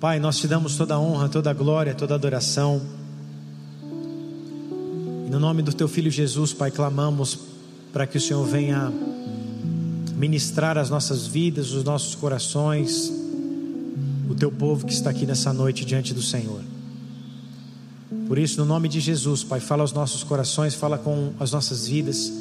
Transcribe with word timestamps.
Pai, 0.00 0.18
nós 0.18 0.38
te 0.38 0.48
damos 0.48 0.76
toda 0.76 0.94
a 0.94 0.98
honra, 0.98 1.28
toda 1.28 1.50
a 1.50 1.54
glória, 1.54 1.94
toda 1.94 2.14
a 2.14 2.16
adoração. 2.16 2.80
E 5.26 5.30
no 5.30 5.38
nome 5.38 5.62
do 5.62 5.72
teu 5.72 5.88
filho 5.88 6.10
Jesus, 6.10 6.52
Pai, 6.52 6.70
clamamos 6.70 7.38
para 7.92 8.06
que 8.06 8.18
o 8.18 8.20
Senhor 8.20 8.44
venha 8.44 8.92
ministrar 10.16 10.76
as 10.76 10.90
nossas 10.90 11.26
vidas, 11.26 11.72
os 11.72 11.84
nossos 11.84 12.14
corações, 12.14 13.10
o 14.28 14.34
teu 14.34 14.50
povo 14.50 14.84
que 14.84 14.92
está 14.92 15.10
aqui 15.10 15.24
nessa 15.26 15.52
noite 15.52 15.84
diante 15.84 16.12
do 16.12 16.22
Senhor. 16.22 16.60
Por 18.26 18.38
isso, 18.38 18.58
no 18.58 18.66
nome 18.66 18.88
de 18.88 19.00
Jesus, 19.00 19.44
Pai, 19.44 19.60
fala 19.60 19.82
aos 19.82 19.92
nossos 19.92 20.24
corações, 20.24 20.74
fala 20.74 20.98
com 20.98 21.32
as 21.38 21.52
nossas 21.52 21.86
vidas, 21.86 22.32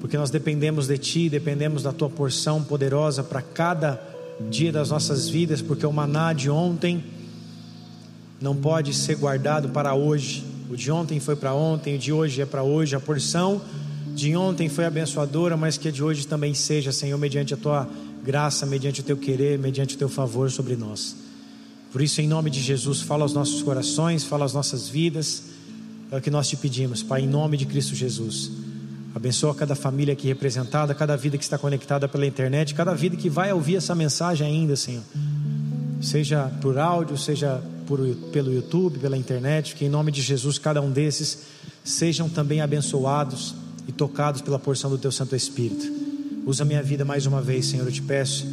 porque 0.00 0.16
nós 0.16 0.30
dependemos 0.30 0.86
de 0.86 0.98
Ti, 0.98 1.28
dependemos 1.28 1.82
da 1.82 1.92
Tua 1.92 2.10
porção 2.10 2.62
poderosa 2.62 3.22
para 3.22 3.40
cada 3.40 4.09
dia 4.48 4.72
das 4.72 4.90
nossas 4.90 5.28
vidas, 5.28 5.60
porque 5.60 5.84
o 5.84 5.92
maná 5.92 6.32
de 6.32 6.48
ontem 6.48 7.04
não 8.40 8.56
pode 8.56 8.94
ser 8.94 9.16
guardado 9.16 9.68
para 9.68 9.94
hoje. 9.94 10.44
O 10.70 10.76
de 10.76 10.90
ontem 10.90 11.20
foi 11.20 11.36
para 11.36 11.52
ontem, 11.52 11.96
o 11.96 11.98
de 11.98 12.12
hoje 12.12 12.40
é 12.40 12.46
para 12.46 12.62
hoje. 12.62 12.96
A 12.96 13.00
porção 13.00 13.60
de 14.14 14.34
ontem 14.36 14.68
foi 14.68 14.84
abençoadora, 14.84 15.56
mas 15.56 15.76
que 15.76 15.88
a 15.88 15.90
de 15.90 16.02
hoje 16.02 16.26
também 16.26 16.54
seja, 16.54 16.92
Senhor, 16.92 17.18
mediante 17.18 17.52
a 17.52 17.56
Tua 17.56 17.88
graça, 18.24 18.64
mediante 18.64 19.00
o 19.00 19.04
Teu 19.04 19.16
querer, 19.16 19.58
mediante 19.58 19.94
o 19.94 19.98
Teu 19.98 20.08
favor 20.08 20.50
sobre 20.50 20.76
nós. 20.76 21.16
Por 21.92 22.00
isso, 22.00 22.20
em 22.20 22.28
nome 22.28 22.50
de 22.50 22.60
Jesus, 22.60 23.00
fala 23.00 23.24
aos 23.24 23.32
nossos 23.32 23.62
corações, 23.62 24.24
fala 24.24 24.44
às 24.44 24.54
nossas 24.54 24.88
vidas. 24.88 25.42
É 26.10 26.16
o 26.16 26.20
que 26.20 26.30
nós 26.30 26.48
te 26.48 26.56
pedimos, 26.56 27.02
Pai, 27.02 27.22
em 27.22 27.26
nome 27.26 27.56
de 27.56 27.66
Cristo 27.66 27.94
Jesus. 27.94 28.50
Abençoa 29.14 29.54
cada 29.54 29.74
família 29.74 30.12
aqui 30.12 30.28
representada, 30.28 30.94
cada 30.94 31.16
vida 31.16 31.36
que 31.36 31.42
está 31.42 31.58
conectada 31.58 32.08
pela 32.08 32.24
internet, 32.24 32.74
cada 32.74 32.94
vida 32.94 33.16
que 33.16 33.28
vai 33.28 33.52
ouvir 33.52 33.76
essa 33.76 33.94
mensagem 33.94 34.46
ainda, 34.46 34.76
Senhor. 34.76 35.02
Seja 36.00 36.50
por 36.62 36.78
áudio, 36.78 37.18
seja 37.18 37.60
por, 37.86 37.98
pelo 38.32 38.52
YouTube, 38.52 39.00
pela 39.00 39.16
internet, 39.16 39.74
que 39.74 39.84
em 39.84 39.88
nome 39.88 40.12
de 40.12 40.22
Jesus 40.22 40.58
cada 40.58 40.80
um 40.80 40.90
desses 40.90 41.40
sejam 41.82 42.28
também 42.28 42.60
abençoados 42.60 43.54
e 43.88 43.92
tocados 43.92 44.40
pela 44.40 44.58
porção 44.58 44.88
do 44.88 44.96
Teu 44.96 45.10
Santo 45.10 45.34
Espírito. 45.34 45.90
Usa 46.46 46.64
minha 46.64 46.82
vida 46.82 47.04
mais 47.04 47.26
uma 47.26 47.42
vez, 47.42 47.66
Senhor, 47.66 47.86
eu 47.86 47.92
te 47.92 48.00
peço 48.00 48.46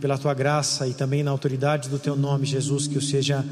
pela 0.00 0.16
tua 0.16 0.32
graça 0.32 0.86
e 0.86 0.94
também 0.94 1.22
na 1.22 1.30
autoridade 1.30 1.88
do 1.88 1.98
teu 1.98 2.16
nome, 2.16 2.46
Jesus, 2.46 2.86
que 2.86 2.96
eu 2.96 3.02
seja 3.02 3.44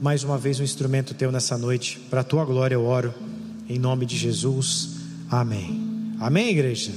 mais 0.00 0.22
uma 0.22 0.38
vez 0.38 0.60
um 0.60 0.62
instrumento 0.62 1.14
teu 1.14 1.32
nessa 1.32 1.58
noite. 1.58 1.98
Para 2.10 2.20
a 2.20 2.24
tua 2.24 2.44
glória 2.44 2.74
eu 2.74 2.84
oro, 2.84 3.12
em 3.68 3.78
nome 3.78 4.06
de 4.06 4.16
Jesus. 4.16 4.95
Amém. 5.30 6.14
Amém, 6.20 6.50
igreja? 6.50 6.92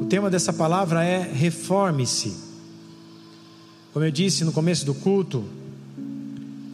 O 0.00 0.04
tema 0.04 0.30
dessa 0.30 0.52
palavra 0.52 1.04
é 1.04 1.20
reforme-se. 1.20 2.36
Como 3.92 4.04
eu 4.04 4.10
disse 4.10 4.44
no 4.44 4.52
começo 4.52 4.86
do 4.86 4.94
culto, 4.94 5.44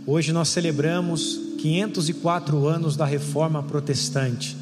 hoje 0.07 0.33
nós 0.33 0.49
celebramos 0.49 1.41
504 1.59 2.67
anos 2.67 2.95
da 2.95 3.07
reforma 3.07 3.63
protestante, 3.63 4.55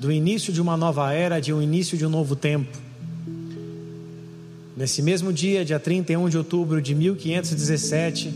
do 0.00 0.10
início 0.10 0.52
de 0.54 0.60
uma 0.60 0.76
nova 0.76 1.12
era, 1.12 1.38
de 1.38 1.52
um 1.52 1.60
início 1.60 1.98
de 1.98 2.06
um 2.06 2.10
novo 2.10 2.34
tempo. 2.34 2.78
Nesse 4.74 5.02
mesmo 5.02 5.32
dia, 5.34 5.66
dia 5.66 5.78
31 5.78 6.30
de 6.30 6.38
outubro 6.38 6.80
de 6.80 6.94
1517, 6.94 8.32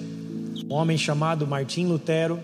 um 0.69 0.75
homem 0.75 0.99
chamado 0.99 1.47
Martim 1.47 1.87
Lutero, 1.87 2.39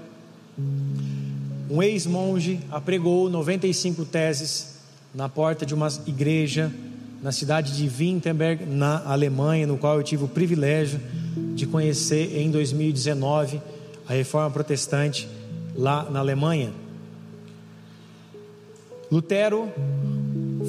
um 1.71 1.83
ex-monge, 1.83 2.61
apregou 2.71 3.29
95 3.29 4.05
teses 4.05 4.79
na 5.15 5.29
porta 5.29 5.67
de 5.67 5.75
uma 5.75 5.89
igreja 6.07 6.73
na 7.23 7.33
cidade 7.33 7.77
de 7.77 7.89
Wittenberg, 7.89 8.65
na 8.65 9.03
Alemanha, 9.05 9.67
no 9.67 9.77
qual 9.77 9.97
eu 9.97 10.03
tive 10.03 10.25
o 10.25 10.29
privilégio 10.29 11.01
de 11.55 11.67
conhecer 11.67 12.39
em 12.39 12.51
2019 12.51 13.61
a 14.09 14.13
reforma 14.13 14.51
protestante 14.51 15.29
lá 15.75 16.09
na 16.09 16.21
Alemanha. 16.21 16.73
Lutero 19.11 19.69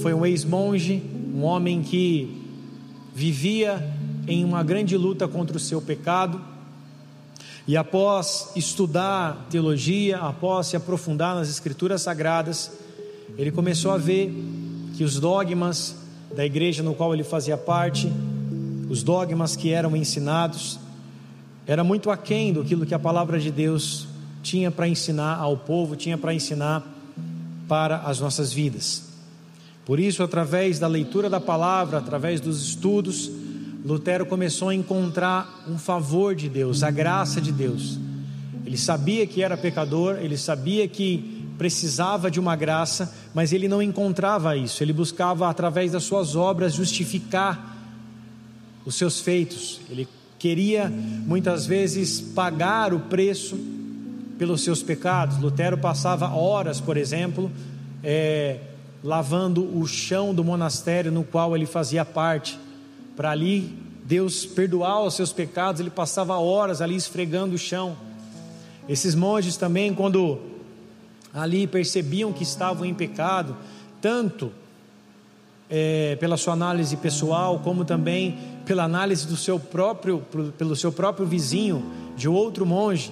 foi 0.01 0.13
um 0.13 0.25
ex-monge, 0.25 1.03
um 1.33 1.43
homem 1.43 1.81
que 1.81 2.41
vivia 3.13 3.93
em 4.27 4.43
uma 4.43 4.63
grande 4.63 4.97
luta 4.97 5.27
contra 5.27 5.55
o 5.57 5.59
seu 5.59 5.81
pecado, 5.81 6.41
e 7.69 7.77
após 7.77 8.49
estudar 8.55 9.45
teologia, 9.47 10.17
após 10.17 10.65
se 10.65 10.75
aprofundar 10.75 11.35
nas 11.35 11.51
Escrituras 11.51 12.01
Sagradas, 12.01 12.71
ele 13.37 13.51
começou 13.51 13.91
a 13.91 13.97
ver 13.97 14.33
que 14.97 15.03
os 15.03 15.19
dogmas 15.19 15.95
da 16.35 16.43
igreja 16.43 16.81
no 16.81 16.95
qual 16.95 17.13
ele 17.13 17.23
fazia 17.23 17.55
parte, 17.55 18.11
os 18.89 19.03
dogmas 19.03 19.55
que 19.55 19.71
eram 19.71 19.95
ensinados, 19.95 20.79
era 21.67 21.83
muito 21.83 22.09
aquém 22.09 22.51
do 22.51 22.63
que 22.63 22.95
a 22.95 22.97
palavra 22.97 23.39
de 23.39 23.51
Deus 23.51 24.07
tinha 24.41 24.71
para 24.71 24.87
ensinar 24.87 25.37
ao 25.37 25.55
povo, 25.55 25.95
tinha 25.95 26.17
para 26.17 26.33
ensinar 26.33 26.83
para 27.67 27.97
as 27.97 28.19
nossas 28.19 28.51
vidas. 28.51 29.09
Por 29.85 29.99
isso, 29.99 30.23
através 30.23 30.79
da 30.79 30.87
leitura 30.87 31.29
da 31.29 31.39
palavra, 31.39 31.99
através 31.99 32.41
dos 32.41 32.67
estudos, 32.67 33.29
Lutero 33.83 34.25
começou 34.25 34.69
a 34.69 34.75
encontrar 34.75 35.63
um 35.67 35.77
favor 35.77 36.35
de 36.35 36.49
Deus, 36.49 36.83
a 36.83 36.91
graça 36.91 37.39
de 37.39 37.51
Deus. 37.51 37.97
Ele 38.65 38.77
sabia 38.77 39.25
que 39.25 39.41
era 39.41 39.57
pecador, 39.57 40.17
ele 40.21 40.37
sabia 40.37 40.87
que 40.87 41.47
precisava 41.57 42.29
de 42.29 42.39
uma 42.39 42.55
graça, 42.55 43.13
mas 43.33 43.51
ele 43.51 43.67
não 43.67 43.81
encontrava 43.81 44.55
isso. 44.55 44.83
Ele 44.83 44.93
buscava, 44.93 45.49
através 45.49 45.91
das 45.91 46.03
suas 46.03 46.35
obras, 46.35 46.73
justificar 46.73 47.77
os 48.85 48.95
seus 48.95 49.19
feitos. 49.19 49.79
Ele 49.89 50.07
queria, 50.37 50.89
muitas 50.89 51.65
vezes, 51.65 52.21
pagar 52.21 52.93
o 52.93 52.99
preço 53.01 53.57
pelos 54.37 54.61
seus 54.61 54.81
pecados. 54.81 55.37
Lutero 55.37 55.77
passava 55.77 56.29
horas, 56.29 56.79
por 56.79 56.95
exemplo, 56.95 57.51
é, 58.03 58.59
lavando 59.03 59.77
o 59.77 59.85
chão 59.85 60.33
do 60.33 60.43
monastério 60.43 61.11
no 61.11 61.23
qual 61.23 61.55
ele 61.55 61.65
fazia 61.65 62.05
parte, 62.05 62.57
para 63.19 63.31
ali 63.31 63.77
Deus 64.05 64.45
perdoar 64.45 65.03
os 65.03 65.13
seus 65.13 65.33
pecados, 65.33 65.81
ele 65.81 65.89
passava 65.89 66.37
horas 66.37 66.81
ali 66.81 66.95
esfregando 66.95 67.53
o 67.53 67.57
chão. 67.57 67.97
Esses 68.87 69.13
monges 69.13 69.57
também, 69.57 69.93
quando 69.93 70.39
ali 71.33 71.67
percebiam 71.67 72.31
que 72.31 72.43
estavam 72.43 72.85
em 72.85 72.93
pecado, 72.93 73.57
tanto 74.01 74.53
é, 75.69 76.15
pela 76.15 76.37
sua 76.37 76.53
análise 76.53 76.95
pessoal, 76.95 77.59
como 77.59 77.83
também 77.83 78.37
pela 78.65 78.85
análise 78.85 79.27
do 79.27 79.35
seu 79.35 79.59
próprio, 79.59 80.19
pelo 80.57 80.73
seu 80.73 80.89
próprio 80.89 81.27
vizinho, 81.27 81.91
de 82.15 82.29
outro 82.29 82.65
monge. 82.65 83.11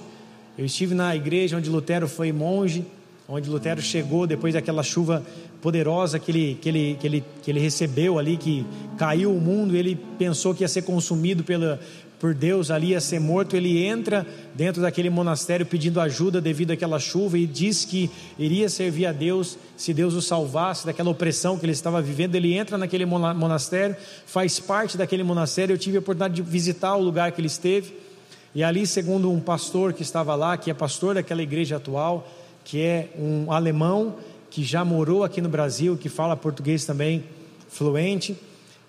Eu 0.57 0.63
estive 0.63 0.95
na 0.95 1.13
igreja 1.17 1.57
onde 1.57 1.69
Lutero 1.69 2.07
foi 2.07 2.31
monge, 2.31 2.85
onde 3.27 3.49
Lutero 3.49 3.81
chegou 3.81 4.25
depois 4.25 4.53
daquela 4.53 4.81
chuva 4.83 5.23
poderosa 5.61 6.17
que 6.17 6.31
ele, 6.31 6.57
que 6.61 6.69
ele, 6.69 6.97
que 6.99 7.07
ele, 7.07 7.23
que 7.43 7.51
ele 7.51 7.59
recebeu 7.59 8.17
ali, 8.17 8.37
que 8.37 8.65
caiu 8.97 9.35
o 9.35 9.41
mundo, 9.41 9.75
ele 9.75 9.95
pensou 10.17 10.55
que 10.55 10.63
ia 10.63 10.67
ser 10.67 10.83
consumido 10.83 11.43
pela, 11.43 11.79
por 12.19 12.33
Deus 12.33 12.71
ali, 12.71 12.89
ia 12.89 13.01
ser 13.01 13.19
morto. 13.19 13.55
Ele 13.55 13.85
entra 13.85 14.25
dentro 14.55 14.81
daquele 14.81 15.09
monastério 15.09 15.65
pedindo 15.65 15.99
ajuda 15.99 16.41
devido 16.41 16.71
àquela 16.71 16.99
chuva 16.99 17.37
e 17.37 17.45
diz 17.45 17.85
que 17.85 18.09
iria 18.37 18.69
servir 18.69 19.05
a 19.05 19.11
Deus 19.11 19.57
se 19.75 19.93
Deus 19.93 20.13
o 20.13 20.21
salvasse 20.21 20.85
daquela 20.85 21.09
opressão 21.09 21.57
que 21.57 21.65
ele 21.65 21.73
estava 21.73 22.01
vivendo. 22.01 22.35
Ele 22.35 22.53
entra 22.53 22.77
naquele 22.77 23.05
monastério, 23.05 23.95
faz 24.25 24.59
parte 24.59 24.97
daquele 24.97 25.23
monastério. 25.23 25.73
Eu 25.73 25.77
tive 25.77 25.97
a 25.97 25.99
oportunidade 25.99 26.35
de 26.35 26.41
visitar 26.41 26.95
o 26.95 27.01
lugar 27.01 27.31
que 27.31 27.41
ele 27.41 27.47
esteve. 27.47 27.93
E 28.55 28.63
ali, 28.63 28.87
segundo 28.87 29.31
um 29.31 29.39
pastor 29.39 29.93
que 29.93 30.01
estava 30.01 30.33
lá, 30.33 30.57
que 30.57 30.71
é 30.71 30.73
pastor 30.73 31.15
daquela 31.15 31.43
igreja 31.43 31.75
atual, 31.75 32.27
que 32.67 32.81
é 32.81 33.07
um 33.17 33.49
alemão 33.49 34.17
que 34.49 34.61
já 34.61 34.83
morou 34.83 35.23
aqui 35.23 35.39
no 35.39 35.47
Brasil, 35.47 35.95
que 35.95 36.09
fala 36.09 36.35
português 36.35 36.83
também 36.83 37.23
fluente, 37.69 38.35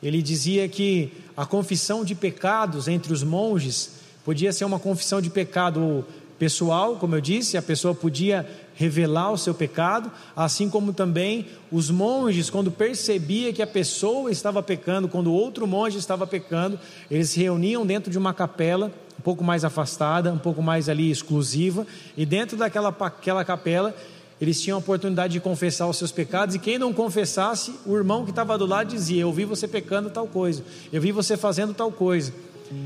ele 0.03 0.21
dizia 0.21 0.69
que 0.69 1.13
a 1.37 1.47
confissão 1.47 2.05
de 2.05 2.13
pecados 2.13 2.89
entre 2.89 3.13
os 3.13 3.23
monges 3.23 4.01
podia 4.25 4.53
ser 4.53 4.65
uma 4.65 4.81
confissão 4.81 5.21
de 5.21 5.31
pecado 5.31 6.05
pessoal, 6.41 6.97
como 6.97 7.15
eu 7.15 7.21
disse, 7.21 7.57
a 7.57 7.63
pessoa 7.63 7.95
podia 7.95 8.45
revelar 8.75 9.31
o 9.31 9.39
seu 9.39 9.55
pecado, 9.55 10.11
assim 10.35 10.69
como 10.69 10.93
também 10.93 11.47
os 11.71 11.89
monges, 11.89 12.51
quando 12.51 12.73
percebia 12.73 13.53
que 13.53 13.63
a 13.63 13.67
pessoa 13.67 14.29
estava 14.33 14.61
pecando, 14.61 15.09
quando 15.09 15.33
outro 15.33 15.69
monge 15.69 15.99
estava 15.99 16.27
pecando, 16.27 16.81
eles 17.09 17.31
se 17.31 17.41
reuniam 17.41 17.87
dentro 17.87 18.11
de 18.11 18.19
uma 18.19 18.35
capela 18.35 18.93
um 19.19 19.23
pouco 19.23 19.43
mais 19.43 19.65
afastada, 19.65 20.33
um 20.33 20.39
pouco 20.39 20.63
mais 20.63 20.89
ali 20.89 21.11
exclusiva, 21.11 21.87
e 22.17 22.25
dentro 22.25 22.57
daquela 22.57 22.89
aquela 22.89 23.45
capela 23.45 23.95
eles 24.41 24.61
tinham 24.63 24.77
a 24.77 24.79
oportunidade 24.79 25.33
de 25.33 25.41
confessar 25.41 25.89
os 25.89 25.97
seus 25.97 26.13
pecados, 26.13 26.55
e 26.55 26.59
quem 26.59 26.79
não 26.79 26.93
confessasse, 26.93 27.75
o 27.85 27.97
irmão 27.97 28.25
que 28.25 28.31
estava 28.31 28.57
do 28.57 28.67
lado 28.67 28.89
dizia: 28.89 29.23
Eu 29.23 29.33
vi 29.33 29.45
você 29.45 29.67
pecando 29.67 30.11
tal 30.11 30.27
coisa, 30.27 30.63
eu 30.93 31.01
vi 31.01 31.11
você 31.11 31.37
fazendo 31.37 31.75
tal 31.75 31.91
coisa. 31.91 32.33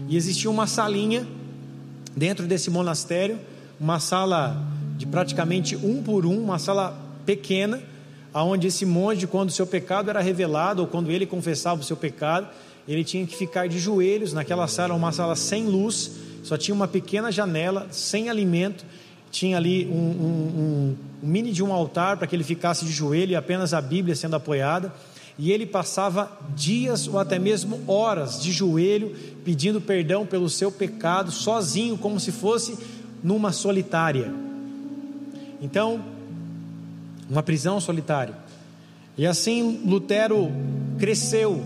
E 0.08 0.16
existia 0.16 0.50
uma 0.50 0.66
salinha 0.66 1.26
dentro 2.16 2.46
desse 2.46 2.70
monastério, 2.70 3.38
uma 3.78 3.98
sala 3.98 4.56
de 4.96 5.06
praticamente 5.06 5.76
um 5.76 6.02
por 6.02 6.24
um, 6.24 6.42
uma 6.42 6.58
sala 6.58 6.96
pequena, 7.26 7.82
aonde 8.32 8.68
esse 8.68 8.86
monge, 8.86 9.26
quando 9.26 9.48
o 9.48 9.52
seu 9.52 9.66
pecado 9.66 10.08
era 10.08 10.20
revelado, 10.20 10.82
ou 10.82 10.88
quando 10.88 11.10
ele 11.10 11.26
confessava 11.26 11.80
o 11.80 11.84
seu 11.84 11.96
pecado, 11.96 12.48
ele 12.86 13.04
tinha 13.04 13.26
que 13.26 13.36
ficar 13.36 13.68
de 13.68 13.78
joelhos 13.78 14.32
naquela 14.32 14.66
sala, 14.66 14.94
uma 14.94 15.12
sala 15.12 15.36
sem 15.36 15.66
luz, 15.66 16.10
só 16.42 16.56
tinha 16.56 16.74
uma 16.74 16.88
pequena 16.88 17.30
janela, 17.30 17.86
sem 17.90 18.28
alimento, 18.28 18.84
tinha 19.30 19.56
ali 19.56 19.86
um, 19.86 19.90
um, 19.90 19.96
um, 19.96 20.96
um 21.22 21.26
mini 21.26 21.52
de 21.52 21.62
um 21.62 21.72
altar 21.72 22.16
para 22.16 22.26
que 22.26 22.36
ele 22.36 22.44
ficasse 22.44 22.84
de 22.84 22.92
joelho 22.92 23.32
e 23.32 23.36
apenas 23.36 23.72
a 23.72 23.80
Bíblia 23.80 24.14
sendo 24.14 24.36
apoiada. 24.36 24.92
E 25.38 25.50
ele 25.50 25.64
passava 25.64 26.30
dias 26.54 27.08
ou 27.08 27.18
até 27.18 27.38
mesmo 27.38 27.80
horas 27.86 28.42
de 28.42 28.52
joelho, 28.52 29.16
pedindo 29.42 29.80
perdão 29.80 30.26
pelo 30.26 30.48
seu 30.50 30.70
pecado, 30.70 31.30
sozinho, 31.30 31.96
como 31.96 32.20
se 32.20 32.30
fosse 32.30 32.78
numa 33.24 33.50
solitária. 33.52 34.32
Então, 35.62 36.04
uma 37.30 37.42
prisão 37.42 37.80
solitária. 37.80 38.36
E 39.16 39.26
assim 39.26 39.80
Lutero 39.86 40.50
cresceu, 40.98 41.62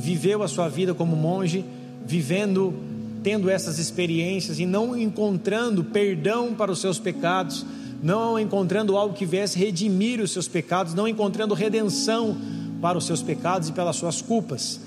viveu 0.00 0.42
a 0.42 0.48
sua 0.48 0.68
vida 0.68 0.94
como 0.94 1.14
monge, 1.14 1.64
vivendo, 2.06 2.74
tendo 3.22 3.50
essas 3.50 3.78
experiências 3.78 4.58
e 4.58 4.64
não 4.64 4.96
encontrando 4.96 5.84
perdão 5.84 6.54
para 6.54 6.72
os 6.72 6.80
seus 6.80 6.98
pecados, 6.98 7.66
não 8.02 8.38
encontrando 8.38 8.96
algo 8.96 9.14
que 9.14 9.26
viesse 9.26 9.58
redimir 9.58 10.20
os 10.20 10.30
seus 10.30 10.48
pecados, 10.48 10.94
não 10.94 11.06
encontrando 11.06 11.52
redenção 11.52 12.36
para 12.80 12.96
os 12.96 13.04
seus 13.04 13.22
pecados 13.22 13.68
e 13.68 13.72
pelas 13.72 13.96
suas 13.96 14.22
culpas. 14.22 14.80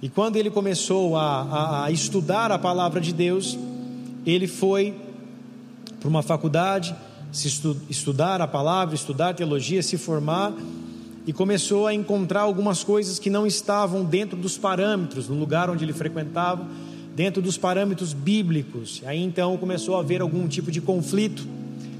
E 0.00 0.08
quando 0.08 0.36
ele 0.36 0.50
começou 0.50 1.16
a, 1.16 1.42
a, 1.42 1.84
a 1.86 1.90
estudar 1.90 2.52
a 2.52 2.58
palavra 2.58 3.00
de 3.00 3.12
Deus, 3.12 3.58
ele 4.24 4.46
foi 4.46 4.94
para 5.98 6.08
uma 6.08 6.22
faculdade, 6.22 6.94
se 7.32 7.48
estu, 7.48 7.76
estudar 7.90 8.40
a 8.40 8.46
palavra, 8.46 8.94
estudar 8.94 9.34
teologia, 9.34 9.82
se 9.82 9.98
formar 9.98 10.52
e 11.26 11.32
começou 11.32 11.88
a 11.88 11.92
encontrar 11.92 12.42
algumas 12.42 12.84
coisas 12.84 13.18
que 13.18 13.28
não 13.28 13.46
estavam 13.46 14.04
dentro 14.04 14.36
dos 14.36 14.56
parâmetros, 14.56 15.28
no 15.28 15.34
lugar 15.34 15.68
onde 15.68 15.84
ele 15.84 15.92
frequentava, 15.92 16.64
dentro 17.16 17.42
dos 17.42 17.58
parâmetros 17.58 18.12
bíblicos. 18.12 19.02
Aí 19.04 19.20
então 19.20 19.56
começou 19.56 19.96
a 19.96 20.00
haver 20.00 20.20
algum 20.20 20.46
tipo 20.46 20.70
de 20.70 20.80
conflito 20.80 21.44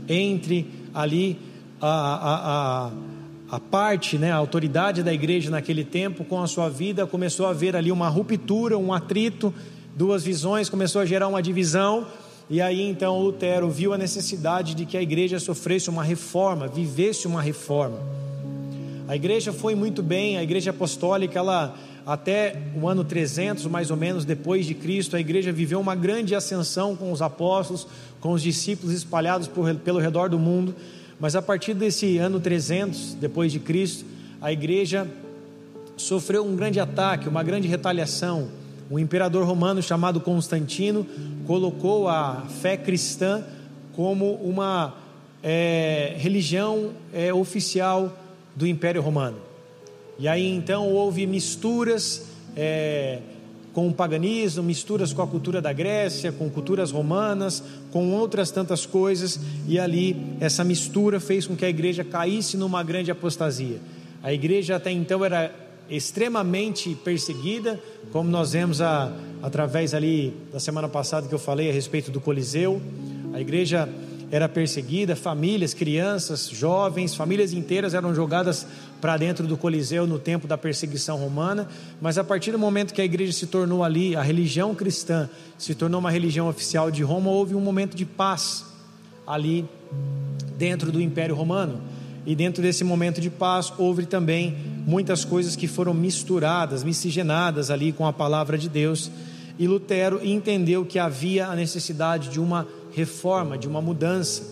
entre 0.08 0.66
ali 0.94 1.36
a, 1.80 1.88
a, 1.88 2.36
a, 2.86 3.56
a 3.56 3.60
parte, 3.60 4.16
né, 4.16 4.30
a 4.30 4.36
autoridade 4.36 5.02
da 5.02 5.12
igreja 5.12 5.50
naquele 5.50 5.82
tempo 5.82 6.24
com 6.24 6.40
a 6.40 6.46
sua 6.46 6.68
vida, 6.68 7.04
começou 7.04 7.46
a 7.46 7.50
haver 7.50 7.74
ali 7.74 7.90
uma 7.90 8.08
ruptura, 8.08 8.78
um 8.78 8.92
atrito, 8.92 9.52
duas 9.96 10.22
visões, 10.22 10.70
começou 10.70 11.00
a 11.00 11.04
gerar 11.04 11.26
uma 11.26 11.42
divisão. 11.42 12.06
E 12.48 12.60
aí 12.60 12.80
então 12.80 13.18
Lutero 13.18 13.68
viu 13.68 13.92
a 13.92 13.98
necessidade 13.98 14.72
de 14.72 14.86
que 14.86 14.96
a 14.96 15.02
igreja 15.02 15.40
sofresse 15.40 15.90
uma 15.90 16.04
reforma, 16.04 16.68
vivesse 16.68 17.26
uma 17.26 17.42
reforma. 17.42 17.98
A 19.08 19.14
igreja 19.14 19.52
foi 19.52 19.76
muito 19.76 20.02
bem, 20.02 20.36
a 20.36 20.42
igreja 20.42 20.70
apostólica, 20.70 21.38
ela 21.38 21.76
até 22.04 22.60
o 22.74 22.88
ano 22.88 23.04
300, 23.04 23.66
mais 23.66 23.90
ou 23.90 23.96
menos 23.96 24.24
depois 24.24 24.66
de 24.66 24.74
Cristo, 24.74 25.14
a 25.14 25.20
igreja 25.20 25.52
viveu 25.52 25.80
uma 25.80 25.94
grande 25.94 26.34
ascensão 26.34 26.96
com 26.96 27.12
os 27.12 27.22
apóstolos, 27.22 27.86
com 28.20 28.32
os 28.32 28.42
discípulos 28.42 28.92
espalhados 28.92 29.46
por, 29.46 29.72
pelo 29.76 30.00
redor 30.00 30.28
do 30.28 30.38
mundo. 30.38 30.74
Mas 31.20 31.36
a 31.36 31.42
partir 31.42 31.72
desse 31.72 32.18
ano 32.18 32.40
300 32.40 33.14
depois 33.14 33.52
de 33.52 33.60
Cristo, 33.60 34.04
a 34.40 34.52
igreja 34.52 35.06
sofreu 35.96 36.44
um 36.44 36.56
grande 36.56 36.80
ataque, 36.80 37.28
uma 37.28 37.44
grande 37.44 37.68
retaliação. 37.68 38.48
O 38.90 38.98
imperador 38.98 39.46
romano 39.46 39.80
chamado 39.80 40.20
Constantino 40.20 41.06
colocou 41.46 42.08
a 42.08 42.44
fé 42.60 42.76
cristã 42.76 43.44
como 43.94 44.34
uma 44.34 44.94
é, 45.42 46.14
religião 46.18 46.90
é, 47.12 47.32
oficial 47.32 48.12
do 48.56 48.66
Império 48.66 49.02
Romano. 49.02 49.36
E 50.18 50.26
aí 50.26 50.50
então 50.50 50.88
houve 50.88 51.26
misturas 51.26 52.26
é, 52.56 53.20
com 53.74 53.86
o 53.88 53.92
paganismo, 53.92 54.62
misturas 54.62 55.12
com 55.12 55.20
a 55.20 55.26
cultura 55.26 55.60
da 55.60 55.70
Grécia, 55.70 56.32
com 56.32 56.48
culturas 56.48 56.90
romanas, 56.90 57.62
com 57.92 58.10
outras 58.14 58.50
tantas 58.50 58.86
coisas, 58.86 59.38
e 59.68 59.78
ali 59.78 60.16
essa 60.40 60.64
mistura 60.64 61.20
fez 61.20 61.46
com 61.46 61.54
que 61.54 61.64
a 61.64 61.68
igreja 61.68 62.02
caísse 62.02 62.56
numa 62.56 62.82
grande 62.82 63.10
apostasia. 63.10 63.78
A 64.22 64.32
igreja 64.32 64.76
até 64.76 64.90
então 64.90 65.22
era 65.22 65.54
extremamente 65.90 66.94
perseguida, 67.04 67.78
como 68.10 68.30
nós 68.30 68.52
vemos 68.52 68.80
a, 68.80 69.12
através 69.42 69.92
ali 69.92 70.32
da 70.50 70.58
semana 70.58 70.88
passada 70.88 71.28
que 71.28 71.34
eu 71.34 71.38
falei 71.38 71.68
a 71.68 71.72
respeito 71.72 72.10
do 72.10 72.20
Coliseu. 72.20 72.80
A 73.34 73.40
igreja 73.40 73.88
era 74.30 74.48
perseguida, 74.48 75.14
famílias, 75.14 75.72
crianças, 75.72 76.48
jovens, 76.48 77.14
famílias 77.14 77.52
inteiras 77.52 77.94
eram 77.94 78.14
jogadas 78.14 78.66
para 79.00 79.16
dentro 79.16 79.46
do 79.46 79.56
Coliseu 79.56 80.06
no 80.06 80.18
tempo 80.18 80.48
da 80.48 80.58
perseguição 80.58 81.16
romana, 81.16 81.68
mas 82.00 82.18
a 82.18 82.24
partir 82.24 82.50
do 82.50 82.58
momento 82.58 82.92
que 82.92 83.00
a 83.00 83.04
igreja 83.04 83.32
se 83.32 83.46
tornou 83.46 83.84
ali, 83.84 84.16
a 84.16 84.22
religião 84.22 84.74
cristã 84.74 85.28
se 85.56 85.74
tornou 85.74 86.00
uma 86.00 86.10
religião 86.10 86.48
oficial 86.48 86.90
de 86.90 87.02
Roma, 87.02 87.30
houve 87.30 87.54
um 87.54 87.60
momento 87.60 87.96
de 87.96 88.04
paz 88.04 88.64
ali 89.26 89.64
dentro 90.56 90.90
do 90.90 91.00
Império 91.00 91.34
Romano. 91.34 91.80
E 92.24 92.34
dentro 92.34 92.60
desse 92.60 92.82
momento 92.82 93.20
de 93.20 93.30
paz 93.30 93.72
houve 93.78 94.04
também 94.04 94.56
muitas 94.84 95.24
coisas 95.24 95.54
que 95.54 95.68
foram 95.68 95.94
misturadas, 95.94 96.82
miscigenadas 96.82 97.70
ali 97.70 97.92
com 97.92 98.04
a 98.04 98.12
palavra 98.12 98.58
de 98.58 98.68
Deus. 98.68 99.10
E 99.58 99.68
Lutero 99.68 100.20
entendeu 100.24 100.84
que 100.84 100.98
havia 100.98 101.46
a 101.46 101.54
necessidade 101.54 102.28
de 102.28 102.40
uma 102.40 102.66
reforma, 102.96 103.58
de 103.58 103.68
uma 103.68 103.82
mudança. 103.82 104.42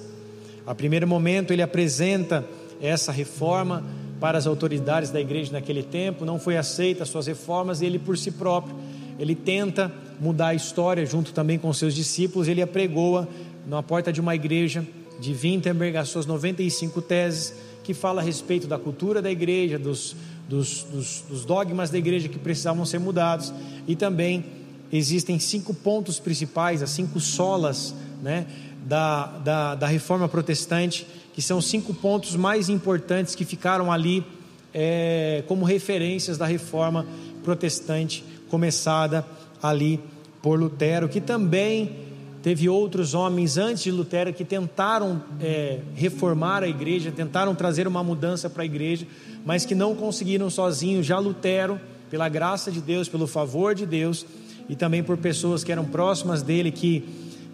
A 0.66 0.74
primeiro 0.74 1.08
momento, 1.08 1.50
ele 1.50 1.62
apresenta 1.62 2.44
essa 2.78 3.10
reforma 3.10 3.82
para 4.20 4.36
as 4.36 4.46
autoridades 4.46 5.10
da 5.10 5.18
igreja 5.18 5.50
naquele 5.50 5.82
tempo, 5.82 6.26
não 6.26 6.38
foi 6.38 6.58
aceita 6.58 7.04
as 7.04 7.08
suas 7.08 7.26
reformas 7.26 7.80
e 7.80 7.86
ele 7.86 7.98
por 7.98 8.18
si 8.18 8.30
próprio, 8.30 8.76
ele 9.18 9.34
tenta 9.34 9.90
mudar 10.20 10.48
a 10.48 10.54
história 10.54 11.06
junto 11.06 11.32
também 11.32 11.58
com 11.58 11.72
seus 11.72 11.94
discípulos, 11.94 12.46
ele 12.46 12.60
apregoa 12.60 13.26
na 13.66 13.82
porta 13.82 14.12
de 14.12 14.20
uma 14.20 14.34
igreja 14.34 14.86
de 15.18 15.32
Wittenberg 15.32 15.96
as 15.96 16.10
suas 16.10 16.26
95 16.26 17.00
teses 17.00 17.54
que 17.82 17.94
fala 17.94 18.20
a 18.20 18.24
respeito 18.24 18.66
da 18.66 18.78
cultura 18.78 19.22
da 19.22 19.30
igreja, 19.30 19.78
dos, 19.78 20.14
dos, 20.46 20.82
dos, 20.84 21.24
dos 21.26 21.44
dogmas 21.46 21.88
da 21.88 21.96
igreja 21.96 22.28
que 22.28 22.38
precisavam 22.38 22.84
ser 22.84 23.00
mudados 23.00 23.54
e 23.88 23.96
também 23.96 24.44
existem 24.92 25.38
cinco 25.38 25.72
pontos 25.72 26.20
principais, 26.20 26.82
as 26.82 26.90
cinco 26.90 27.18
solas 27.18 27.94
né, 28.24 28.46
da, 28.86 29.26
da, 29.26 29.74
da 29.74 29.86
reforma 29.86 30.26
protestante, 30.26 31.06
que 31.34 31.42
são 31.42 31.60
cinco 31.60 31.92
pontos 31.92 32.34
mais 32.34 32.70
importantes 32.70 33.34
que 33.34 33.44
ficaram 33.44 33.92
ali 33.92 34.24
é, 34.72 35.44
como 35.46 35.64
referências 35.66 36.38
da 36.38 36.46
reforma 36.46 37.06
protestante 37.44 38.24
começada 38.48 39.26
ali 39.62 40.00
por 40.40 40.58
Lutero, 40.58 41.06
que 41.06 41.20
também 41.20 41.96
teve 42.42 42.66
outros 42.66 43.12
homens 43.12 43.58
antes 43.58 43.82
de 43.82 43.90
Lutero 43.90 44.32
que 44.32 44.44
tentaram 44.44 45.22
é, 45.38 45.80
reformar 45.94 46.62
a 46.62 46.68
igreja, 46.68 47.12
tentaram 47.12 47.54
trazer 47.54 47.86
uma 47.86 48.02
mudança 48.02 48.48
para 48.48 48.62
a 48.62 48.66
igreja, 48.66 49.06
mas 49.44 49.66
que 49.66 49.74
não 49.74 49.94
conseguiram 49.94 50.48
sozinhos. 50.48 51.04
Já 51.04 51.18
Lutero, 51.18 51.78
pela 52.10 52.28
graça 52.28 52.72
de 52.72 52.80
Deus, 52.80 53.06
pelo 53.06 53.26
favor 53.26 53.74
de 53.74 53.84
Deus, 53.84 54.24
e 54.66 54.74
também 54.74 55.02
por 55.02 55.18
pessoas 55.18 55.62
que 55.62 55.72
eram 55.72 55.84
próximas 55.84 56.42
dele, 56.42 56.70
que 56.70 57.04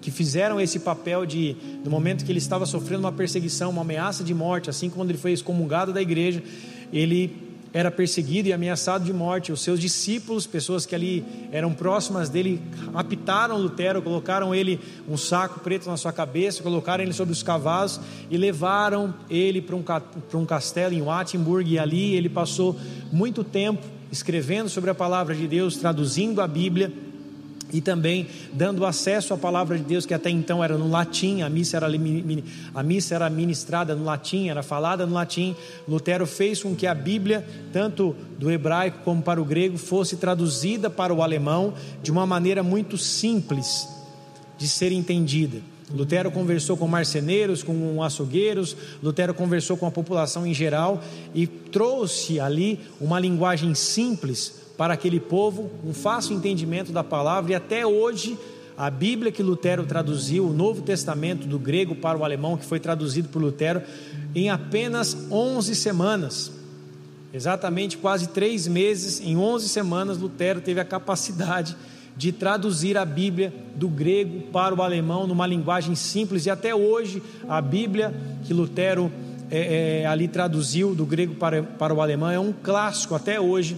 que 0.01 0.11
fizeram 0.11 0.61
esse 0.61 0.81
papel 0.81 1.27
de, 1.27 1.57
no 1.85 1.91
momento 1.91 2.25
que 2.25 2.33
ele 2.33 2.39
estava 2.39 2.65
sofrendo 2.67 3.01
uma 3.01 3.13
perseguição, 3.13 3.71
uma 3.71 3.83
ameaça 3.83 4.25
de 4.25 4.35
morte, 4.35 4.71
assim 4.71 4.89
como 4.89 5.11
ele 5.11 5.19
foi 5.19 5.33
excomungado 5.33 5.93
da 5.93 6.01
igreja, 6.01 6.43
ele 6.93 7.51
era 7.73 7.91
perseguido 7.91 8.49
e 8.49 8.53
ameaçado 8.53 9.05
de 9.05 9.13
morte. 9.13 9.53
Os 9.53 9.61
seus 9.61 9.79
discípulos, 9.79 10.47
pessoas 10.47 10.85
que 10.85 10.95
ali 10.95 11.25
eram 11.53 11.73
próximas 11.73 12.29
dele, 12.29 12.61
apitaram 12.95 13.57
Lutero, 13.57 14.03
colocaram 14.03 14.55
ele 14.55 14.81
um 15.09 15.17
saco 15.17 15.61
preto 15.61 15.89
na 15.89 15.97
sua 15.97 16.13
cabeça, 16.13 16.63
colocaram 16.63 17.05
ele 17.05 17.13
sobre 17.13 17.33
os 17.33 17.43
cavalos 17.43 18.01
e 18.29 18.37
levaram 18.37 19.15
ele 19.29 19.61
para 19.61 19.77
um, 19.77 19.83
para 19.83 20.39
um 20.39 20.47
castelo 20.47 20.95
em 20.95 21.03
Wittenberg. 21.03 21.73
E 21.73 21.79
ali 21.79 22.15
ele 22.15 22.29
passou 22.29 22.77
muito 23.13 23.45
tempo 23.45 23.87
escrevendo 24.11 24.69
sobre 24.69 24.91
a 24.91 24.95
palavra 24.95 25.35
de 25.35 25.47
Deus, 25.47 25.77
traduzindo 25.77 26.41
a 26.41 26.49
Bíblia 26.49 26.93
e 27.73 27.81
também 27.81 28.27
dando 28.53 28.85
acesso 28.85 29.35
à 29.35 29.39
palavra 29.39 29.79
de 29.79 29.85
Deus 29.85 30.07
que 30.07 30.15
até 30.15 30.31
então 30.31 30.63
era 30.63 30.77
no 30.77 30.91
latim, 30.91 31.43
a 31.43 31.49
missa 31.49 31.77
era, 31.77 31.87
a 32.75 32.83
missa 32.83 33.15
era 33.15 33.31
ministrada 33.31 33.95
no 33.95 34.05
latim, 34.05 34.49
era 34.49 34.63
falada 34.63 35.07
no 35.07 35.15
latim. 35.15 35.55
Lutero 35.89 36.27
fez 36.27 36.63
com 36.63 36.75
que 36.75 36.87
a 36.87 36.95
Bíblia, 36.95 37.47
tanto 37.73 38.15
do 38.39 38.51
hebraico 38.51 38.99
como 39.05 39.23
para 39.23 39.41
o 39.41 39.45
grego, 39.45 39.79
fosse 39.79 40.17
traduzida 40.17 40.91
para 40.91 41.15
o 41.15 41.23
alemão 41.23 41.75
de 42.03 42.11
uma 42.11 42.27
maneira 42.27 42.63
muito 42.63 42.97
simples 42.99 43.89
de 44.59 44.69
ser 44.69 44.93
entendida. 44.93 45.61
Lutero 45.95 46.31
conversou 46.31 46.77
com 46.77 46.87
marceneiros, 46.87 47.63
com 47.63 48.03
açougueiros, 48.03 48.77
Lutero 49.03 49.35
conversou 49.35 49.77
com 49.77 49.87
a 49.87 49.91
população 49.91 50.47
em 50.47 50.55
geral 50.55 51.03
e 51.35 51.47
trouxe 51.47 52.39
ali 52.39 52.81
uma 53.01 53.19
linguagem 53.19 53.75
simples 53.75 54.61
para 54.77 54.95
aquele 54.95 55.21
povo 55.21 55.71
um 55.85 55.93
fácil 55.93 56.37
entendimento 56.37 56.93
da 56.93 57.05
palavra, 57.05 57.53
e 57.53 57.55
até 57.55 57.85
hoje 57.85 58.39
a 58.79 58.89
Bíblia 58.89 59.31
que 59.31 59.43
Lutero 59.43 59.85
traduziu, 59.85 60.47
o 60.47 60.55
Novo 60.55 60.81
Testamento 60.81 61.47
do 61.47 61.59
grego 61.59 61.95
para 61.95 62.17
o 62.17 62.25
alemão, 62.25 62.57
que 62.57 62.65
foi 62.65 62.81
traduzido 62.81 63.29
por 63.29 63.43
Lutero, 63.43 63.83
em 64.35 64.49
apenas 64.49 65.15
11 65.31 65.75
semanas. 65.75 66.51
exatamente 67.33 67.99
quase 67.99 68.29
três 68.29 68.67
meses, 68.67 69.21
em 69.21 69.37
11 69.37 69.69
semanas, 69.69 70.17
Lutero 70.17 70.63
teve 70.63 70.81
a 70.81 70.85
capacidade 70.85 71.77
de 72.17 72.33
traduzir 72.33 72.97
a 72.99 73.05
Bíblia 73.05 73.53
do 73.77 73.89
grego 73.89 74.43
para 74.53 74.75
o 74.75 74.83
alemão 74.83 75.27
numa 75.27 75.47
linguagem 75.47 75.95
simples, 75.95 76.47
e 76.47 76.51
até 76.51 76.75
hoje 76.75 77.23
a 77.49 77.61
Bíblia 77.61 78.15
que 78.45 78.53
Lutero 78.53 79.11
é, 79.51 80.03
é, 80.03 80.07
ali 80.07 80.29
traduziu 80.29 80.95
do 80.95 81.05
grego 81.05 81.35
para, 81.35 81.63
para 81.63 81.93
o 81.93 82.01
alemão 82.01 82.31
é 82.31 82.39
um 82.39 82.53
clássico 82.53 83.15
até 83.15 83.41
hoje 83.41 83.77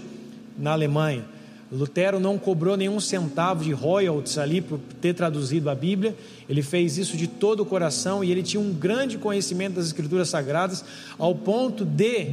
na 0.59 0.73
Alemanha. 0.73 1.25
Lutero 1.73 2.21
não 2.21 2.37
cobrou 2.37 2.77
nenhum 2.77 3.01
centavo 3.01 3.65
de 3.65 3.73
royalties 3.73 4.37
ali 4.37 4.61
por 4.61 4.79
ter 5.01 5.15
traduzido 5.15 5.71
a 5.71 5.75
Bíblia, 5.75 6.15
ele 6.47 6.63
fez 6.63 6.99
isso 6.99 7.17
de 7.17 7.27
todo 7.27 7.61
o 7.61 7.67
coração 7.67 8.23
e 8.23 8.31
ele 8.31 8.43
tinha 8.43 8.61
um 8.61 8.75
grande 8.75 9.17
conhecimento 9.17 9.77
das 9.77 9.87
Escrituras 9.87 10.29
Sagradas, 10.29 10.85
ao 11.19 11.35
ponto 11.35 11.83
de 11.87 12.27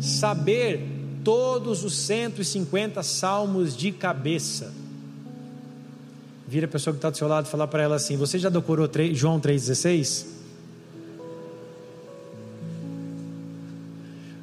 saber 0.00 0.84
todos 1.22 1.84
os 1.84 1.94
150 1.94 3.00
salmos 3.04 3.76
de 3.76 3.92
cabeça. 3.92 4.72
Vira 6.50 6.66
a 6.66 6.68
pessoa 6.68 6.92
que 6.92 6.98
está 6.98 7.08
do 7.08 7.16
seu 7.16 7.28
lado 7.28 7.46
e 7.46 7.48
falar 7.48 7.68
para 7.68 7.80
ela 7.80 7.94
assim: 7.94 8.16
Você 8.16 8.36
já 8.36 8.48
decorou 8.48 8.88
3, 8.88 9.16
João 9.16 9.38
3,16? 9.40 10.26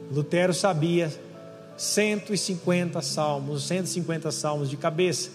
Lutero 0.10 0.54
sabia 0.54 1.14
150 1.76 3.02
salmos, 3.02 3.68
150 3.68 4.32
salmos 4.32 4.70
de 4.70 4.78
cabeça. 4.78 5.32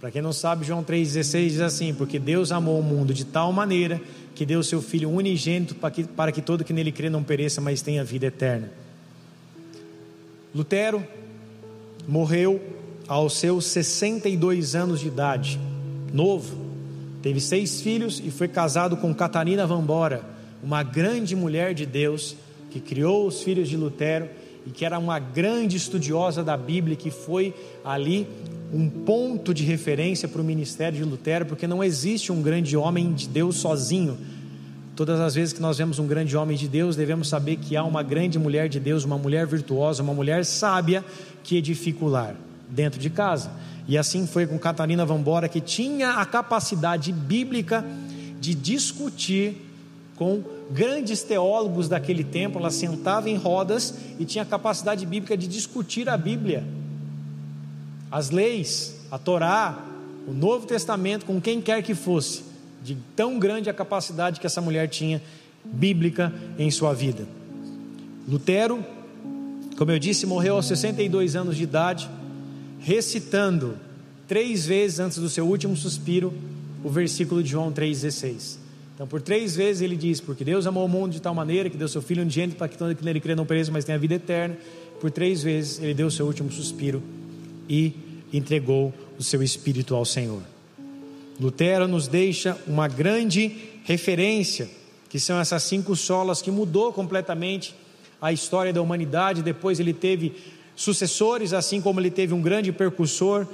Para 0.00 0.12
quem 0.12 0.22
não 0.22 0.32
sabe, 0.32 0.64
João 0.64 0.84
3,16 0.84 1.48
diz 1.48 1.60
assim: 1.60 1.92
Porque 1.92 2.20
Deus 2.20 2.52
amou 2.52 2.78
o 2.78 2.82
mundo 2.82 3.12
de 3.12 3.24
tal 3.24 3.52
maneira 3.52 4.00
que 4.36 4.46
deu 4.46 4.60
o 4.60 4.64
seu 4.64 4.80
Filho 4.80 5.10
unigênito 5.10 5.74
para 5.74 5.90
que, 5.90 6.04
para 6.04 6.30
que 6.30 6.40
todo 6.40 6.62
que 6.62 6.72
nele 6.72 6.92
crê 6.92 7.10
não 7.10 7.24
pereça, 7.24 7.60
mas 7.60 7.82
tenha 7.82 8.04
vida 8.04 8.26
eterna. 8.26 8.70
Lutero 10.54 11.04
morreu 12.06 12.62
aos 13.08 13.36
seus 13.36 13.66
62 13.66 14.76
anos 14.76 15.00
de 15.00 15.08
idade, 15.08 15.58
novo, 16.14 16.56
teve 17.20 17.40
seis 17.40 17.80
filhos 17.80 18.22
e 18.24 18.30
foi 18.30 18.46
casado 18.46 18.96
com 18.96 19.12
Catarina 19.12 19.66
Vambora, 19.66 20.22
uma 20.62 20.84
grande 20.84 21.34
mulher 21.34 21.74
de 21.74 21.84
Deus 21.84 22.36
que 22.70 22.78
criou 22.78 23.26
os 23.26 23.42
filhos 23.42 23.68
de 23.68 23.76
Lutero 23.76 24.28
e 24.64 24.70
que 24.70 24.84
era 24.84 24.96
uma 24.96 25.18
grande 25.18 25.76
estudiosa 25.76 26.44
da 26.44 26.56
Bíblia, 26.56 26.94
que 26.94 27.10
foi 27.10 27.52
ali 27.84 28.28
um 28.72 28.88
ponto 28.88 29.52
de 29.52 29.64
referência 29.64 30.28
para 30.28 30.40
o 30.40 30.44
ministério 30.44 30.96
de 30.96 31.04
Lutero, 31.04 31.46
porque 31.46 31.66
não 31.66 31.82
existe 31.82 32.30
um 32.30 32.40
grande 32.40 32.76
homem 32.76 33.12
de 33.12 33.28
Deus 33.28 33.56
sozinho. 33.56 34.16
Todas 34.94 35.18
as 35.18 35.34
vezes 35.34 35.52
que 35.52 35.60
nós 35.60 35.76
vemos 35.76 35.98
um 35.98 36.06
grande 36.06 36.36
homem 36.36 36.56
de 36.56 36.68
Deus, 36.68 36.94
devemos 36.94 37.28
saber 37.28 37.56
que 37.56 37.76
há 37.76 37.82
uma 37.82 38.04
grande 38.04 38.38
mulher 38.38 38.68
de 38.68 38.78
Deus, 38.78 39.04
uma 39.04 39.18
mulher 39.18 39.46
virtuosa, 39.46 40.02
uma 40.02 40.14
mulher 40.14 40.44
sábia 40.44 41.04
que 41.42 41.56
edifica 41.56 42.04
o 42.04 42.08
lar 42.08 42.36
dentro 42.70 43.00
de 43.00 43.10
casa. 43.10 43.50
E 43.86 43.98
assim 43.98 44.26
foi 44.26 44.46
com 44.46 44.58
Catarina 44.58 45.04
Vambora, 45.04 45.48
que 45.48 45.60
tinha 45.60 46.14
a 46.14 46.24
capacidade 46.24 47.12
bíblica 47.12 47.84
de 48.40 48.54
discutir 48.54 49.60
com 50.16 50.42
grandes 50.70 51.22
teólogos 51.22 51.88
daquele 51.88 52.24
tempo, 52.24 52.58
ela 52.58 52.70
sentava 52.70 53.28
em 53.28 53.36
rodas 53.36 53.94
e 54.18 54.24
tinha 54.24 54.44
capacidade 54.44 55.04
bíblica 55.04 55.36
de 55.36 55.46
discutir 55.46 56.08
a 56.08 56.16
Bíblia, 56.16 56.64
as 58.10 58.30
leis, 58.30 59.00
a 59.10 59.18
Torá, 59.18 59.78
o 60.26 60.32
Novo 60.32 60.66
Testamento, 60.66 61.26
com 61.26 61.40
quem 61.40 61.60
quer 61.60 61.82
que 61.82 61.94
fosse, 61.94 62.44
de 62.82 62.96
tão 63.16 63.38
grande 63.38 63.68
a 63.68 63.74
capacidade 63.74 64.40
que 64.40 64.46
essa 64.46 64.60
mulher 64.60 64.88
tinha 64.88 65.20
bíblica 65.64 66.32
em 66.58 66.70
sua 66.70 66.94
vida. 66.94 67.26
Lutero, 68.28 68.84
como 69.76 69.90
eu 69.90 69.98
disse, 69.98 70.26
morreu 70.26 70.56
aos 70.56 70.66
62 70.66 71.34
anos 71.34 71.56
de 71.56 71.64
idade, 71.64 72.08
recitando 72.84 73.76
três 74.28 74.66
vezes 74.66 75.00
antes 75.00 75.18
do 75.18 75.28
seu 75.30 75.46
último 75.46 75.74
suspiro 75.74 76.34
o 76.84 76.90
versículo 76.90 77.42
de 77.42 77.48
João 77.48 77.72
3,16. 77.72 78.58
Então, 78.94 79.06
por 79.06 79.22
três 79.22 79.56
vezes 79.56 79.80
ele 79.80 79.96
diz: 79.96 80.20
Porque 80.20 80.44
Deus 80.44 80.66
amou 80.66 80.84
o 80.84 80.88
mundo 80.88 81.12
de 81.12 81.20
tal 81.20 81.34
maneira 81.34 81.70
que 81.70 81.78
deu 81.78 81.88
seu 81.88 82.02
Filho 82.02 82.20
unigênito 82.22 82.58
para 82.58 82.68
que 82.68 82.76
todo 82.76 82.94
que 82.94 83.02
nele 83.02 83.20
crê 83.20 83.34
não 83.34 83.46
pereça, 83.46 83.72
mas 83.72 83.86
tenha 83.86 83.98
vida 83.98 84.14
eterna. 84.14 84.56
Por 85.00 85.10
três 85.10 85.42
vezes 85.42 85.80
ele 85.80 85.94
deu 85.94 86.08
o 86.08 86.10
seu 86.10 86.26
último 86.26 86.52
suspiro 86.52 87.02
e 87.68 87.94
entregou 88.32 88.92
o 89.18 89.22
seu 89.22 89.42
espírito 89.42 89.94
ao 89.94 90.04
Senhor. 90.04 90.42
Lutero 91.40 91.88
nos 91.88 92.06
deixa 92.06 92.56
uma 92.66 92.86
grande 92.86 93.50
referência, 93.84 94.68
que 95.08 95.18
são 95.18 95.40
essas 95.40 95.62
cinco 95.62 95.96
solas 95.96 96.42
que 96.42 96.50
mudou 96.50 96.92
completamente 96.92 97.74
a 98.20 98.30
história 98.30 98.72
da 98.72 98.82
humanidade. 98.82 99.42
Depois 99.42 99.80
ele 99.80 99.94
teve 99.94 100.34
sucessores, 100.76 101.52
assim 101.52 101.80
como 101.80 102.00
ele 102.00 102.10
teve 102.10 102.34
um 102.34 102.42
grande 102.42 102.72
percussor, 102.72 103.46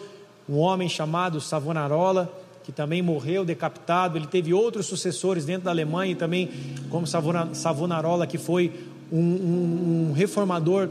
um 0.49 0.59
homem 0.59 0.89
chamado 0.89 1.41
Savonarola 1.41 2.31
que 2.71 2.73
também 2.73 3.03
morreu 3.03 3.45
decapitado. 3.45 4.17
Ele 4.17 4.27
teve 4.27 4.53
outros 4.55 4.87
sucessores 4.87 5.45
dentro 5.45 5.65
da 5.65 5.71
Alemanha, 5.71 6.15
também 6.15 6.49
como 6.89 7.07
Savonarola, 7.07 8.27
que 8.27 8.39
foi 8.39 8.73
um, 9.11 9.19
um, 9.19 10.09
um 10.11 10.13
reformador 10.13 10.89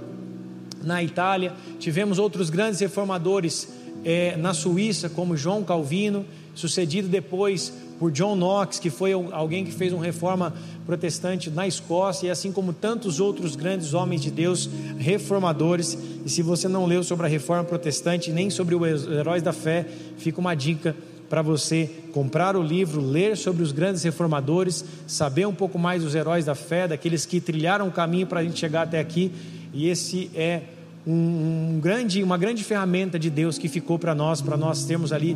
na 0.83 1.03
Itália. 1.03 1.53
Tivemos 1.79 2.19
outros 2.19 2.49
grandes 2.49 2.79
reformadores 2.79 3.69
é, 4.03 4.35
na 4.35 4.53
Suíça, 4.53 5.09
como 5.09 5.37
João 5.37 5.63
Calvino, 5.63 6.25
sucedido 6.55 7.07
depois 7.07 7.73
por 7.99 8.11
John 8.11 8.35
Knox, 8.35 8.79
que 8.79 8.89
foi 8.89 9.11
alguém 9.11 9.65
que 9.65 9.71
fez 9.71 9.91
uma 9.91 10.03
reforma 10.03 10.53
protestante 10.85 11.49
na 11.49 11.67
Escócia, 11.67 12.27
e 12.27 12.29
assim 12.31 12.51
como 12.51 12.71
tantos 12.71 13.19
outros 13.19 13.55
grandes 13.57 13.93
homens 13.93 14.21
de 14.21 14.31
Deus 14.31 14.69
reformadores. 14.97 15.97
E 16.25 16.29
se 16.29 16.41
você 16.41 16.69
não 16.69 16.85
leu 16.85 17.03
sobre 17.03 17.25
a 17.25 17.29
reforma 17.29 17.65
protestante, 17.65 18.31
nem 18.31 18.49
sobre 18.49 18.73
os 18.73 19.05
heróis 19.05 19.43
da 19.43 19.51
fé, 19.51 19.85
fica 20.17 20.39
uma 20.39 20.55
dica 20.55 20.95
para 21.29 21.41
você 21.41 21.89
comprar 22.11 22.55
o 22.55 22.63
livro, 22.63 23.01
ler 23.01 23.37
sobre 23.37 23.61
os 23.61 23.71
grandes 23.71 24.01
reformadores, 24.01 24.83
saber 25.05 25.45
um 25.45 25.53
pouco 25.53 25.77
mais 25.77 26.01
dos 26.01 26.15
heróis 26.15 26.45
da 26.45 26.55
fé, 26.55 26.87
daqueles 26.87 27.25
que 27.25 27.39
trilharam 27.39 27.87
o 27.87 27.91
caminho 27.91 28.25
para 28.25 28.39
a 28.39 28.43
gente 28.43 28.57
chegar 28.57 28.83
até 28.83 28.99
aqui. 28.99 29.31
E 29.71 29.87
esse 29.87 30.31
é 30.33 30.61
um, 31.05 31.79
grande, 31.81 32.21
uma 32.23 32.37
grande 32.37 32.63
ferramenta 32.63 33.17
de 33.17 33.29
Deus 33.29 33.57
que 33.57 33.67
ficou 33.67 33.97
para 33.97 34.13
nós, 34.13 34.41
para 34.41 34.57
nós 34.57 34.85
termos 34.85 35.11
ali 35.11 35.35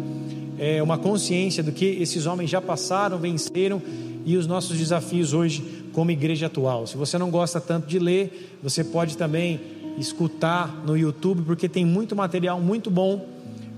é, 0.60 0.82
uma 0.84 0.98
consciência 0.98 1.64
do 1.64 1.72
que 1.72 1.86
esses 1.86 2.26
homens 2.26 2.50
já 2.50 2.62
passaram, 2.62 3.18
venceram 3.18 3.82
e 4.26 4.38
os 4.38 4.48
nossos 4.48 4.78
desafios 4.78 5.34
hoje 5.34 5.84
como 5.92 6.12
igreja 6.12 6.48
atual. 6.48 6.88
Se 6.88 6.98
você 6.98 7.18
não 7.18 7.30
gosta 7.30 7.60
tanto 7.60 7.88
de 7.88 8.00
ler, 8.00 8.58
você 8.62 8.84
pode 8.84 9.18
também 9.18 9.60
escutar 9.98 10.84
no 10.86 10.98
YouTube, 10.98 11.44
porque 11.44 11.70
tem 11.70 11.86
muito 11.86 12.16
material 12.16 12.60
muito 12.60 12.90
bom 12.90 13.28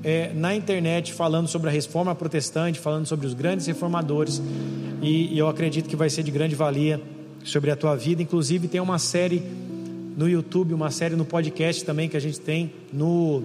é, 0.04 0.32
na 0.34 0.56
internet 0.56 1.14
falando 1.14 1.48
sobre 1.48 1.70
a 1.70 1.72
reforma 1.72 2.14
protestante, 2.14 2.80
falando 2.80 3.06
sobre 3.06 3.26
os 3.26 3.34
grandes 3.34 3.66
reformadores, 3.66 4.42
e, 5.02 5.34
e 5.34 5.38
eu 5.38 5.48
acredito 5.48 5.90
que 5.90 5.96
vai 5.96 6.10
ser 6.10 6.24
de 6.24 6.32
grande 6.32 6.56
valia 6.56 7.02
sobre 7.44 7.72
a 7.72 7.76
tua 7.76 7.96
vida. 7.96 8.22
Inclusive, 8.22 8.68
tem 8.68 8.80
uma 8.80 9.00
série 9.00 9.44
no 10.16 10.30
YouTube, 10.30 10.74
uma 10.74 10.92
série 10.92 11.16
no 11.16 11.26
podcast 11.26 11.84
também 11.84 12.08
que 12.08 12.16
a 12.16 12.20
gente 12.20 12.40
tem 12.40 12.72
no 12.92 13.44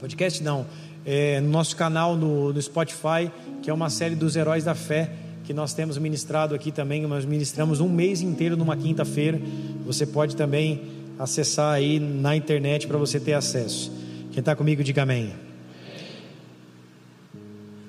podcast, 0.00 0.42
não, 0.42 0.66
é, 1.04 1.40
no 1.40 1.50
nosso 1.50 1.76
canal 1.76 2.16
no, 2.16 2.52
no 2.52 2.62
Spotify, 2.62 3.30
que 3.62 3.70
é 3.70 3.72
uma 3.74 3.90
série 3.90 4.14
dos 4.14 4.36
heróis 4.36 4.64
da 4.64 4.74
fé 4.74 5.10
que 5.44 5.54
nós 5.54 5.72
temos 5.72 5.96
ministrado 5.96 6.54
aqui 6.54 6.72
também. 6.72 7.06
Nós 7.06 7.24
ministramos 7.24 7.80
um 7.80 7.88
mês 7.88 8.20
inteiro 8.20 8.56
numa 8.56 8.76
quinta-feira. 8.76 9.40
Você 9.84 10.04
pode 10.04 10.34
também 10.34 10.82
acessar 11.18 11.72
aí 11.72 12.00
na 12.00 12.34
internet 12.34 12.86
para 12.86 12.98
você 12.98 13.20
ter 13.20 13.34
acesso. 13.34 13.92
Quem 14.32 14.40
está 14.40 14.56
comigo, 14.56 14.82
diga 14.82 15.02
amém. 15.02 15.32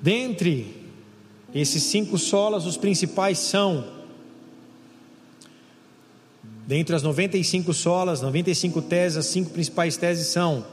Dentre 0.00 0.76
esses 1.52 1.82
cinco 1.82 2.16
solas, 2.16 2.64
os 2.64 2.76
principais 2.76 3.38
são, 3.38 3.84
dentre 6.68 6.94
as 6.94 7.02
95 7.02 7.72
solas, 7.72 8.20
95 8.20 8.82
teses, 8.82 9.16
as 9.16 9.24
cinco 9.24 9.48
principais 9.48 9.96
teses 9.96 10.26
são 10.26 10.66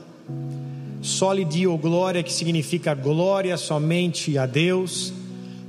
Soli 1.01 1.45
Dio 1.45 1.77
Glória, 1.77 2.21
que 2.21 2.33
significa 2.33 2.93
glória 2.93 3.55
somente 3.55 4.37
a 4.37 4.45
Deus, 4.45 5.13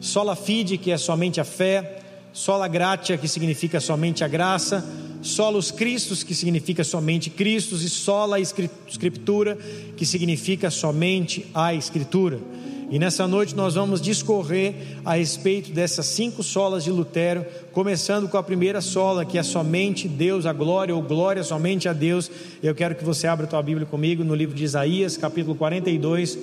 Sola 0.00 0.34
Fide, 0.34 0.78
que 0.78 0.90
é 0.90 0.98
somente 0.98 1.40
a 1.40 1.44
fé, 1.44 2.00
Sola 2.32 2.66
Gratia, 2.66 3.16
que 3.16 3.28
significa 3.28 3.78
somente 3.78 4.24
a 4.24 4.28
graça, 4.28 4.84
Solos 5.22 5.70
Cristos, 5.70 6.24
que 6.24 6.34
significa 6.34 6.82
somente 6.82 7.30
Cristo, 7.30 7.76
e 7.76 7.88
Sola 7.88 8.40
Escritura, 8.40 9.56
que 9.96 10.04
significa 10.04 10.72
somente 10.72 11.46
a 11.54 11.72
Escritura. 11.72 12.40
E 12.88 13.00
nessa 13.00 13.26
noite 13.26 13.56
nós 13.56 13.74
vamos 13.74 14.00
discorrer 14.00 14.74
a 15.04 15.16
respeito 15.16 15.72
dessas 15.72 16.06
cinco 16.06 16.42
solas 16.44 16.84
de 16.84 16.90
Lutero, 16.92 17.44
começando 17.72 18.28
com 18.28 18.36
a 18.36 18.42
primeira 18.42 18.80
sola, 18.80 19.24
que 19.24 19.36
é 19.36 19.42
somente 19.42 20.06
Deus, 20.06 20.46
a 20.46 20.52
glória, 20.52 20.94
ou 20.94 21.02
glória 21.02 21.42
somente 21.42 21.88
a 21.88 21.92
Deus. 21.92 22.30
Eu 22.62 22.76
quero 22.76 22.94
que 22.94 23.04
você 23.04 23.26
abra 23.26 23.44
a 23.44 23.48
tua 23.48 23.62
Bíblia 23.62 23.86
comigo 23.86 24.22
no 24.22 24.36
livro 24.36 24.54
de 24.54 24.62
Isaías, 24.62 25.16
capítulo 25.16 25.56
42, 25.56 26.38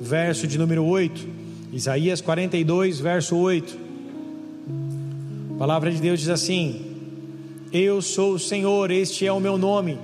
verso 0.00 0.48
de 0.48 0.58
número 0.58 0.84
8. 0.84 1.28
Isaías 1.72 2.20
42, 2.20 2.98
verso 2.98 3.36
8. 3.36 3.78
A 5.54 5.58
palavra 5.58 5.92
de 5.92 6.00
Deus 6.00 6.18
diz 6.18 6.28
assim: 6.28 6.86
Eu 7.72 8.02
sou 8.02 8.32
o 8.32 8.38
Senhor, 8.38 8.90
este 8.90 9.28
é 9.28 9.32
o 9.32 9.38
meu 9.38 9.56
nome. 9.56 9.96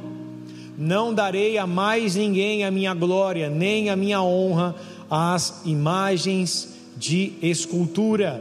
Não 0.79 1.13
darei 1.13 1.59
a 1.59 1.67
mais 1.67 2.15
ninguém 2.15 2.65
a 2.65 2.71
minha 2.71 2.95
glória, 2.95 3.51
nem 3.51 3.91
a 3.91 3.97
minha 3.97 4.23
honra 4.23 4.75
às 5.11 5.62
imagens 5.64 6.69
de 6.97 7.33
escultura. 7.43 8.40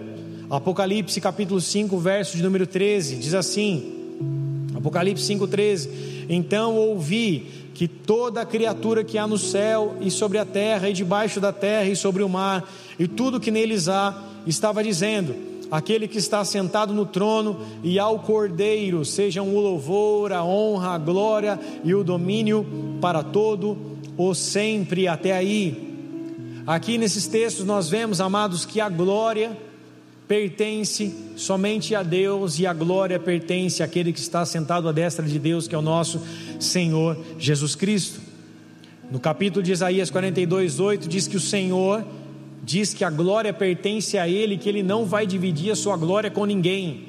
Apocalipse 0.49 1.19
capítulo 1.19 1.59
5, 1.59 1.97
verso 1.97 2.38
de 2.38 2.43
número 2.43 2.67
13, 2.67 3.15
diz 3.15 3.33
assim: 3.33 3.91
Apocalipse 4.75 5.23
5,13. 5.33 5.89
Então 6.29 6.75
ouvi 6.75 7.69
que 7.73 7.88
toda 7.88 8.45
criatura 8.45 9.03
que 9.03 9.17
há 9.17 9.25
no 9.25 9.38
céu 9.38 9.95
e 10.01 10.11
sobre 10.11 10.38
a 10.38 10.45
terra 10.45 10.89
e 10.89 10.93
debaixo 10.93 11.39
da 11.39 11.51
terra 11.51 11.89
e 11.89 11.95
sobre 11.95 12.21
o 12.21 12.29
mar 12.29 12.69
e 12.99 13.07
tudo 13.07 13.39
que 13.39 13.51
neles 13.51 13.88
há, 13.88 14.21
estava 14.45 14.83
dizendo: 14.83 15.35
aquele 15.71 16.07
que 16.07 16.17
está 16.17 16.43
sentado 16.43 16.93
no 16.93 17.05
trono 17.05 17.61
e 17.83 17.97
ao 17.97 18.19
Cordeiro, 18.19 19.03
sejam 19.05 19.55
o 19.55 19.59
louvor, 19.59 20.33
a 20.33 20.43
honra, 20.43 20.89
a 20.89 20.97
glória 20.97 21.59
e 21.83 21.95
o 21.95 22.03
domínio 22.03 22.65
para 23.01 23.23
todo 23.23 23.77
o 24.17 24.35
sempre 24.35 25.07
até 25.07 25.31
aí. 25.31 25.88
Aqui 26.69 26.99
nesses 26.99 27.25
textos 27.25 27.65
nós 27.65 27.89
vemos, 27.89 28.21
amados, 28.21 28.63
que 28.63 28.79
a 28.79 28.88
glória 28.89 29.57
pertence 30.27 31.11
somente 31.35 31.95
a 31.95 32.03
Deus 32.03 32.59
e 32.59 32.67
a 32.67 32.73
glória 32.73 33.19
pertence 33.19 33.81
àquele 33.81 34.13
que 34.13 34.19
está 34.19 34.45
sentado 34.45 34.88
à 34.88 34.91
destra 34.91 35.25
de 35.25 35.39
Deus, 35.39 35.67
que 35.67 35.73
é 35.73 35.77
o 35.79 35.81
nosso 35.81 36.21
Senhor 36.59 37.17
Jesus 37.39 37.73
Cristo. 37.73 38.21
No 39.09 39.19
capítulo 39.19 39.63
de 39.63 39.71
Isaías 39.71 40.11
42, 40.11 40.79
8 40.79 41.09
diz 41.09 41.27
que 41.27 41.38
o 41.38 41.39
Senhor 41.39 42.05
diz 42.61 42.93
que 42.93 43.03
a 43.03 43.09
glória 43.09 43.51
pertence 43.51 44.15
a 44.19 44.29
Ele, 44.29 44.55
que 44.55 44.69
Ele 44.69 44.83
não 44.83 45.07
vai 45.07 45.25
dividir 45.25 45.71
a 45.71 45.75
sua 45.75 45.97
glória 45.97 46.29
com 46.29 46.45
ninguém. 46.45 47.07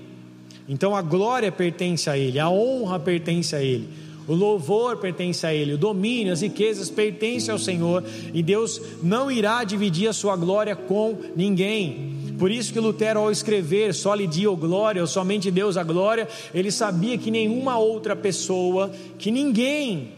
Então 0.66 0.96
a 0.96 1.02
glória 1.02 1.52
pertence 1.52 2.08
a 2.08 2.16
Ele, 2.16 2.38
a 2.38 2.48
honra 2.48 2.98
pertence 2.98 3.54
a 3.54 3.62
Ele, 3.62 3.90
o 4.30 4.34
louvor 4.36 4.98
pertence 4.98 5.44
a 5.44 5.52
Ele, 5.52 5.74
o 5.74 5.76
domínio, 5.76 6.32
as 6.32 6.40
riquezas 6.40 6.88
pertencem 6.88 7.50
ao 7.50 7.58
Senhor, 7.58 8.04
e 8.32 8.44
Deus 8.44 8.80
não 9.02 9.28
irá 9.28 9.64
dividir 9.64 10.06
a 10.06 10.12
sua 10.12 10.36
glória 10.36 10.76
com 10.76 11.18
ninguém. 11.34 12.14
Por 12.38 12.48
isso 12.48 12.72
que 12.72 12.78
Lutero, 12.78 13.18
ao 13.18 13.32
escrever 13.32 13.92
só 13.92 14.14
lhe 14.14 14.28
dio 14.28 14.54
glória, 14.54 15.02
ou 15.02 15.08
somente 15.08 15.50
Deus 15.50 15.76
a 15.76 15.82
glória, 15.82 16.28
ele 16.54 16.70
sabia 16.70 17.18
que 17.18 17.28
nenhuma 17.28 17.76
outra 17.76 18.14
pessoa, 18.14 18.92
que 19.18 19.32
ninguém 19.32 20.12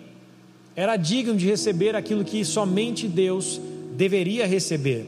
era 0.77 0.99
digno 0.99 1.35
de 1.35 1.47
receber 1.47 1.97
aquilo 1.97 2.23
que 2.23 2.45
somente 2.45 3.09
Deus 3.09 3.59
deveria 3.93 4.47
receber. 4.47 5.07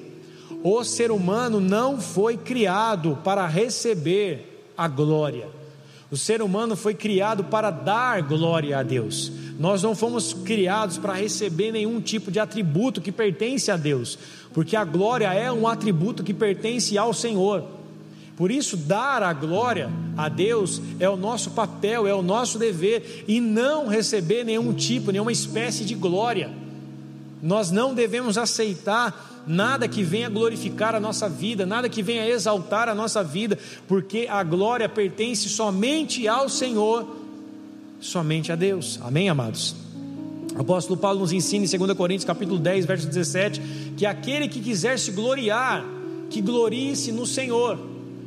O 0.62 0.82
ser 0.82 1.10
humano 1.10 1.60
não 1.60 2.00
foi 2.00 2.38
criado 2.38 3.18
para 3.22 3.46
receber 3.46 4.64
a 4.74 4.88
glória. 4.88 5.46
O 6.10 6.16
ser 6.16 6.42
humano 6.42 6.76
foi 6.76 6.94
criado 6.94 7.44
para 7.44 7.70
dar 7.70 8.22
glória 8.22 8.78
a 8.78 8.82
Deus. 8.82 9.32
Nós 9.58 9.82
não 9.82 9.94
fomos 9.94 10.32
criados 10.32 10.98
para 10.98 11.14
receber 11.14 11.72
nenhum 11.72 12.00
tipo 12.00 12.30
de 12.30 12.38
atributo 12.38 13.00
que 13.00 13.12
pertence 13.12 13.70
a 13.70 13.76
Deus, 13.76 14.18
porque 14.52 14.76
a 14.76 14.84
glória 14.84 15.32
é 15.32 15.50
um 15.50 15.66
atributo 15.66 16.22
que 16.22 16.34
pertence 16.34 16.98
ao 16.98 17.14
Senhor. 17.14 17.64
Por 18.36 18.50
isso, 18.50 18.76
dar 18.76 19.22
a 19.22 19.32
glória 19.32 19.90
a 20.16 20.28
Deus 20.28 20.82
é 20.98 21.08
o 21.08 21.16
nosso 21.16 21.52
papel, 21.52 22.06
é 22.06 22.14
o 22.14 22.22
nosso 22.22 22.58
dever, 22.58 23.24
e 23.28 23.40
não 23.40 23.86
receber 23.86 24.44
nenhum 24.44 24.72
tipo, 24.72 25.12
nenhuma 25.12 25.30
espécie 25.30 25.84
de 25.84 25.94
glória. 25.94 26.50
Nós 27.40 27.70
não 27.70 27.94
devemos 27.94 28.36
aceitar 28.36 29.33
nada 29.46 29.88
que 29.88 30.02
venha 30.02 30.28
glorificar 30.28 30.94
a 30.94 31.00
nossa 31.00 31.28
vida, 31.28 31.66
nada 31.66 31.88
que 31.88 32.02
venha 32.02 32.26
exaltar 32.26 32.88
a 32.88 32.94
nossa 32.94 33.22
vida, 33.22 33.58
porque 33.86 34.26
a 34.28 34.42
glória 34.42 34.88
pertence 34.88 35.48
somente 35.48 36.26
ao 36.28 36.48
Senhor, 36.48 37.06
somente 38.00 38.52
a 38.52 38.56
Deus. 38.56 38.98
Amém, 39.02 39.28
amados? 39.28 39.74
O 40.56 40.60
apóstolo 40.60 40.98
Paulo 40.98 41.20
nos 41.20 41.32
ensina 41.32 41.64
em 41.64 41.78
2 41.78 41.96
Coríntios 41.96 42.24
capítulo 42.24 42.58
10, 42.58 42.86
verso 42.86 43.06
17, 43.06 43.60
que 43.96 44.06
aquele 44.06 44.46
que 44.46 44.60
quiser 44.60 44.98
se 44.98 45.10
gloriar, 45.10 45.84
que 46.30 46.40
glorie-se 46.40 47.10
no 47.10 47.26
Senhor. 47.26 47.78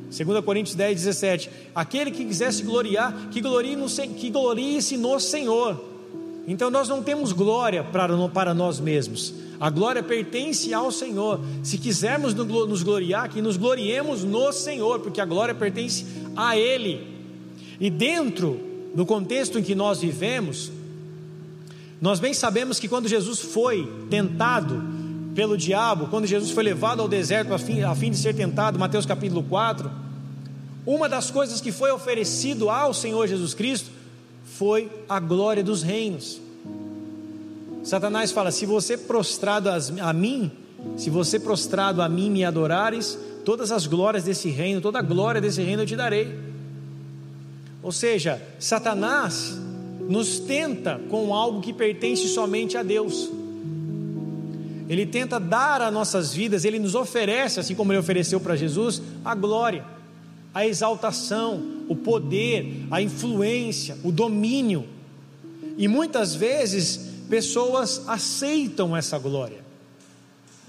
2 0.09 0.43
Coríntios 0.43 0.75
10, 0.75 1.03
17. 1.03 1.49
Aquele 1.73 2.11
que 2.11 2.25
quiser 2.25 2.51
se 2.51 2.63
gloriar, 2.63 3.29
que 3.31 3.41
glorie-se 3.41 4.07
no, 4.07 4.13
que 4.13 4.29
glorie 4.29 4.97
no 4.97 5.19
Senhor. 5.19 5.81
Então 6.47 6.69
nós 6.69 6.87
não 6.87 7.03
temos 7.03 7.31
glória 7.33 7.83
para, 7.83 8.15
para 8.29 8.53
nós 8.53 8.79
mesmos. 8.79 9.33
A 9.59 9.69
glória 9.69 10.03
pertence 10.03 10.73
ao 10.73 10.91
Senhor. 10.91 11.39
Se 11.63 11.77
quisermos 11.77 12.33
nos 12.33 12.83
gloriar, 12.83 13.29
que 13.29 13.41
nos 13.41 13.57
gloriemos 13.57 14.23
no 14.23 14.51
Senhor, 14.51 14.99
porque 14.99 15.19
a 15.19 15.25
glória 15.25 15.55
pertence 15.55 16.05
a 16.35 16.55
Ele. 16.57 17.07
E 17.79 17.89
dentro 17.89 18.59
do 18.93 19.05
contexto 19.05 19.59
em 19.59 19.63
que 19.63 19.75
nós 19.75 20.01
vivemos, 20.01 20.71
nós 21.99 22.19
bem 22.19 22.33
sabemos 22.33 22.79
que 22.79 22.87
quando 22.87 23.07
Jesus 23.07 23.39
foi 23.39 23.91
tentado 24.09 24.83
pelo 25.33 25.57
diabo, 25.57 26.07
quando 26.07 26.25
Jesus 26.25 26.51
foi 26.51 26.63
levado 26.63 27.01
ao 27.01 27.07
deserto 27.07 27.53
a 27.53 27.59
fim, 27.59 27.81
a 27.81 27.93
fim 27.93 28.09
de 28.09 28.17
ser 28.17 28.35
tentado, 28.35 28.79
Mateus 28.79 29.05
capítulo 29.05 29.43
4, 29.43 29.89
uma 30.85 31.09
das 31.09 31.29
coisas 31.29 31.61
que 31.61 31.71
foi 31.71 31.91
oferecido 31.91 32.69
ao 32.69 32.93
Senhor 32.93 33.27
Jesus 33.27 33.53
Cristo 33.53 33.91
foi 34.45 34.89
a 35.09 35.19
glória 35.19 35.63
dos 35.63 35.83
reinos. 35.83 36.39
Satanás 37.87 38.33
fala: 38.33 38.51
se 38.51 38.65
você 38.65 38.97
prostrado 38.97 39.69
a 39.69 40.11
mim, 40.11 40.51
se 40.97 41.09
você 41.09 41.39
prostrado 41.39 42.01
a 42.01 42.09
mim 42.09 42.29
me 42.29 42.43
adorares, 42.43 43.17
todas 43.45 43.71
as 43.71 43.87
glórias 43.87 44.25
desse 44.25 44.49
reino, 44.49 44.81
toda 44.81 44.99
a 44.99 45.01
glória 45.01 45.39
desse 45.39 45.61
reino 45.61 45.83
eu 45.83 45.85
te 45.85 45.95
darei. 45.95 46.37
Ou 47.81 47.93
seja, 47.93 48.41
Satanás 48.59 49.57
nos 50.01 50.37
tenta 50.37 50.99
com 51.09 51.33
algo 51.33 51.61
que 51.61 51.71
pertence 51.71 52.27
somente 52.27 52.77
a 52.77 52.83
Deus. 52.83 53.29
Ele 54.89 55.05
tenta 55.05 55.39
dar 55.39 55.81
a 55.81 55.89
nossas 55.89 56.33
vidas, 56.33 56.65
ele 56.65 56.79
nos 56.79 56.93
oferece, 56.93 57.61
assim 57.61 57.73
como 57.73 57.93
ele 57.93 57.99
ofereceu 57.99 58.41
para 58.41 58.57
Jesus, 58.57 59.01
a 59.23 59.33
glória, 59.33 59.85
a 60.53 60.67
exaltação, 60.67 61.63
o 61.87 61.95
poder, 61.95 62.85
a 62.91 63.01
influência, 63.01 63.97
o 64.03 64.11
domínio. 64.11 64.85
E 65.77 65.87
muitas 65.87 66.35
vezes 66.35 67.06
pessoas 67.29 68.03
aceitam 68.07 68.95
essa 68.95 69.17
glória, 69.17 69.59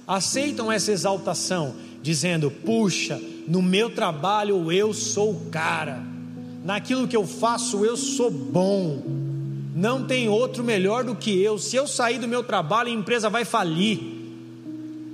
aceitam 0.07 0.71
essa 0.71 0.93
exaltação, 0.93 1.75
dizendo: 2.03 2.51
puxa, 2.51 3.21
no 3.47 3.63
meu 3.63 3.91
trabalho 3.91 4.71
eu 4.71 4.93
sou 4.93 5.33
o 5.33 5.47
cara, 5.51 6.03
naquilo 6.65 7.09
que 7.09 7.17
eu 7.17 7.27
faço 7.27 7.85
eu 7.85 7.97
sou 7.97 8.31
bom, 8.31 9.03
não 9.75 10.07
tem 10.07 10.29
outro 10.29 10.65
melhor 10.65 11.05
do 11.05 11.15
que 11.15 11.41
eu. 11.41 11.59
Se 11.59 11.77
eu 11.77 11.87
sair 11.87 12.19
do 12.19 12.29
meu 12.29 12.43
trabalho, 12.43 12.91
a 12.91 12.95
empresa 12.95 13.31
vai 13.31 13.45
falir. 13.45 14.17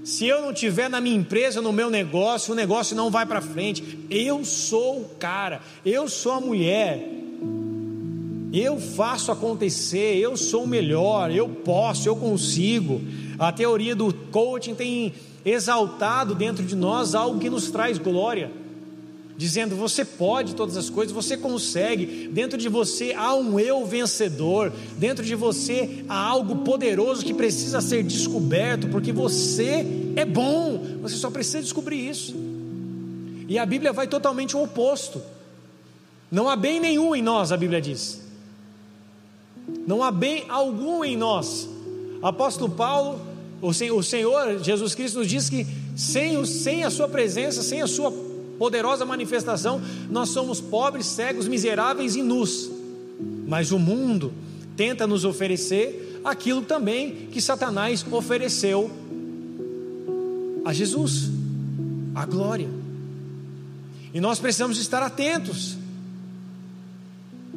Se 0.04 0.26
eu 0.26 0.42
não 0.42 0.52
tiver 0.52 0.90
na 0.90 1.00
minha 1.00 1.16
empresa, 1.16 1.62
no 1.62 1.72
meu 1.72 1.88
negócio, 1.88 2.52
o 2.52 2.56
negócio 2.56 2.94
não 2.94 3.10
vai 3.10 3.24
para 3.24 3.40
frente. 3.40 3.98
Eu 4.10 4.44
sou 4.44 5.00
o 5.00 5.08
cara, 5.18 5.62
eu 5.84 6.08
sou 6.08 6.32
a 6.32 6.40
mulher 6.40 7.23
eu 8.60 8.78
faço 8.78 9.32
acontecer, 9.32 10.16
eu 10.16 10.36
sou 10.36 10.64
o 10.64 10.68
melhor, 10.68 11.30
eu 11.30 11.48
posso, 11.48 12.08
eu 12.08 12.14
consigo. 12.14 13.00
A 13.38 13.50
teoria 13.50 13.96
do 13.96 14.14
coaching 14.30 14.74
tem 14.74 15.12
exaltado 15.44 16.34
dentro 16.34 16.64
de 16.64 16.76
nós 16.76 17.14
algo 17.14 17.40
que 17.40 17.50
nos 17.50 17.70
traz 17.70 17.98
glória, 17.98 18.52
dizendo: 19.36 19.74
você 19.74 20.04
pode 20.04 20.54
todas 20.54 20.76
as 20.76 20.88
coisas, 20.88 21.12
você 21.12 21.36
consegue. 21.36 22.28
Dentro 22.28 22.56
de 22.56 22.68
você 22.68 23.12
há 23.14 23.34
um 23.34 23.58
eu 23.58 23.84
vencedor, 23.84 24.72
dentro 24.98 25.24
de 25.24 25.34
você 25.34 26.04
há 26.08 26.16
algo 26.16 26.56
poderoso 26.58 27.24
que 27.24 27.34
precisa 27.34 27.80
ser 27.80 28.04
descoberto, 28.04 28.88
porque 28.88 29.12
você 29.12 29.84
é 30.14 30.24
bom, 30.24 30.80
você 31.02 31.16
só 31.16 31.30
precisa 31.30 31.60
descobrir 31.60 32.08
isso. 32.08 32.34
E 33.48 33.58
a 33.58 33.66
Bíblia 33.66 33.92
vai 33.92 34.06
totalmente 34.06 34.56
o 34.56 34.62
oposto. 34.62 35.20
Não 36.30 36.48
há 36.48 36.56
bem 36.56 36.80
nenhum 36.80 37.14
em 37.14 37.22
nós, 37.22 37.52
a 37.52 37.56
Bíblia 37.56 37.80
diz 37.80 38.23
não 39.86 40.02
há 40.02 40.10
bem 40.10 40.44
algum 40.48 41.04
em 41.04 41.16
nós. 41.16 41.68
Apóstolo 42.22 42.70
Paulo, 42.70 43.20
o 43.60 43.72
Senhor 44.02 44.62
Jesus 44.62 44.94
Cristo 44.94 45.18
nos 45.18 45.28
diz 45.28 45.48
que 45.48 45.66
sem, 45.96 46.44
sem 46.44 46.84
a 46.84 46.90
Sua 46.90 47.08
presença, 47.08 47.62
sem 47.62 47.82
a 47.82 47.86
Sua 47.86 48.12
poderosa 48.58 49.04
manifestação, 49.04 49.80
nós 50.10 50.30
somos 50.30 50.60
pobres, 50.60 51.06
cegos, 51.06 51.48
miseráveis 51.48 52.16
e 52.16 52.22
nus. 52.22 52.70
Mas 53.46 53.72
o 53.72 53.78
mundo 53.78 54.32
tenta 54.76 55.06
nos 55.06 55.24
oferecer 55.24 56.20
aquilo 56.24 56.62
também 56.62 57.28
que 57.30 57.40
Satanás 57.40 58.04
ofereceu 58.10 58.90
a 60.64 60.72
Jesus, 60.72 61.30
a 62.14 62.24
glória. 62.24 62.68
E 64.12 64.20
nós 64.20 64.38
precisamos 64.38 64.78
estar 64.78 65.02
atentos. 65.02 65.76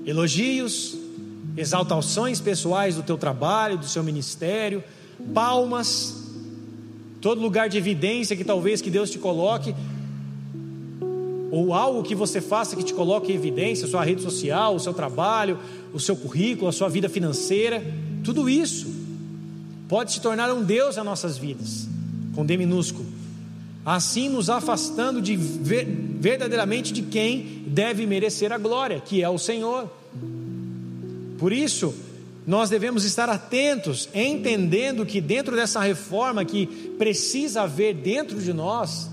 Elogios, 0.05 0.97
exaltações 1.57 2.39
pessoais 2.39 2.95
do 2.95 3.03
teu 3.03 3.17
trabalho, 3.17 3.77
do 3.77 3.87
seu 3.87 4.03
ministério, 4.03 4.83
palmas, 5.33 6.23
todo 7.19 7.41
lugar 7.41 7.67
de 7.67 7.77
evidência 7.77 8.35
que 8.35 8.43
talvez 8.43 8.81
que 8.81 8.91
Deus 8.91 9.09
te 9.09 9.17
coloque, 9.17 9.75
ou 11.51 11.73
algo 11.73 12.03
que 12.03 12.13
você 12.13 12.39
faça 12.39 12.75
que 12.75 12.83
te 12.83 12.93
coloque 12.93 13.31
em 13.31 13.35
evidência, 13.35 13.87
sua 13.87 14.03
rede 14.03 14.21
social, 14.21 14.75
o 14.75 14.79
seu 14.79 14.93
trabalho, 14.93 15.57
o 15.93 15.99
seu 15.99 16.15
currículo, 16.15 16.67
a 16.67 16.71
sua 16.71 16.89
vida 16.89 17.09
financeira, 17.09 17.83
Tudo 18.27 18.49
isso 18.49 18.93
pode 19.87 20.11
se 20.11 20.19
tornar 20.19 20.51
um 20.53 20.61
Deus 20.61 20.97
nas 20.97 21.05
nossas 21.05 21.37
vidas, 21.37 21.87
com 22.35 22.45
D 22.45 22.57
minúsculo. 22.57 23.05
Assim 23.85 24.27
nos 24.27 24.49
afastando 24.49 25.21
de 25.21 25.37
ver, 25.37 25.85
verdadeiramente 26.19 26.91
de 26.91 27.03
quem 27.03 27.63
deve 27.67 28.05
merecer 28.05 28.51
a 28.51 28.57
glória, 28.57 28.99
que 28.99 29.23
é 29.23 29.29
o 29.29 29.37
Senhor. 29.37 29.89
Por 31.37 31.53
isso, 31.53 31.93
nós 32.45 32.69
devemos 32.69 33.03
estar 33.03 33.29
atentos, 33.29 34.07
entendendo 34.13 35.05
que 35.05 35.19
dentro 35.19 35.55
dessa 35.55 35.81
reforma 35.81 36.45
que 36.45 36.65
precisa 36.97 37.63
haver 37.63 37.93
dentro 37.93 38.41
de 38.41 38.53
nós, 38.53 39.09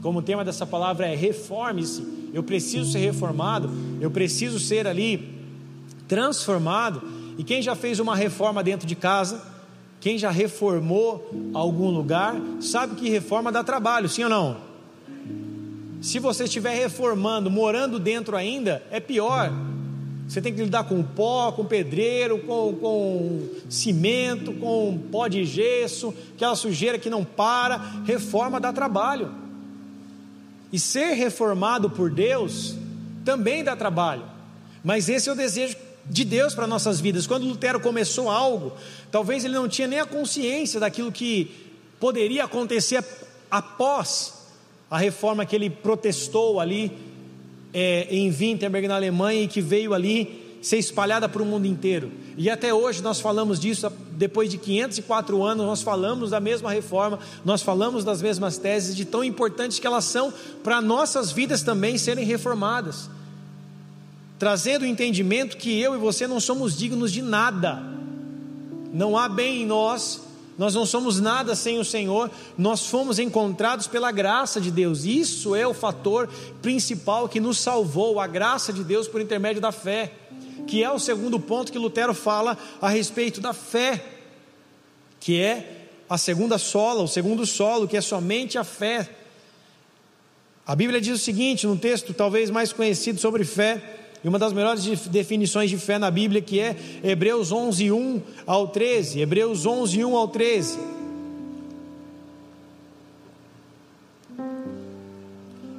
como 0.00 0.20
o 0.20 0.22
tema 0.22 0.44
dessa 0.44 0.66
palavra 0.66 1.06
é 1.06 1.14
reforme-se, 1.14 2.02
eu 2.32 2.42
preciso 2.42 2.90
ser 2.90 3.00
reformado, 3.00 3.70
eu 4.00 4.10
preciso 4.10 4.58
ser 4.58 4.86
ali 4.86 5.40
transformado. 6.08 7.02
E 7.36 7.44
quem 7.44 7.60
já 7.60 7.74
fez 7.74 8.00
uma 8.00 8.16
reforma 8.16 8.62
dentro 8.62 8.86
de 8.86 8.94
casa, 8.94 9.42
quem 10.00 10.16
já 10.16 10.30
reformou 10.30 11.30
algum 11.52 11.90
lugar, 11.90 12.34
sabe 12.60 12.94
que 12.94 13.10
reforma 13.10 13.52
dá 13.52 13.62
trabalho, 13.62 14.08
sim 14.08 14.24
ou 14.24 14.30
não? 14.30 14.56
Se 16.00 16.18
você 16.18 16.44
estiver 16.44 16.74
reformando, 16.74 17.50
morando 17.50 17.98
dentro 17.98 18.36
ainda, 18.36 18.82
é 18.90 18.98
pior. 18.98 19.52
Você 20.30 20.40
tem 20.40 20.54
que 20.54 20.62
lidar 20.62 20.84
com 20.84 21.02
pó, 21.02 21.50
com 21.50 21.64
pedreiro, 21.64 22.38
com, 22.38 22.72
com 22.76 23.48
cimento, 23.68 24.52
com 24.52 24.96
pó 25.10 25.26
de 25.26 25.44
gesso, 25.44 26.14
aquela 26.36 26.54
sujeira 26.54 27.00
que 27.00 27.10
não 27.10 27.24
para. 27.24 27.76
Reforma 28.06 28.60
dá 28.60 28.72
trabalho. 28.72 29.34
E 30.72 30.78
ser 30.78 31.14
reformado 31.14 31.90
por 31.90 32.08
Deus 32.08 32.76
também 33.24 33.64
dá 33.64 33.74
trabalho. 33.74 34.22
Mas 34.84 35.08
esse 35.08 35.28
é 35.28 35.32
o 35.32 35.34
desejo 35.34 35.76
de 36.06 36.24
Deus 36.24 36.54
para 36.54 36.64
nossas 36.64 37.00
vidas. 37.00 37.26
Quando 37.26 37.48
Lutero 37.48 37.80
começou 37.80 38.30
algo, 38.30 38.72
talvez 39.10 39.44
ele 39.44 39.54
não 39.54 39.66
tinha 39.66 39.88
nem 39.88 39.98
a 39.98 40.06
consciência 40.06 40.78
daquilo 40.78 41.10
que 41.10 41.50
poderia 41.98 42.44
acontecer 42.44 43.04
após 43.50 44.34
a 44.88 44.96
reforma 44.96 45.44
que 45.44 45.56
ele 45.56 45.68
protestou 45.68 46.60
ali 46.60 47.09
é, 47.72 48.06
em 48.10 48.28
Wittenberg, 48.30 48.88
na 48.88 48.96
Alemanha, 48.96 49.42
e 49.42 49.48
que 49.48 49.60
veio 49.60 49.94
ali 49.94 50.58
ser 50.62 50.76
espalhada 50.76 51.28
para 51.28 51.42
o 51.42 51.46
mundo 51.46 51.66
inteiro. 51.66 52.10
E 52.36 52.50
até 52.50 52.72
hoje 52.72 53.02
nós 53.02 53.20
falamos 53.20 53.58
disso, 53.58 53.90
depois 54.12 54.50
de 54.50 54.58
504 54.58 55.42
anos, 55.42 55.64
nós 55.64 55.82
falamos 55.82 56.30
da 56.30 56.40
mesma 56.40 56.70
reforma, 56.70 57.18
nós 57.44 57.62
falamos 57.62 58.04
das 58.04 58.20
mesmas 58.20 58.58
teses, 58.58 58.94
de 58.94 59.04
tão 59.04 59.24
importantes 59.24 59.78
que 59.78 59.86
elas 59.86 60.04
são 60.04 60.32
para 60.62 60.80
nossas 60.80 61.32
vidas 61.32 61.62
também 61.62 61.96
serem 61.96 62.24
reformadas 62.24 63.08
trazendo 64.40 64.84
o 64.84 64.86
entendimento 64.86 65.58
que 65.58 65.78
eu 65.78 65.94
e 65.94 65.98
você 65.98 66.26
não 66.26 66.40
somos 66.40 66.74
dignos 66.74 67.12
de 67.12 67.20
nada, 67.20 67.82
não 68.90 69.14
há 69.14 69.28
bem 69.28 69.60
em 69.60 69.66
nós, 69.66 70.22
nós 70.60 70.74
não 70.74 70.84
somos 70.84 71.18
nada 71.18 71.54
sem 71.54 71.78
o 71.78 71.84
Senhor, 71.86 72.30
nós 72.58 72.84
fomos 72.84 73.18
encontrados 73.18 73.86
pela 73.86 74.12
graça 74.12 74.60
de 74.60 74.70
Deus, 74.70 75.06
isso 75.06 75.56
é 75.56 75.66
o 75.66 75.72
fator 75.72 76.28
principal 76.60 77.30
que 77.30 77.40
nos 77.40 77.56
salvou, 77.56 78.20
a 78.20 78.26
graça 78.26 78.70
de 78.70 78.84
Deus 78.84 79.08
por 79.08 79.22
intermédio 79.22 79.62
da 79.62 79.72
fé, 79.72 80.12
que 80.66 80.84
é 80.84 80.90
o 80.90 80.98
segundo 80.98 81.40
ponto 81.40 81.72
que 81.72 81.78
Lutero 81.78 82.12
fala 82.12 82.58
a 82.78 82.90
respeito 82.90 83.40
da 83.40 83.54
fé, 83.54 84.04
que 85.18 85.40
é 85.40 85.86
a 86.06 86.18
segunda 86.18 86.58
sola, 86.58 87.02
o 87.04 87.08
segundo 87.08 87.46
solo, 87.46 87.88
que 87.88 87.96
é 87.96 88.02
somente 88.02 88.58
a 88.58 88.64
fé. 88.64 89.08
A 90.66 90.76
Bíblia 90.76 91.00
diz 91.00 91.14
o 91.14 91.24
seguinte, 91.24 91.66
num 91.66 91.78
texto 91.78 92.12
talvez 92.12 92.50
mais 92.50 92.70
conhecido 92.70 93.18
sobre 93.18 93.44
fé, 93.44 94.09
e 94.22 94.28
uma 94.28 94.38
das 94.38 94.52
melhores 94.52 94.84
definições 95.08 95.70
de 95.70 95.78
fé 95.78 95.98
na 95.98 96.10
Bíblia 96.10 96.42
que 96.42 96.60
é 96.60 96.76
Hebreus 97.02 97.50
11, 97.50 97.90
1 97.90 98.22
ao 98.46 98.68
13. 98.68 99.20
Hebreus 99.20 99.64
11, 99.64 100.04
1 100.04 100.16
ao 100.16 100.28
13. 100.28 100.78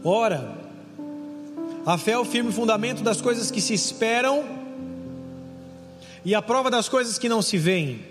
Ora, 0.03 0.57
a 1.85 1.97
fé 1.97 2.11
é 2.11 2.17
o 2.17 2.25
firme 2.25 2.51
fundamento 2.51 3.03
das 3.03 3.21
coisas 3.21 3.51
que 3.51 3.61
se 3.61 3.73
esperam 3.73 4.43
e 6.25 6.33
a 6.33 6.41
prova 6.41 6.71
das 6.71 6.89
coisas 6.89 7.19
que 7.19 7.29
não 7.29 7.41
se 7.41 7.57
veem. 7.57 8.01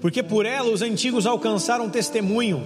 Porque 0.00 0.22
por 0.22 0.46
ela 0.46 0.70
os 0.70 0.82
antigos 0.82 1.26
alcançaram 1.26 1.90
testemunho, 1.90 2.62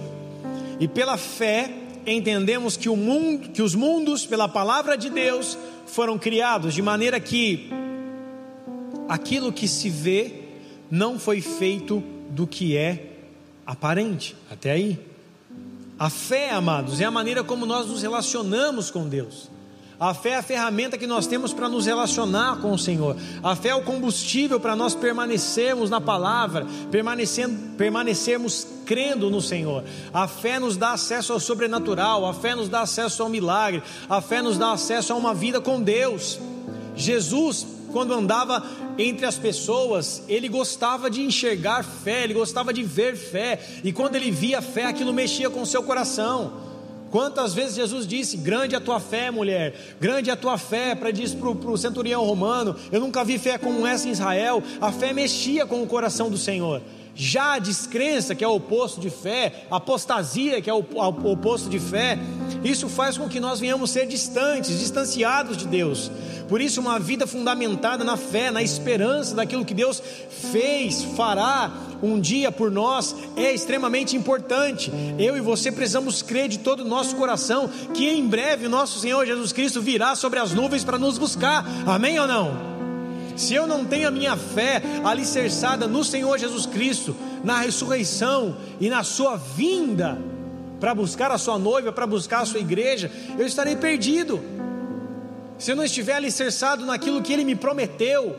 e 0.79 0.87
pela 0.87 1.17
fé 1.17 1.80
entendemos 2.05 2.75
que, 2.77 2.89
o 2.89 2.95
mundo, 2.95 3.49
que 3.49 3.61
os 3.61 3.75
mundos, 3.75 4.25
pela 4.25 4.47
palavra 4.47 4.97
de 4.97 5.09
Deus, 5.09 5.57
foram 5.85 6.17
criados 6.17 6.73
de 6.73 6.81
maneira 6.81 7.19
que 7.19 7.69
aquilo 9.07 9.51
que 9.51 9.67
se 9.67 9.89
vê 9.89 10.41
não 10.89 11.19
foi 11.19 11.41
feito 11.41 12.01
do 12.29 12.47
que 12.47 12.75
é 12.77 13.11
aparente. 13.65 14.35
Até 14.49 14.71
aí. 14.71 14.99
A 15.99 16.09
fé, 16.09 16.49
amados, 16.49 16.99
é 16.99 17.05
a 17.05 17.11
maneira 17.11 17.43
como 17.43 17.65
nós 17.65 17.87
nos 17.87 18.01
relacionamos 18.01 18.89
com 18.89 19.07
Deus. 19.07 19.50
A 20.01 20.15
fé 20.15 20.29
é 20.29 20.37
a 20.37 20.41
ferramenta 20.41 20.97
que 20.97 21.05
nós 21.05 21.27
temos 21.27 21.53
para 21.53 21.69
nos 21.69 21.85
relacionar 21.85 22.59
com 22.59 22.71
o 22.71 22.79
Senhor. 22.79 23.15
A 23.43 23.55
fé 23.55 23.69
é 23.69 23.75
o 23.75 23.83
combustível 23.83 24.59
para 24.59 24.75
nós 24.75 24.95
permanecermos 24.95 25.91
na 25.91 26.01
palavra, 26.01 26.65
permanecermos 27.77 28.65
crendo 28.83 29.29
no 29.29 29.39
Senhor. 29.39 29.83
A 30.11 30.27
fé 30.27 30.59
nos 30.59 30.75
dá 30.75 30.93
acesso 30.93 31.33
ao 31.33 31.39
sobrenatural, 31.39 32.25
a 32.25 32.33
fé 32.33 32.55
nos 32.55 32.67
dá 32.67 32.81
acesso 32.81 33.21
ao 33.21 33.29
milagre, 33.29 33.83
a 34.09 34.19
fé 34.21 34.41
nos 34.41 34.57
dá 34.57 34.71
acesso 34.71 35.13
a 35.13 35.15
uma 35.15 35.35
vida 35.35 35.61
com 35.61 35.79
Deus. 35.79 36.39
Jesus, 36.95 37.63
quando 37.91 38.11
andava 38.11 38.65
entre 38.97 39.27
as 39.27 39.37
pessoas, 39.37 40.23
ele 40.27 40.49
gostava 40.49 41.11
de 41.11 41.21
enxergar 41.21 41.83
fé, 41.83 42.23
ele 42.23 42.33
gostava 42.33 42.73
de 42.73 42.81
ver 42.81 43.15
fé, 43.15 43.63
e 43.83 43.93
quando 43.93 44.15
ele 44.15 44.31
via 44.31 44.63
fé, 44.63 44.85
aquilo 44.85 45.13
mexia 45.13 45.47
com 45.47 45.61
o 45.61 45.65
seu 45.67 45.83
coração. 45.83 46.70
Quantas 47.11 47.53
vezes 47.53 47.75
Jesus 47.75 48.07
disse: 48.07 48.37
Grande 48.37 48.73
é 48.73 48.77
a 48.77 48.81
tua 48.81 48.99
fé, 48.99 49.29
mulher, 49.29 49.75
grande 49.99 50.29
é 50.29 50.33
a 50.33 50.37
tua 50.37 50.57
fé, 50.57 50.95
para 50.95 51.11
dizer 51.11 51.37
para 51.37 51.71
o 51.71 51.77
centurião 51.77 52.23
romano: 52.23 52.75
Eu 52.91 53.01
nunca 53.01 53.23
vi 53.23 53.37
fé 53.37 53.57
como 53.57 53.85
essa 53.85 54.07
em 54.07 54.11
Israel. 54.11 54.63
A 54.79 54.91
fé 54.91 55.11
mexia 55.13 55.65
com 55.65 55.83
o 55.83 55.87
coração 55.87 56.29
do 56.29 56.37
Senhor. 56.37 56.81
Já 57.13 57.53
a 57.53 57.59
descrença, 57.59 58.33
que 58.33 58.43
é 58.43 58.47
o 58.47 58.55
oposto 58.55 58.99
de 59.01 59.09
fé, 59.09 59.65
a 59.69 59.77
apostasia, 59.77 60.61
que 60.61 60.69
é 60.69 60.73
o 60.73 60.79
oposto 60.79 61.69
de 61.69 61.79
fé, 61.79 62.17
isso 62.63 62.87
faz 62.87 63.17
com 63.17 63.27
que 63.27 63.39
nós 63.39 63.59
venhamos 63.59 63.91
ser 63.91 64.07
distantes, 64.07 64.79
distanciados 64.79 65.57
de 65.57 65.67
Deus. 65.67 66.11
Por 66.47 66.61
isso, 66.61 66.81
uma 66.81 66.99
vida 66.99 67.25
fundamentada 67.25 68.03
na 68.03 68.17
fé, 68.17 68.51
na 68.51 68.61
esperança 68.61 69.35
daquilo 69.35 69.65
que 69.65 69.73
Deus 69.73 70.01
fez, 70.51 71.03
fará 71.15 71.71
um 72.01 72.19
dia 72.19 72.51
por 72.51 72.71
nós, 72.71 73.15
é 73.35 73.53
extremamente 73.53 74.15
importante. 74.15 74.91
Eu 75.19 75.37
e 75.37 75.41
você 75.41 75.71
precisamos 75.71 76.21
crer 76.21 76.47
de 76.47 76.59
todo 76.59 76.81
o 76.81 76.87
nosso 76.87 77.15
coração 77.15 77.69
que 77.93 78.09
em 78.09 78.27
breve 78.27 78.67
nosso 78.67 78.99
Senhor 78.99 79.25
Jesus 79.25 79.51
Cristo 79.51 79.81
virá 79.81 80.15
sobre 80.15 80.39
as 80.39 80.51
nuvens 80.51 80.83
para 80.83 80.97
nos 80.97 81.17
buscar. 81.17 81.65
Amém 81.85 82.19
ou 82.19 82.27
não? 82.27 82.70
Se 83.41 83.55
eu 83.55 83.65
não 83.65 83.83
tenho 83.83 84.07
a 84.07 84.11
minha 84.11 84.37
fé 84.37 84.81
alicerçada 85.03 85.87
no 85.87 86.03
Senhor 86.03 86.37
Jesus 86.37 86.65
Cristo, 86.65 87.15
na 87.43 87.59
ressurreição 87.59 88.55
e 88.79 88.89
na 88.89 89.03
sua 89.03 89.35
vinda, 89.35 90.17
para 90.79 90.93
buscar 90.93 91.31
a 91.31 91.37
sua 91.37 91.57
noiva, 91.57 91.91
para 91.91 92.07
buscar 92.07 92.41
a 92.41 92.45
sua 92.45 92.59
igreja, 92.59 93.11
eu 93.37 93.45
estarei 93.45 93.75
perdido. 93.75 94.39
Se 95.57 95.71
eu 95.71 95.75
não 95.75 95.83
estiver 95.83 96.13
alicerçado 96.13 96.85
naquilo 96.85 97.21
que 97.21 97.33
Ele 97.33 97.43
me 97.43 97.55
prometeu, 97.55 98.35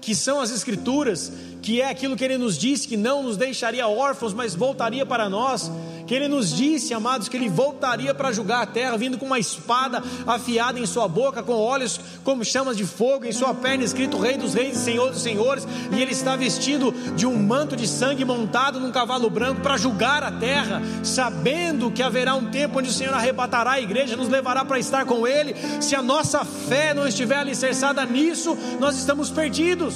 que 0.00 0.14
são 0.14 0.40
as 0.40 0.50
Escrituras, 0.50 1.32
que 1.62 1.80
é 1.80 1.88
aquilo 1.88 2.16
que 2.16 2.24
Ele 2.24 2.38
nos 2.38 2.56
disse, 2.56 2.88
que 2.88 2.96
não 2.96 3.22
nos 3.22 3.36
deixaria 3.36 3.86
órfãos, 3.86 4.32
mas 4.32 4.54
voltaria 4.54 5.04
para 5.04 5.28
nós, 5.28 5.70
que 6.10 6.14
Ele 6.16 6.26
nos 6.26 6.52
disse, 6.52 6.92
amados, 6.92 7.28
que 7.28 7.36
Ele 7.36 7.48
voltaria 7.48 8.12
para 8.12 8.32
julgar 8.32 8.64
a 8.64 8.66
terra, 8.66 8.96
vindo 8.96 9.16
com 9.16 9.26
uma 9.26 9.38
espada 9.38 10.02
afiada 10.26 10.80
em 10.80 10.84
sua 10.84 11.06
boca, 11.06 11.40
com 11.40 11.52
olhos 11.52 12.00
como 12.24 12.44
chamas 12.44 12.76
de 12.76 12.84
fogo, 12.84 13.26
em 13.26 13.30
sua 13.30 13.54
perna 13.54 13.84
escrito 13.84 14.18
Rei 14.18 14.36
dos 14.36 14.52
Reis 14.52 14.76
e 14.76 14.80
Senhor 14.80 15.12
dos 15.12 15.22
Senhores, 15.22 15.68
e 15.92 16.02
Ele 16.02 16.10
está 16.10 16.34
vestido 16.34 16.90
de 17.14 17.28
um 17.28 17.40
manto 17.40 17.76
de 17.76 17.86
sangue 17.86 18.24
montado 18.24 18.80
num 18.80 18.90
cavalo 18.90 19.30
branco 19.30 19.60
para 19.60 19.76
julgar 19.76 20.24
a 20.24 20.32
terra, 20.32 20.82
sabendo 21.04 21.92
que 21.92 22.02
haverá 22.02 22.34
um 22.34 22.50
tempo 22.50 22.80
onde 22.80 22.88
o 22.88 22.92
Senhor 22.92 23.14
arrebatará 23.14 23.70
a 23.70 23.80
igreja, 23.80 24.16
nos 24.16 24.28
levará 24.28 24.64
para 24.64 24.80
estar 24.80 25.04
com 25.04 25.28
Ele. 25.28 25.54
Se 25.80 25.94
a 25.94 26.02
nossa 26.02 26.44
fé 26.44 26.92
não 26.92 27.06
estiver 27.06 27.36
alicerçada 27.36 28.04
nisso, 28.04 28.58
nós 28.80 28.98
estamos 28.98 29.30
perdidos. 29.30 29.94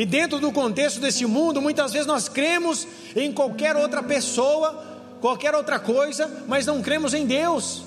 E 0.00 0.06
dentro 0.06 0.38
do 0.38 0.50
contexto 0.50 0.98
desse 0.98 1.26
mundo, 1.26 1.60
muitas 1.60 1.92
vezes 1.92 2.06
nós 2.06 2.26
cremos 2.26 2.88
em 3.14 3.30
qualquer 3.30 3.76
outra 3.76 4.02
pessoa, 4.02 4.82
qualquer 5.20 5.54
outra 5.54 5.78
coisa, 5.78 6.26
mas 6.48 6.64
não 6.64 6.80
cremos 6.80 7.12
em 7.12 7.26
Deus. 7.26 7.82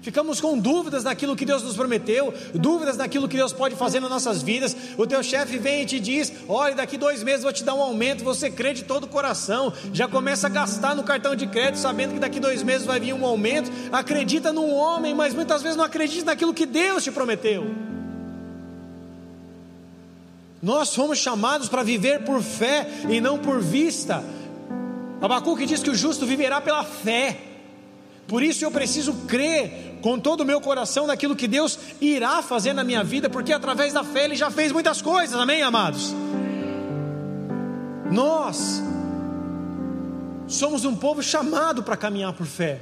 Ficamos 0.00 0.40
com 0.40 0.56
dúvidas 0.56 1.02
naquilo 1.02 1.34
que 1.34 1.44
Deus 1.44 1.64
nos 1.64 1.74
prometeu, 1.74 2.32
dúvidas 2.54 2.96
naquilo 2.96 3.26
que 3.26 3.36
Deus 3.36 3.52
pode 3.52 3.74
fazer 3.74 3.98
nas 3.98 4.08
nossas 4.08 4.40
vidas. 4.40 4.76
O 4.96 5.04
teu 5.04 5.20
chefe 5.20 5.58
vem 5.58 5.82
e 5.82 5.84
te 5.84 5.98
diz: 5.98 6.32
Olha, 6.48 6.76
daqui 6.76 6.96
dois 6.96 7.24
meses 7.24 7.42
vou 7.42 7.52
te 7.52 7.64
dar 7.64 7.74
um 7.74 7.82
aumento. 7.82 8.22
Você 8.22 8.48
crê 8.48 8.72
de 8.72 8.84
todo 8.84 9.02
o 9.02 9.08
coração, 9.08 9.72
já 9.92 10.06
começa 10.06 10.46
a 10.46 10.50
gastar 10.50 10.94
no 10.94 11.02
cartão 11.02 11.34
de 11.34 11.48
crédito, 11.48 11.80
sabendo 11.80 12.14
que 12.14 12.20
daqui 12.20 12.38
dois 12.38 12.62
meses 12.62 12.86
vai 12.86 13.00
vir 13.00 13.14
um 13.14 13.26
aumento. 13.26 13.68
Acredita 13.90 14.52
num 14.52 14.72
homem, 14.72 15.12
mas 15.12 15.34
muitas 15.34 15.60
vezes 15.60 15.76
não 15.76 15.84
acredita 15.84 16.26
naquilo 16.26 16.54
que 16.54 16.66
Deus 16.66 17.02
te 17.02 17.10
prometeu. 17.10 17.66
Nós 20.62 20.94
fomos 20.94 21.18
chamados 21.18 21.68
para 21.68 21.82
viver 21.82 22.24
por 22.24 22.42
fé 22.42 22.86
e 23.08 23.20
não 23.20 23.38
por 23.38 23.60
vista. 23.60 24.24
Abacuque 25.20 25.66
diz 25.66 25.82
que 25.82 25.90
o 25.90 25.94
justo 25.94 26.26
viverá 26.26 26.60
pela 26.60 26.84
fé. 26.84 27.38
Por 28.26 28.42
isso 28.42 28.64
eu 28.64 28.70
preciso 28.70 29.12
crer 29.26 29.98
com 30.02 30.18
todo 30.18 30.42
o 30.42 30.44
meu 30.44 30.60
coração 30.60 31.06
naquilo 31.06 31.34
que 31.34 31.48
Deus 31.48 31.78
irá 32.00 32.42
fazer 32.42 32.72
na 32.72 32.84
minha 32.84 33.02
vida, 33.02 33.30
porque 33.30 33.52
através 33.52 33.92
da 33.92 34.04
fé 34.04 34.24
Ele 34.24 34.36
já 34.36 34.50
fez 34.50 34.70
muitas 34.70 35.00
coisas, 35.00 35.34
amém, 35.34 35.62
amados? 35.62 36.14
Nós 38.10 38.82
somos 40.46 40.84
um 40.84 40.94
povo 40.94 41.22
chamado 41.22 41.82
para 41.82 41.96
caminhar 41.96 42.32
por 42.32 42.46
fé. 42.46 42.80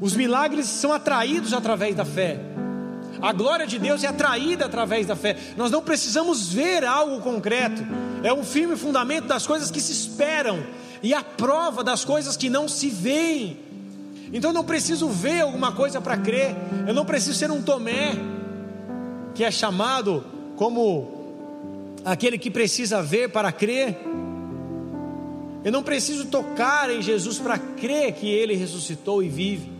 Os 0.00 0.14
milagres 0.14 0.66
são 0.66 0.92
atraídos 0.92 1.52
através 1.52 1.94
da 1.94 2.04
fé. 2.04 2.40
A 3.24 3.32
glória 3.32 3.66
de 3.66 3.78
Deus 3.78 4.04
é 4.04 4.06
atraída 4.06 4.66
através 4.66 5.06
da 5.06 5.16
fé. 5.16 5.34
Nós 5.56 5.70
não 5.70 5.80
precisamos 5.80 6.52
ver 6.52 6.84
algo 6.84 7.22
concreto. 7.22 7.82
É 8.22 8.30
um 8.30 8.44
firme 8.44 8.76
fundamento 8.76 9.24
das 9.24 9.46
coisas 9.46 9.70
que 9.70 9.80
se 9.80 9.92
esperam 9.92 10.62
e 11.02 11.14
a 11.14 11.24
prova 11.24 11.82
das 11.82 12.04
coisas 12.04 12.36
que 12.36 12.50
não 12.50 12.68
se 12.68 12.90
veem. 12.90 13.58
Então 14.30 14.50
eu 14.50 14.54
não 14.54 14.62
preciso 14.62 15.08
ver 15.08 15.40
alguma 15.40 15.72
coisa 15.72 16.02
para 16.02 16.18
crer. 16.18 16.54
Eu 16.86 16.92
não 16.92 17.06
preciso 17.06 17.38
ser 17.38 17.50
um 17.50 17.62
Tomé 17.62 18.12
que 19.34 19.42
é 19.42 19.50
chamado 19.50 20.22
como 20.56 21.08
aquele 22.04 22.36
que 22.36 22.50
precisa 22.50 23.02
ver 23.02 23.32
para 23.32 23.50
crer. 23.50 23.96
Eu 25.64 25.72
não 25.72 25.82
preciso 25.82 26.26
tocar 26.26 26.90
em 26.90 27.00
Jesus 27.00 27.38
para 27.38 27.56
crer 27.56 28.12
que 28.12 28.28
ele 28.28 28.54
ressuscitou 28.54 29.22
e 29.22 29.30
vive. 29.30 29.72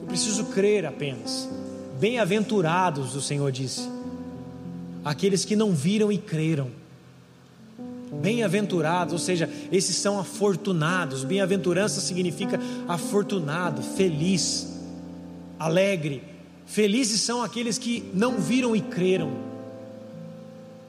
Eu 0.00 0.06
preciso 0.08 0.46
crer 0.46 0.84
apenas. 0.84 1.61
Bem-aventurados, 2.02 3.14
o 3.14 3.22
Senhor 3.22 3.52
disse, 3.52 3.88
aqueles 5.04 5.44
que 5.44 5.54
não 5.54 5.70
viram 5.70 6.10
e 6.10 6.18
creram. 6.18 6.68
Bem-aventurados, 8.20 9.12
ou 9.12 9.20
seja, 9.20 9.48
esses 9.70 9.94
são 9.94 10.18
afortunados. 10.18 11.22
Bem-aventurança 11.22 12.00
significa 12.00 12.58
afortunado, 12.88 13.84
feliz, 13.84 14.80
alegre. 15.60 16.24
Felizes 16.66 17.20
são 17.20 17.40
aqueles 17.40 17.78
que 17.78 18.10
não 18.12 18.40
viram 18.40 18.74
e 18.74 18.80
creram. 18.80 19.30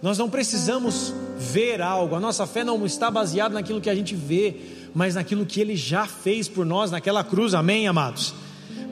Nós 0.02 0.18
não 0.18 0.28
precisamos 0.28 1.14
ver 1.38 1.80
algo, 1.80 2.16
a 2.16 2.20
nossa 2.20 2.48
fé 2.48 2.64
não 2.64 2.84
está 2.88 3.12
baseada 3.12 3.54
naquilo 3.54 3.80
que 3.80 3.90
a 3.92 3.96
gente 3.96 4.16
vê, 4.16 4.56
mas 4.96 5.14
naquilo 5.14 5.46
que 5.46 5.62
Ele 5.62 5.76
já 5.76 6.08
fez 6.08 6.50
por 6.50 6.66
nós 6.66 6.90
naquela 6.90 7.24
cruz, 7.24 7.54
amém, 7.54 7.88
amados? 7.88 8.34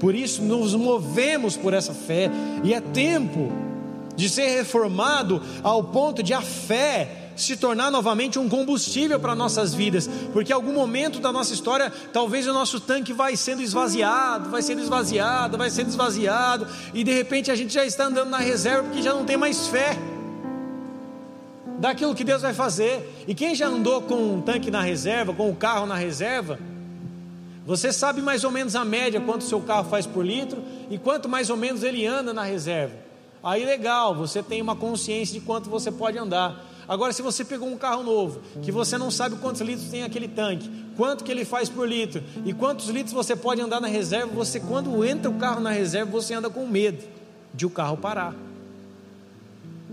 Por 0.02 0.16
isso 0.16 0.42
nos 0.42 0.74
movemos 0.74 1.56
por 1.56 1.76
essa 1.76 1.94
fé, 1.94 2.32
e 2.64 2.74
é 2.74 2.82
tempo 2.82 3.52
de 4.16 4.28
ser 4.28 4.48
reformado 4.48 5.40
ao 5.62 5.84
ponto 5.84 6.24
de 6.24 6.34
a 6.34 6.42
fé 6.42 7.30
se 7.36 7.56
tornar 7.56 7.92
novamente 7.92 8.40
um 8.40 8.50
combustível 8.50 9.20
para 9.20 9.36
nossas 9.36 9.76
vidas, 9.76 10.10
porque 10.34 10.52
em 10.52 10.56
algum 10.56 10.74
momento 10.74 11.20
da 11.20 11.32
nossa 11.32 11.54
história, 11.54 11.94
talvez 12.12 12.48
o 12.48 12.54
nosso 12.54 12.80
tanque 12.80 13.14
vai 13.14 13.38
sendo 13.38 13.62
esvaziado, 13.62 14.50
vai 14.50 14.64
sendo 14.64 14.82
esvaziado, 14.82 15.56
vai 15.56 15.70
sendo 15.70 15.90
esvaziado, 15.90 16.68
e 16.96 17.04
de 17.04 17.14
repente 17.14 17.52
a 17.52 17.56
gente 17.56 17.72
já 17.72 17.86
está 17.86 18.06
andando 18.06 18.32
na 18.32 18.40
reserva 18.40 18.86
porque 18.86 19.04
já 19.04 19.14
não 19.14 19.24
tem 19.24 19.38
mais 19.38 19.68
fé 19.68 19.96
daquilo 21.78 22.16
que 22.16 22.24
Deus 22.24 22.42
vai 22.42 22.56
fazer. 22.56 23.24
E 23.28 23.36
quem 23.36 23.54
já 23.54 23.68
andou 23.68 24.02
com 24.02 24.16
um 24.16 24.42
tanque 24.42 24.72
na 24.72 24.82
reserva, 24.82 25.32
com 25.32 25.48
o 25.48 25.52
um 25.52 25.56
carro 25.56 25.86
na 25.86 25.96
reserva, 25.96 26.60
você 27.66 27.94
sabe 27.94 28.22
mais 28.22 28.44
ou 28.44 28.52
menos 28.52 28.76
a 28.76 28.84
média 28.84 29.22
quanto 29.22 29.42
o 29.42 29.46
seu 29.46 29.62
carro 29.62 29.90
faz 29.90 30.08
por 30.08 30.26
litro 30.26 30.62
e 30.90 30.98
quanto 30.98 31.30
mais 31.30 31.50
ou 31.50 31.58
menos 31.58 31.84
ele 31.84 32.06
anda 32.06 32.34
na 32.34 32.44
reserva. 32.44 32.96
Aí 33.44 33.66
legal, 33.66 34.16
você 34.16 34.42
tem 34.42 34.62
uma 34.62 34.76
consciência 34.76 35.40
de 35.40 35.46
quanto 35.46 35.70
você 35.70 35.92
pode 35.92 36.18
andar. 36.18 36.68
Agora, 36.88 37.14
se 37.14 37.22
você 37.22 37.46
pegou 37.46 37.70
um 37.70 37.78
carro 37.78 38.04
novo, 38.04 38.42
que 38.62 38.72
você 38.72 38.98
não 38.98 39.10
sabe 39.10 39.36
quantos 39.38 39.62
litros 39.62 39.90
tem 39.90 40.04
aquele 40.04 40.28
tanque, 40.28 40.70
quanto 40.98 41.24
que 41.24 41.32
ele 41.32 41.46
faz 41.46 41.70
por 41.70 41.88
litro 41.88 42.24
e 42.46 42.54
quantos 42.54 42.90
litros 42.90 43.14
você 43.14 43.36
pode 43.36 43.62
andar 43.62 43.80
na 43.80 43.88
reserva, 43.88 44.28
você 44.28 44.60
quando 44.60 45.04
entra 45.06 45.30
o 45.30 45.36
carro 45.36 45.62
na 45.62 45.70
reserva, 45.70 46.12
você 46.12 46.34
anda 46.34 46.50
com 46.50 46.68
medo 46.68 47.04
de 47.54 47.66
o 47.66 47.70
carro 47.70 47.98
parar. 47.98 48.36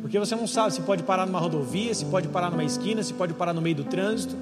Porque 0.00 0.18
você 0.18 0.34
não 0.34 0.46
sabe 0.46 0.74
se 0.74 0.80
pode 0.82 1.02
parar 1.02 1.26
numa 1.26 1.40
rodovia, 1.40 1.92
se 1.94 2.04
pode 2.06 2.28
parar 2.28 2.50
numa 2.50 2.64
esquina, 2.64 3.02
se 3.02 3.12
pode 3.12 3.34
parar 3.34 3.52
no 3.52 3.60
meio 3.60 3.76
do 3.76 3.84
trânsito. 3.84 4.36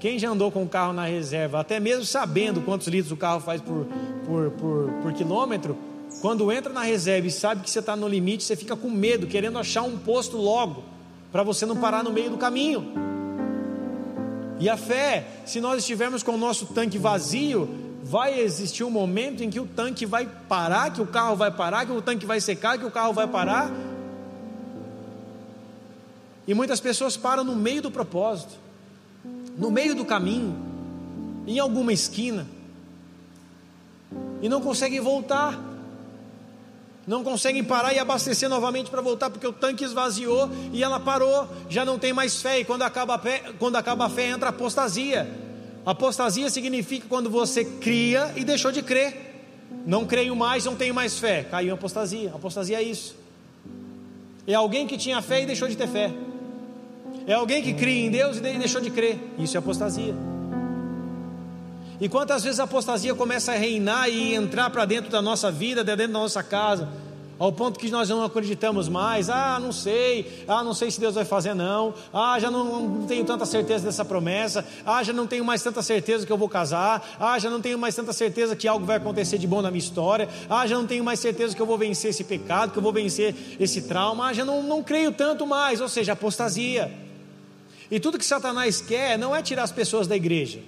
Quem 0.00 0.16
já 0.16 0.30
andou 0.30 0.52
com 0.52 0.62
o 0.62 0.68
carro 0.68 0.92
na 0.92 1.04
reserva, 1.06 1.60
até 1.60 1.80
mesmo 1.80 2.04
sabendo 2.04 2.60
quantos 2.60 2.86
litros 2.86 3.10
o 3.10 3.16
carro 3.16 3.40
faz 3.40 3.60
por, 3.60 3.86
por, 4.24 4.50
por, 4.52 4.92
por 5.02 5.12
quilômetro, 5.12 5.76
quando 6.20 6.50
entra 6.52 6.72
na 6.72 6.82
reserva 6.82 7.26
e 7.26 7.30
sabe 7.30 7.62
que 7.62 7.70
você 7.70 7.80
está 7.80 7.96
no 7.96 8.06
limite, 8.06 8.44
você 8.44 8.54
fica 8.54 8.76
com 8.76 8.88
medo, 8.88 9.26
querendo 9.26 9.58
achar 9.58 9.82
um 9.82 9.98
posto 9.98 10.36
logo, 10.36 10.84
para 11.32 11.42
você 11.42 11.66
não 11.66 11.76
parar 11.76 12.04
no 12.04 12.12
meio 12.12 12.30
do 12.30 12.36
caminho. 12.36 12.92
E 14.60 14.68
a 14.68 14.76
fé, 14.76 15.26
se 15.44 15.60
nós 15.60 15.78
estivermos 15.78 16.22
com 16.22 16.32
o 16.32 16.38
nosso 16.38 16.66
tanque 16.66 16.98
vazio, 16.98 17.68
vai 18.02 18.40
existir 18.40 18.84
um 18.84 18.90
momento 18.90 19.42
em 19.42 19.50
que 19.50 19.58
o 19.58 19.66
tanque 19.66 20.06
vai 20.06 20.28
parar, 20.48 20.92
que 20.92 21.02
o 21.02 21.06
carro 21.06 21.34
vai 21.34 21.50
parar, 21.50 21.86
que 21.86 21.92
o 21.92 22.00
tanque 22.00 22.24
vai 22.24 22.40
secar, 22.40 22.78
que 22.78 22.84
o 22.84 22.90
carro 22.90 23.12
vai 23.12 23.26
parar. 23.26 23.70
E 26.46 26.54
muitas 26.54 26.80
pessoas 26.80 27.16
param 27.16 27.42
no 27.42 27.54
meio 27.54 27.82
do 27.82 27.90
propósito 27.90 28.67
no 29.58 29.70
meio 29.70 29.94
do 29.94 30.04
caminho, 30.04 30.56
em 31.46 31.58
alguma 31.58 31.92
esquina, 31.92 32.46
e 34.40 34.48
não 34.48 34.60
conseguem 34.60 35.00
voltar, 35.00 35.58
não 37.06 37.24
conseguem 37.24 37.64
parar 37.64 37.92
e 37.92 37.98
abastecer 37.98 38.48
novamente 38.48 38.90
para 38.90 39.00
voltar, 39.00 39.30
porque 39.30 39.46
o 39.46 39.52
tanque 39.52 39.82
esvaziou 39.82 40.48
e 40.72 40.82
ela 40.82 41.00
parou, 41.00 41.48
já 41.68 41.84
não 41.84 41.98
tem 41.98 42.12
mais 42.12 42.40
fé, 42.40 42.60
e 42.60 42.64
quando 42.64 42.82
acaba 42.82 43.16
a 43.16 43.18
fé, 43.18 43.52
quando 43.58 43.76
acaba 43.76 44.06
a 44.06 44.10
fé 44.10 44.28
entra 44.28 44.50
apostasia. 44.50 45.28
Apostasia 45.84 46.50
significa 46.50 47.06
quando 47.08 47.30
você 47.30 47.64
cria 47.64 48.32
e 48.36 48.44
deixou 48.44 48.70
de 48.70 48.82
crer. 48.82 49.26
Não 49.86 50.04
creio 50.04 50.36
mais, 50.36 50.66
não 50.66 50.76
tenho 50.76 50.94
mais 50.94 51.18
fé. 51.18 51.44
Caiu 51.44 51.72
a 51.72 51.74
apostasia. 51.74 52.30
Apostasia 52.34 52.78
é 52.78 52.82
isso. 52.82 53.16
É 54.46 54.52
alguém 54.52 54.86
que 54.86 54.98
tinha 54.98 55.22
fé 55.22 55.42
e 55.42 55.46
deixou 55.46 55.66
de 55.66 55.76
ter 55.78 55.88
fé. 55.88 56.12
É 57.28 57.34
alguém 57.34 57.62
que 57.62 57.74
cria 57.74 58.06
em 58.06 58.10
Deus 58.10 58.38
e 58.38 58.40
deixou 58.40 58.80
de 58.80 58.88
crer. 58.88 59.18
Isso 59.38 59.54
é 59.54 59.58
apostasia. 59.58 60.14
E 62.00 62.08
quantas 62.08 62.42
vezes 62.42 62.58
a 62.58 62.64
apostasia 62.64 63.14
começa 63.14 63.52
a 63.52 63.54
reinar 63.54 64.08
e 64.08 64.34
entrar 64.34 64.70
para 64.70 64.86
dentro 64.86 65.10
da 65.10 65.20
nossa 65.20 65.50
vida, 65.50 65.84
dentro 65.84 66.14
da 66.14 66.18
nossa 66.20 66.42
casa, 66.42 66.88
ao 67.38 67.52
ponto 67.52 67.78
que 67.78 67.90
nós 67.90 68.08
não 68.08 68.24
acreditamos 68.24 68.88
mais. 68.88 69.28
Ah, 69.28 69.58
não 69.60 69.72
sei. 69.72 70.44
Ah, 70.48 70.64
não 70.64 70.72
sei 70.72 70.90
se 70.90 70.98
Deus 70.98 71.16
vai 71.16 71.26
fazer, 71.26 71.52
não. 71.52 71.92
Ah, 72.14 72.38
já 72.40 72.50
não, 72.50 72.64
não, 72.64 73.06
tenho 73.06 73.26
tanta 73.26 73.44
certeza 73.44 73.84
dessa 73.84 74.06
promessa. 74.06 74.64
Ah, 74.86 75.02
já 75.02 75.12
não 75.12 75.26
tenho 75.26 75.44
mais 75.44 75.62
tanta 75.62 75.82
certeza 75.82 76.24
que 76.24 76.32
eu 76.32 76.38
vou 76.38 76.48
casar. 76.48 77.06
Ah, 77.20 77.38
já 77.38 77.50
não 77.50 77.60
tenho 77.60 77.78
mais 77.78 77.94
tanta 77.94 78.14
certeza 78.14 78.56
que 78.56 78.66
algo 78.66 78.86
vai 78.86 78.96
acontecer 78.96 79.36
de 79.36 79.46
bom 79.46 79.60
na 79.60 79.70
minha 79.70 79.84
história. 79.84 80.30
Ah, 80.48 80.66
já 80.66 80.76
não 80.76 80.86
tenho 80.86 81.04
mais 81.04 81.20
certeza 81.20 81.54
que 81.54 81.60
eu 81.60 81.66
vou 81.66 81.76
vencer 81.76 82.08
esse 82.08 82.24
pecado, 82.24 82.72
que 82.72 82.78
eu 82.78 82.82
vou 82.82 82.92
vencer 82.92 83.34
esse 83.60 83.82
trauma. 83.82 84.28
Ah, 84.28 84.32
já 84.32 84.46
não, 84.46 84.62
não 84.62 84.82
creio 84.82 85.12
tanto 85.12 85.46
mais. 85.46 85.82
Ou 85.82 85.90
seja, 85.90 86.14
apostasia. 86.14 87.07
E 87.90 87.98
tudo 87.98 88.18
que 88.18 88.24
Satanás 88.24 88.80
quer 88.80 89.18
não 89.18 89.34
é 89.34 89.42
tirar 89.42 89.62
as 89.62 89.72
pessoas 89.72 90.06
da 90.06 90.16
igreja, 90.16 90.60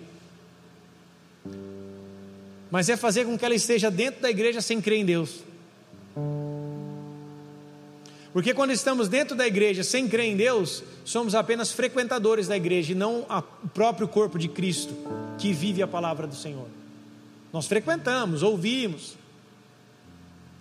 mas 2.70 2.88
é 2.88 2.96
fazer 2.96 3.24
com 3.24 3.36
que 3.36 3.44
ela 3.44 3.54
esteja 3.54 3.90
dentro 3.90 4.22
da 4.22 4.30
igreja 4.30 4.60
sem 4.60 4.80
crer 4.80 5.00
em 5.00 5.04
Deus. 5.04 5.40
Porque 8.32 8.54
quando 8.54 8.70
estamos 8.70 9.08
dentro 9.08 9.36
da 9.36 9.46
igreja 9.46 9.82
sem 9.82 10.08
crer 10.08 10.26
em 10.26 10.36
Deus, 10.36 10.84
somos 11.04 11.34
apenas 11.34 11.72
frequentadores 11.72 12.46
da 12.46 12.56
igreja 12.56 12.92
e 12.92 12.94
não 12.94 13.26
o 13.28 13.68
próprio 13.68 14.06
corpo 14.06 14.38
de 14.38 14.48
Cristo 14.48 14.94
que 15.36 15.52
vive 15.52 15.82
a 15.82 15.88
palavra 15.88 16.26
do 16.26 16.34
Senhor. 16.34 16.68
Nós 17.52 17.66
frequentamos, 17.66 18.44
ouvimos, 18.44 19.16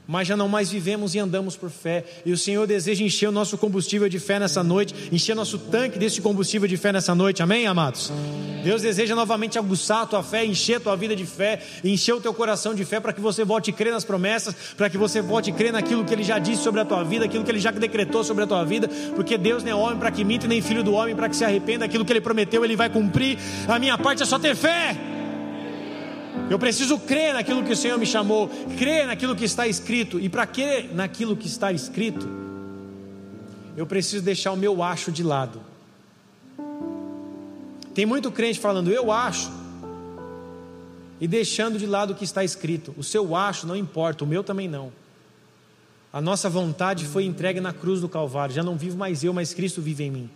mas 0.10 0.28
já 0.28 0.36
não 0.36 0.50
mais 0.50 0.72
vivemos 0.72 1.14
e 1.14 1.20
andamos 1.20 1.56
por 1.56 1.70
fé. 1.70 2.04
E 2.26 2.32
o 2.32 2.38
Senhor 2.38 2.66
deseja 2.66 3.04
encher 3.04 3.30
o 3.30 3.32
nosso 3.32 3.56
combustível 3.60 4.10
de 4.10 4.18
fé 4.18 4.40
nessa 4.40 4.64
noite, 4.64 4.96
encher 5.12 5.36
nosso 5.36 5.60
tanque 5.60 6.00
desse 6.00 6.20
combustível 6.20 6.68
de 6.68 6.76
fé 6.78 6.92
nessa 6.92 7.14
noite, 7.14 7.44
amém, 7.44 7.68
amados? 7.68 8.12
Deus 8.64 8.82
deseja 8.82 9.14
novamente 9.14 9.60
aguçar 9.60 10.02
a 10.02 10.06
tua 10.08 10.24
fé, 10.24 10.44
encher 10.44 10.78
a 10.78 10.80
tua 10.80 10.96
vida 10.96 11.16
de 11.16 11.28
fé, 11.28 11.62
encher 11.84 12.14
o 12.14 12.20
teu 12.20 12.34
coração 12.34 12.74
de 12.74 12.84
fé 12.84 13.00
para 13.00 13.14
que 13.14 13.22
você 13.22 13.46
volte 13.46 13.70
a 13.70 13.74
crer 13.74 13.94
nas 13.94 14.04
promessas, 14.04 14.56
para 14.76 14.90
que 14.90 14.98
você 14.98 15.22
volte 15.22 15.52
a 15.52 15.54
crer 15.54 15.72
naquilo 15.72 16.04
que 16.04 16.12
Ele 16.12 16.24
já 16.24 16.40
disse 16.40 16.64
sobre 16.64 16.82
a 16.82 16.86
tua 16.86 17.04
vida, 17.04 17.26
aquilo 17.26 17.44
que 17.44 17.52
Ele 17.52 17.60
já 17.60 17.70
decretou 17.70 18.24
sobre 18.24 18.46
a 18.46 18.48
tua 18.48 18.66
vida, 18.66 18.90
porque 19.16 19.38
Deus 19.38 19.64
não 19.64 19.70
é 19.70 19.76
homem 19.76 20.00
para 20.00 20.10
que 20.10 20.24
minta, 20.24 20.48
nem 20.48 20.60
filho 20.60 20.84
do 20.84 20.92
homem 20.92 21.16
para 21.16 21.30
que 21.30 21.36
se 21.36 21.46
arrependa, 21.46 21.86
aquilo 21.86 22.04
que 22.04 22.12
Ele 22.12 22.22
prometeu 22.22 22.66
Ele 22.66 22.76
vai 22.76 22.90
cumprir. 22.90 23.38
A 23.68 23.78
minha 23.78 23.96
parte 23.96 24.24
é 24.24 24.26
só 24.26 24.40
ter 24.40 24.56
fé. 24.56 25.19
Eu 26.50 26.58
preciso 26.58 26.98
crer 26.98 27.34
naquilo 27.34 27.64
que 27.64 27.72
o 27.72 27.76
Senhor 27.76 27.98
me 28.00 28.06
chamou, 28.06 28.50
crer 28.78 29.06
naquilo 29.06 29.36
que 29.36 29.46
está 29.46 29.68
escrito. 29.68 30.20
E 30.20 30.28
para 30.28 30.48
crer 30.48 30.94
naquilo 30.94 31.38
que 31.38 31.48
está 31.48 31.72
escrito, 31.72 32.28
eu 33.78 33.86
preciso 33.86 34.24
deixar 34.24 34.52
o 34.52 34.58
meu 34.58 34.82
acho 34.82 35.12
de 35.12 35.24
lado. 35.24 35.62
Tem 37.94 38.06
muito 38.06 38.32
crente 38.32 38.60
falando, 38.60 38.90
eu 38.90 39.12
acho, 39.12 39.52
e 41.22 41.28
deixando 41.28 41.78
de 41.78 41.86
lado 41.86 42.14
o 42.14 42.16
que 42.16 42.24
está 42.24 42.44
escrito. 42.44 42.96
O 42.98 43.04
seu 43.04 43.36
acho 43.36 43.68
não 43.68 43.76
importa, 43.76 44.24
o 44.24 44.28
meu 44.28 44.44
também 44.44 44.68
não. 44.68 44.92
A 46.12 46.20
nossa 46.20 46.50
vontade 46.50 47.06
foi 47.06 47.26
entregue 47.26 47.60
na 47.60 47.72
cruz 47.72 48.02
do 48.02 48.10
Calvário. 48.10 48.56
Já 48.56 48.64
não 48.64 48.76
vivo 48.76 48.98
mais 48.98 49.24
eu, 49.24 49.34
mas 49.34 49.54
Cristo 49.54 49.82
vive 49.82 50.06
em 50.06 50.12
mim. 50.12 50.30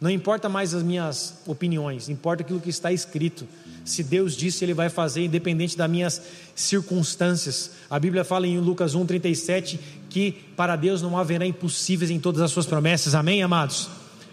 Não 0.00 0.10
importa 0.10 0.48
mais 0.48 0.74
as 0.74 0.82
minhas 0.82 1.38
opiniões, 1.46 2.08
importa 2.08 2.42
aquilo 2.42 2.58
que 2.58 2.70
está 2.70 2.90
escrito. 2.90 3.46
Se 3.84 4.02
Deus 4.02 4.36
disse, 4.36 4.64
Ele 4.64 4.74
vai 4.74 4.88
fazer, 4.88 5.24
independente 5.24 5.76
das 5.76 5.90
minhas 5.90 6.22
circunstâncias. 6.54 7.72
A 7.88 7.98
Bíblia 7.98 8.24
fala 8.24 8.46
em 8.46 8.58
Lucas 8.58 8.94
1,37 8.94 9.78
que 10.08 10.32
para 10.56 10.76
Deus 10.76 11.00
não 11.00 11.16
haverá 11.16 11.46
impossíveis 11.46 12.10
em 12.10 12.20
todas 12.20 12.42
as 12.42 12.50
suas 12.50 12.66
promessas. 12.66 13.14
Amém, 13.14 13.42
amados? 13.42 13.88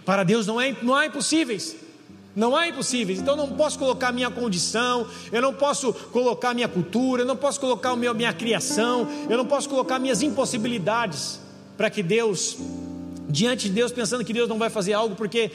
Para 0.05 0.23
Deus 0.23 0.45
não, 0.47 0.59
é, 0.59 0.75
não 0.81 0.95
há 0.95 1.05
impossíveis. 1.05 1.75
Não 2.35 2.55
há 2.55 2.67
impossíveis. 2.67 3.19
Então 3.19 3.35
eu 3.35 3.47
não 3.47 3.55
posso 3.55 3.79
colocar 3.79 4.11
minha 4.11 4.29
condição, 4.29 5.07
eu 5.31 5.41
não 5.41 5.53
posso 5.53 5.91
colocar 5.91 6.53
minha 6.53 6.67
cultura, 6.67 7.23
eu 7.23 7.25
não 7.25 7.35
posso 7.35 7.59
colocar 7.59 7.93
o 7.93 7.97
meu, 7.97 8.13
minha 8.13 8.31
criação, 8.31 9.07
eu 9.29 9.37
não 9.37 9.45
posso 9.45 9.67
colocar 9.67 9.97
minhas 9.97 10.21
impossibilidades 10.21 11.39
para 11.75 11.89
que 11.89 12.03
Deus, 12.03 12.57
diante 13.27 13.67
de 13.67 13.73
Deus, 13.73 13.91
pensando 13.91 14.23
que 14.23 14.33
Deus 14.33 14.47
não 14.47 14.59
vai 14.59 14.69
fazer 14.69 14.93
algo, 14.93 15.15
porque 15.15 15.51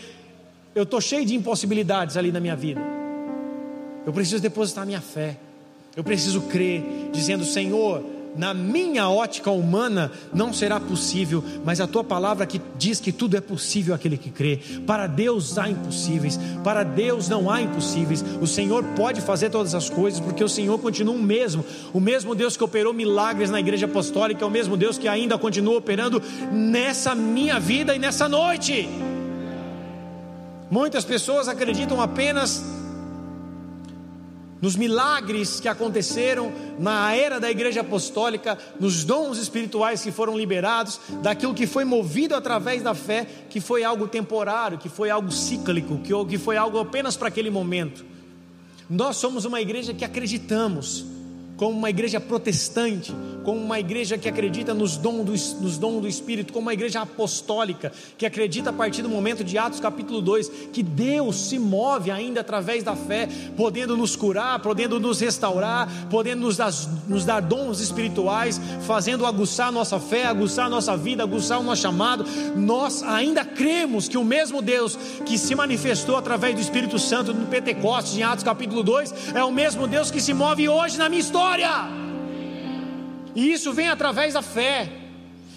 eu 0.75 0.83
estou 0.83 1.01
cheio 1.01 1.25
de 1.25 1.35
impossibilidades 1.35 2.17
ali 2.17 2.33
na 2.33 2.41
minha 2.41 2.57
vida. 2.57 3.02
Eu 4.07 4.13
preciso 4.13 4.43
depositar 4.43 4.87
minha 4.87 5.01
fé. 5.01 5.37
Eu 5.97 6.03
preciso 6.03 6.43
crer, 6.43 6.83
dizendo: 7.13 7.45
Senhor, 7.45 8.03
na 8.37 8.55
minha 8.55 9.09
ótica 9.11 9.51
humana 9.51 10.11
não 10.33 10.53
será 10.53 10.81
possível, 10.81 11.45
mas 11.65 11.81
a 11.81 11.87
tua 11.87 12.03
palavra 12.03 12.47
que 12.47 12.61
diz 12.79 12.99
que 12.99 13.13
tudo 13.13 13.37
é 13.37 13.41
possível 13.41 13.95
aquele 13.95 14.17
que 14.17 14.31
crê. 14.31 14.59
Para 14.87 15.07
Deus 15.07 15.59
há 15.59 15.69
impossíveis, 15.69 16.39
para 16.65 16.83
Deus 16.83 17.29
não 17.29 17.51
há 17.51 17.61
impossíveis. 17.61 18.25
O 18.41 18.47
Senhor 18.47 18.83
pode 18.97 19.21
fazer 19.21 19.51
todas 19.51 19.75
as 19.75 19.91
coisas, 19.91 20.19
porque 20.19 20.43
o 20.43 20.49
Senhor 20.49 20.79
continua 20.79 21.15
o 21.15 21.23
mesmo, 21.23 21.65
o 21.93 22.01
mesmo 22.01 22.35
Deus 22.35 22.57
que 22.57 22.65
operou 22.65 22.95
milagres 22.95 23.51
na 23.51 23.61
igreja 23.61 23.85
apostólica, 23.85 24.45
é 24.45 24.49
o 24.49 24.51
mesmo 24.51 24.77
Deus 24.79 24.97
que 24.97 25.09
ainda 25.09 25.37
continua 25.37 25.77
operando 25.77 26.23
nessa 26.51 27.15
minha 27.15 27.61
vida 27.61 27.95
e 27.95 27.99
nessa 27.99 28.29
noite. 28.29 28.89
Muitas 30.71 31.05
pessoas 31.05 31.49
acreditam 31.49 32.01
apenas 32.01 32.65
nos 34.63 34.77
milagres 34.77 35.59
que 35.59 35.67
aconteceram 35.67 36.53
na 36.79 37.15
era 37.15 37.41
da 37.41 37.51
igreja 37.51 37.81
apostólica, 37.81 38.57
nos 38.79 39.03
dons 39.03 39.37
espirituais 39.37 40.03
que 40.03 40.13
foram 40.13 40.39
liberados, 40.39 41.01
daquilo 41.21 41.53
que 41.53 41.67
foi 41.67 41.85
movido 41.85 42.37
através 42.37 42.81
da 42.81 42.95
fé, 42.95 43.27
que 43.51 43.61
foi 43.61 43.83
algo 43.83 44.07
temporário, 44.07 44.79
que 44.79 44.89
foi 44.89 45.11
algo 45.11 45.33
cíclico, 45.33 45.99
que 45.99 46.39
foi 46.39 46.57
algo 46.57 46.79
apenas 46.79 47.17
para 47.17 47.27
aquele 47.27 47.51
momento. 47.51 48.05
Nós 48.89 49.17
somos 49.17 49.45
uma 49.45 49.61
igreja 49.61 49.93
que 49.93 50.05
acreditamos 50.05 51.05
como 51.63 51.79
uma 51.79 51.91
igreja 51.91 52.21
protestante, 52.21 53.15
como 53.45 53.61
uma 53.61 53.79
igreja 53.79 54.19
que 54.19 54.29
acredita 54.29 54.75
nos 54.75 54.97
dons 54.97 55.25
do, 55.25 55.63
nos 55.63 55.79
dons 55.79 56.03
do 56.03 56.09
Espírito, 56.09 56.53
como 56.53 56.67
uma 56.67 56.73
igreja 56.73 57.03
apostólica, 57.03 57.93
que 58.19 58.27
acredita 58.27 58.71
a 58.71 58.73
partir 58.73 59.01
do 59.01 59.09
momento 59.09 59.45
de 59.45 59.57
Atos 59.57 59.79
capítulo 59.79 60.21
2, 60.21 60.49
que 60.73 60.83
Deus 60.83 61.37
se 61.37 61.61
move 61.61 62.11
ainda 62.11 62.41
através 62.41 62.83
da 62.83 62.97
fé, 62.97 63.29
podendo 63.57 63.97
nos 63.97 64.17
curar, 64.17 64.59
podendo 64.59 64.99
nos 64.99 65.21
restaurar, 65.21 65.89
podendo 66.11 66.41
nos 66.41 66.57
dar, 66.57 66.73
nos 67.07 67.25
dar 67.25 67.39
dons 67.39 67.79
espirituais, 67.79 68.61
fazendo 68.85 69.25
aguçar 69.25 69.71
nossa 69.71 70.01
fé, 70.01 70.27
aguçar 70.27 70.69
nossa 70.69 70.97
vida, 70.97 71.23
aguçar 71.23 71.61
o 71.61 71.63
nosso 71.63 71.83
chamado. 71.83 72.25
Nós 72.57 73.05
ainda 73.05 73.45
cremos 73.45 74.09
que 74.09 74.19
o 74.19 74.25
mesmo 74.25 74.61
Deus 74.61 74.99
que 75.25 75.39
se 75.39 75.55
manifestou 75.55 76.17
através 76.17 76.57
do 76.57 76.61
Espírito 76.61 76.99
Santo 76.99 77.33
no 77.33 77.47
Pentecostes, 77.47 78.19
em 78.19 78.25
Atos 78.25 78.43
capítulo 78.43 78.83
2, 78.83 79.35
é 79.37 79.45
o 79.45 79.53
mesmo 79.53 79.87
Deus 79.87 80.11
que 80.11 80.21
se 80.21 80.35
move 80.35 80.69
hoje 80.69 80.99
na 80.99 81.09
minha 81.09 81.21
história 81.21 81.52
E 83.35 83.53
isso 83.53 83.73
vem 83.73 83.89
através 83.89 84.35
da 84.35 84.43
fé. 84.43 85.02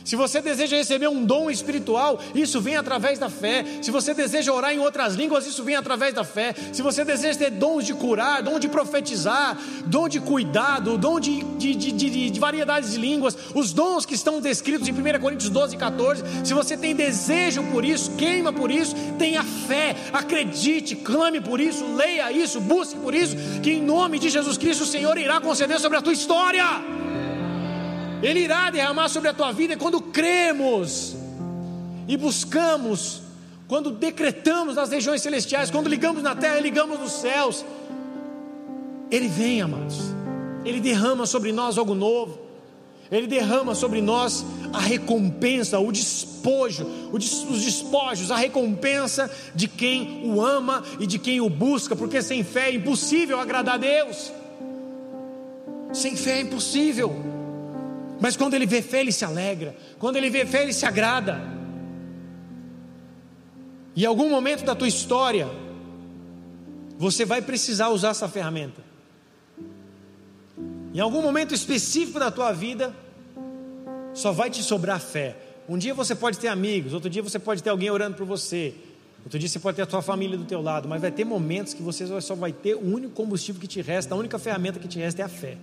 Se 0.05 0.15
você 0.15 0.39
deseja 0.39 0.77
receber 0.77 1.07
um 1.07 1.25
dom 1.25 1.49
espiritual, 1.49 2.19
isso 2.35 2.61
vem 2.61 2.77
através 2.77 3.17
da 3.17 3.27
fé. 3.27 3.65
Se 3.81 3.89
você 3.89 4.13
deseja 4.13 4.53
orar 4.53 4.71
em 4.71 4.77
outras 4.77 5.15
línguas, 5.15 5.47
isso 5.47 5.63
vem 5.63 5.75
através 5.75 6.13
da 6.13 6.23
fé. 6.23 6.53
Se 6.71 6.83
você 6.83 7.03
deseja 7.03 7.39
ter 7.39 7.49
dons 7.49 7.83
de 7.83 7.93
curar, 7.95 8.43
dom 8.43 8.59
de 8.59 8.67
profetizar, 8.67 9.57
dom 9.87 10.07
de 10.07 10.19
cuidado, 10.19 10.95
dom 10.95 11.19
de, 11.19 11.43
de, 11.43 11.73
de, 11.73 12.29
de 12.29 12.39
variedades 12.39 12.91
de 12.91 12.99
línguas, 12.99 13.35
os 13.55 13.73
dons 13.73 14.05
que 14.05 14.13
estão 14.13 14.39
descritos 14.39 14.87
em 14.87 14.91
1 14.91 15.19
Coríntios 15.19 15.49
12, 15.49 15.75
14, 15.75 16.23
se 16.43 16.53
você 16.53 16.77
tem 16.77 16.93
desejo 16.93 17.63
por 17.71 17.83
isso, 17.83 18.11
queima 18.11 18.53
por 18.53 18.69
isso, 18.69 18.95
tenha 19.17 19.43
fé, 19.43 19.95
acredite, 20.13 20.95
clame 20.95 21.41
por 21.41 21.59
isso, 21.59 21.83
leia 21.95 22.31
isso, 22.31 22.61
busque 22.61 22.95
por 22.99 23.15
isso, 23.15 23.35
que 23.63 23.71
em 23.71 23.81
nome 23.81 24.19
de 24.19 24.29
Jesus 24.29 24.55
Cristo 24.55 24.83
o 24.83 24.87
Senhor 24.87 25.17
irá 25.17 25.41
conceder 25.41 25.79
sobre 25.79 25.97
a 25.97 26.01
tua 26.01 26.13
história. 26.13 26.63
Ele 28.21 28.39
irá 28.39 28.69
derramar 28.69 29.09
sobre 29.09 29.29
a 29.29 29.33
tua 29.33 29.51
vida 29.51 29.75
quando 29.77 30.01
cremos 30.01 31.15
e 32.07 32.15
buscamos, 32.15 33.21
quando 33.67 33.91
decretamos 33.91 34.75
nas 34.75 34.89
regiões 34.89 35.21
celestiais, 35.21 35.71
quando 35.71 35.89
ligamos 35.89 36.23
na 36.23 36.35
terra 36.35 36.59
e 36.59 36.61
ligamos 36.61 36.99
nos 36.99 37.11
céus, 37.13 37.65
Ele 39.11 39.27
vem, 39.27 39.61
amados, 39.61 39.97
Ele 40.63 40.79
derrama 40.79 41.25
sobre 41.25 41.51
nós 41.51 41.77
algo 41.77 41.93
novo, 41.93 42.39
Ele 43.11 43.27
derrama 43.27 43.75
sobre 43.75 44.01
nós 44.01 44.45
a 44.71 44.79
recompensa, 44.79 45.79
o 45.79 45.91
despojo, 45.91 46.85
os 47.11 47.63
despojos, 47.63 48.31
a 48.31 48.37
recompensa 48.37 49.29
de 49.53 49.67
quem 49.67 50.21
o 50.25 50.41
ama 50.41 50.83
e 50.99 51.07
de 51.07 51.19
quem 51.19 51.41
o 51.41 51.49
busca, 51.49 51.95
porque 51.95 52.21
sem 52.21 52.43
fé 52.43 52.69
é 52.69 52.75
impossível 52.75 53.39
agradar 53.39 53.75
a 53.75 53.77
Deus, 53.77 54.31
sem 55.91 56.15
fé 56.15 56.37
é 56.37 56.41
impossível. 56.41 57.34
Mas 58.19 58.37
quando 58.37 58.53
ele 58.53 58.65
vê 58.65 58.81
fé, 58.81 59.01
ele 59.01 59.11
se 59.11 59.25
alegra. 59.25 59.75
Quando 59.99 60.15
ele 60.15 60.29
vê 60.29 60.45
fé, 60.45 60.63
ele 60.63 60.73
se 60.73 60.85
agrada. 60.85 61.41
E 63.95 64.03
em 64.03 64.05
algum 64.05 64.29
momento 64.29 64.63
da 64.65 64.75
tua 64.75 64.87
história, 64.87 65.47
você 66.97 67.25
vai 67.25 67.41
precisar 67.41 67.89
usar 67.89 68.09
essa 68.09 68.27
ferramenta. 68.27 68.81
Em 70.93 70.99
algum 70.99 71.21
momento 71.21 71.53
específico 71.53 72.19
da 72.19 72.31
tua 72.31 72.51
vida, 72.51 72.93
só 74.13 74.31
vai 74.31 74.49
te 74.49 74.63
sobrar 74.63 74.99
fé. 74.99 75.35
Um 75.67 75.77
dia 75.77 75.93
você 75.93 76.15
pode 76.15 76.39
ter 76.39 76.47
amigos, 76.47 76.93
outro 76.93 77.09
dia 77.09 77.21
você 77.21 77.39
pode 77.39 77.61
ter 77.61 77.69
alguém 77.69 77.89
orando 77.89 78.15
por 78.15 78.25
você, 78.25 78.73
outro 79.23 79.37
dia 79.39 79.49
você 79.49 79.59
pode 79.59 79.75
ter 79.75 79.81
a 79.81 79.85
tua 79.85 80.01
família 80.01 80.37
do 80.37 80.45
teu 80.45 80.61
lado, 80.61 80.87
mas 80.87 81.01
vai 81.01 81.11
ter 81.11 81.25
momentos 81.25 81.73
que 81.73 81.81
você 81.81 82.05
só 82.21 82.35
vai 82.35 82.53
ter 82.53 82.75
o 82.75 82.93
único 82.93 83.13
combustível 83.13 83.59
que 83.59 83.67
te 83.67 83.81
resta, 83.81 84.13
a 84.13 84.17
única 84.17 84.37
ferramenta 84.39 84.79
que 84.79 84.87
te 84.87 84.99
resta 84.99 85.21
é 85.21 85.25
a 85.25 85.29
fé. 85.29 85.57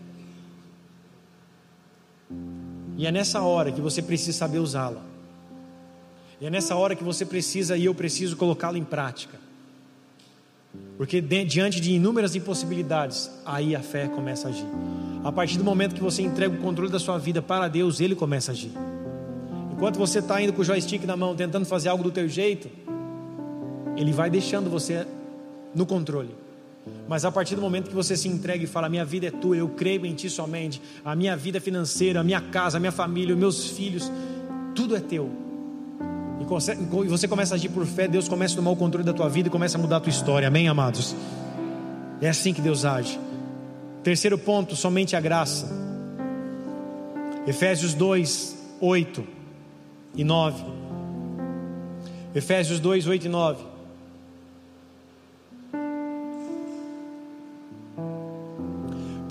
E 2.96 3.06
é 3.06 3.12
nessa 3.12 3.40
hora 3.42 3.72
que 3.72 3.80
você 3.80 4.02
precisa 4.02 4.36
saber 4.36 4.58
usá-la. 4.58 5.02
E 6.40 6.46
é 6.46 6.50
nessa 6.50 6.74
hora 6.76 6.94
que 6.94 7.04
você 7.04 7.24
precisa 7.24 7.76
e 7.76 7.84
eu 7.84 7.94
preciso 7.94 8.36
colocá-la 8.36 8.78
em 8.78 8.84
prática. 8.84 9.38
Porque 10.96 11.20
diante 11.20 11.80
de 11.80 11.92
inúmeras 11.92 12.34
impossibilidades, 12.34 13.30
aí 13.44 13.74
a 13.74 13.80
fé 13.80 14.08
começa 14.08 14.48
a 14.48 14.50
agir. 14.50 14.66
A 15.24 15.30
partir 15.30 15.58
do 15.58 15.64
momento 15.64 15.94
que 15.94 16.02
você 16.02 16.22
entrega 16.22 16.54
o 16.54 16.58
controle 16.58 16.90
da 16.90 16.98
sua 16.98 17.18
vida 17.18 17.40
para 17.40 17.68
Deus, 17.68 18.00
Ele 18.00 18.14
começa 18.14 18.50
a 18.50 18.54
agir. 18.54 18.72
Enquanto 19.72 19.98
você 19.98 20.18
está 20.18 20.40
indo 20.40 20.52
com 20.52 20.62
o 20.62 20.64
joystick 20.64 21.04
na 21.04 21.16
mão, 21.16 21.34
tentando 21.34 21.64
fazer 21.64 21.88
algo 21.88 22.04
do 22.04 22.10
teu 22.10 22.28
jeito, 22.28 22.68
Ele 23.96 24.12
vai 24.12 24.30
deixando 24.30 24.68
você 24.70 25.06
no 25.74 25.86
controle. 25.86 26.41
Mas 27.08 27.24
a 27.24 27.30
partir 27.30 27.54
do 27.54 27.60
momento 27.60 27.88
que 27.88 27.94
você 27.94 28.16
se 28.16 28.28
entrega 28.28 28.64
e 28.64 28.66
fala: 28.66 28.88
Minha 28.88 29.04
vida 29.04 29.26
é 29.26 29.30
tua, 29.30 29.56
eu 29.56 29.68
creio 29.68 30.04
em 30.04 30.14
ti 30.14 30.28
somente, 30.28 30.80
a 31.04 31.14
minha 31.14 31.36
vida 31.36 31.60
financeira, 31.60 32.20
a 32.20 32.24
minha 32.24 32.40
casa, 32.40 32.76
a 32.76 32.80
minha 32.80 32.92
família, 32.92 33.34
os 33.34 33.40
meus 33.40 33.68
filhos, 33.68 34.10
tudo 34.74 34.96
é 34.96 35.00
teu. 35.00 35.30
E 36.40 37.08
você 37.08 37.28
começa 37.28 37.54
a 37.54 37.56
agir 37.56 37.68
por 37.68 37.86
fé, 37.86 38.08
Deus 38.08 38.28
começa 38.28 38.54
a 38.54 38.56
tomar 38.56 38.72
o 38.72 38.76
controle 38.76 39.04
da 39.04 39.12
tua 39.12 39.28
vida 39.28 39.48
e 39.48 39.50
começa 39.50 39.78
a 39.78 39.80
mudar 39.80 39.98
a 39.98 40.00
tua 40.00 40.10
história, 40.10 40.48
amém, 40.48 40.68
amados? 40.68 41.14
É 42.20 42.28
assim 42.28 42.52
que 42.52 42.60
Deus 42.60 42.84
age. 42.84 43.18
Terceiro 44.02 44.36
ponto: 44.36 44.74
somente 44.74 45.14
a 45.14 45.20
graça. 45.20 45.68
Efésios 47.46 47.94
2, 47.94 48.56
8 48.80 49.24
e 50.16 50.24
9. 50.24 50.64
Efésios 52.34 52.80
2, 52.80 53.06
8 53.06 53.26
e 53.26 53.28
9. 53.28 53.71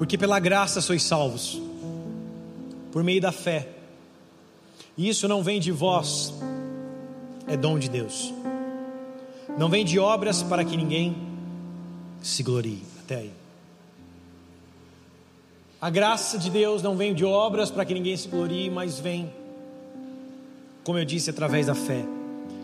Porque 0.02 0.18
pela 0.18 0.40
graça 0.40 0.82
sois 0.82 1.04
salvos, 1.04 1.62
por 2.92 3.04
meio 3.04 3.22
da 3.22 3.32
fé. 3.32 3.68
E 4.98 5.08
isso 5.08 5.28
não 5.28 5.44
vem 5.44 5.60
de 5.60 5.72
vós, 5.72 6.34
é 7.46 7.56
dom 7.56 7.78
de 7.78 7.88
Deus. 7.88 8.34
Não 9.60 9.70
vem 9.70 9.86
de 9.86 10.00
obras 10.00 10.42
para 10.42 10.66
que 10.66 10.76
ninguém 10.76 11.16
se 12.20 12.42
glorie. 12.42 12.82
Até 13.04 13.18
aí. 13.18 13.32
A 15.80 15.92
graça 15.92 16.36
de 16.40 16.50
Deus 16.50 16.82
não 16.82 16.98
vem 16.98 17.14
de 17.14 17.24
obras 17.24 17.70
para 17.70 17.86
que 17.86 17.94
ninguém 17.94 18.18
se 18.18 18.28
glorie, 18.28 18.72
mas 18.72 19.00
vem, 19.00 19.32
como 20.84 20.98
eu 20.98 21.06
disse, 21.06 21.30
através 21.30 21.68
da 21.68 21.76
fé. 21.76 22.04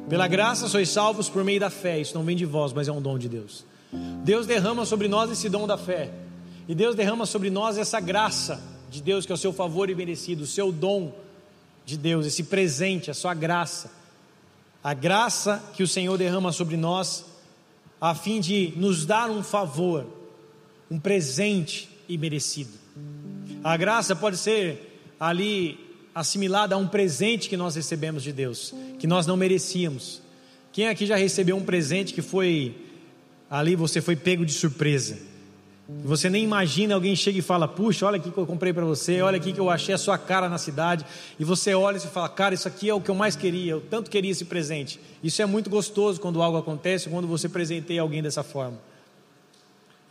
Pela 0.09 0.27
graça 0.27 0.67
sois 0.67 0.89
salvos 0.89 1.29
por 1.29 1.43
meio 1.43 1.59
da 1.59 1.69
fé. 1.69 1.99
Isso 1.99 2.15
não 2.15 2.23
vem 2.23 2.35
de 2.35 2.45
vós, 2.45 2.73
mas 2.73 2.87
é 2.87 2.91
um 2.91 2.99
dom 2.99 3.15
de 3.15 3.29
Deus. 3.29 3.63
Deus 4.23 4.47
derrama 4.47 4.85
sobre 4.85 5.07
nós 5.07 5.29
esse 5.29 5.47
dom 5.47 5.67
da 5.67 5.77
fé. 5.77 6.11
E 6.67 6.75
Deus 6.75 6.95
derrama 6.95 7.25
sobre 7.25 7.49
nós 7.49 7.77
essa 7.77 7.99
graça 7.99 8.61
de 8.89 9.01
Deus 9.01 9.25
que 9.25 9.31
é 9.31 9.35
o 9.35 9.37
seu 9.37 9.53
favor 9.53 9.89
e 9.89 9.95
merecido, 9.95 10.43
o 10.43 10.47
seu 10.47 10.71
dom 10.71 11.13
de 11.85 11.97
Deus, 11.97 12.25
esse 12.25 12.43
presente, 12.43 13.09
a 13.09 13.13
sua 13.13 13.33
graça, 13.33 13.89
a 14.83 14.93
graça 14.93 15.63
que 15.73 15.81
o 15.81 15.87
Senhor 15.87 16.17
derrama 16.17 16.51
sobre 16.51 16.75
nós, 16.75 17.23
a 17.99 18.13
fim 18.13 18.41
de 18.41 18.73
nos 18.75 19.05
dar 19.05 19.29
um 19.29 19.41
favor, 19.41 20.05
um 20.91 20.99
presente 20.99 21.89
imerecido. 22.09 22.73
A 23.63 23.77
graça 23.77 24.15
pode 24.15 24.37
ser 24.37 25.15
ali 25.17 25.79
assimilada 26.13 26.75
a 26.75 26.77
um 26.77 26.87
presente 26.87 27.47
que 27.47 27.55
nós 27.55 27.75
recebemos 27.75 28.23
de 28.23 28.33
Deus, 28.33 28.73
que 28.99 29.07
nós 29.07 29.25
não 29.25 29.37
merecíamos. 29.37 30.21
Quem 30.73 30.89
aqui 30.89 31.05
já 31.05 31.15
recebeu 31.15 31.55
um 31.55 31.63
presente 31.63 32.13
que 32.13 32.21
foi 32.21 32.75
ali 33.49 33.75
você 33.75 34.01
foi 34.01 34.15
pego 34.17 34.45
de 34.45 34.51
surpresa? 34.51 35.17
Você 35.89 36.29
nem 36.29 36.43
imagina, 36.43 36.95
alguém 36.95 37.15
chega 37.15 37.39
e 37.39 37.41
fala: 37.41 37.65
Puxa, 37.65 38.05
olha 38.05 38.17
aqui 38.17 38.29
que 38.29 38.37
eu 38.37 38.45
comprei 38.45 38.73
para 38.73 38.83
você, 38.83 39.21
olha 39.21 39.37
aqui 39.37 39.53
que 39.53 39.59
eu 39.59 39.69
achei 39.69 39.95
a 39.95 39.97
sua 39.97 40.17
cara 40.17 40.49
na 40.49 40.57
cidade. 40.57 41.05
E 41.39 41.45
você 41.45 41.73
olha 41.73 41.95
e 41.95 41.99
fala: 42.01 42.27
Cara, 42.27 42.53
isso 42.53 42.67
aqui 42.67 42.89
é 42.89 42.93
o 42.93 42.99
que 42.99 43.09
eu 43.09 43.15
mais 43.15 43.37
queria, 43.37 43.71
eu 43.71 43.81
tanto 43.81 44.11
queria 44.11 44.31
esse 44.31 44.43
presente. 44.43 44.99
Isso 45.23 45.41
é 45.41 45.45
muito 45.45 45.69
gostoso 45.69 46.19
quando 46.19 46.41
algo 46.41 46.57
acontece, 46.57 47.09
quando 47.09 47.25
você 47.25 47.47
presenteia 47.47 48.01
alguém 48.01 48.21
dessa 48.21 48.43
forma. 48.43 48.77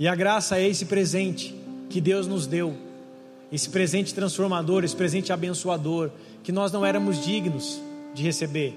E 0.00 0.08
a 0.08 0.14
graça 0.14 0.58
é 0.58 0.66
esse 0.66 0.86
presente 0.86 1.54
que 1.90 2.00
Deus 2.00 2.26
nos 2.26 2.46
deu, 2.46 2.74
esse 3.52 3.68
presente 3.68 4.14
transformador, 4.14 4.82
esse 4.82 4.96
presente 4.96 5.30
abençoador, 5.30 6.10
que 6.42 6.52
nós 6.52 6.72
não 6.72 6.86
éramos 6.86 7.22
dignos 7.22 7.78
de 8.14 8.22
receber. 8.22 8.74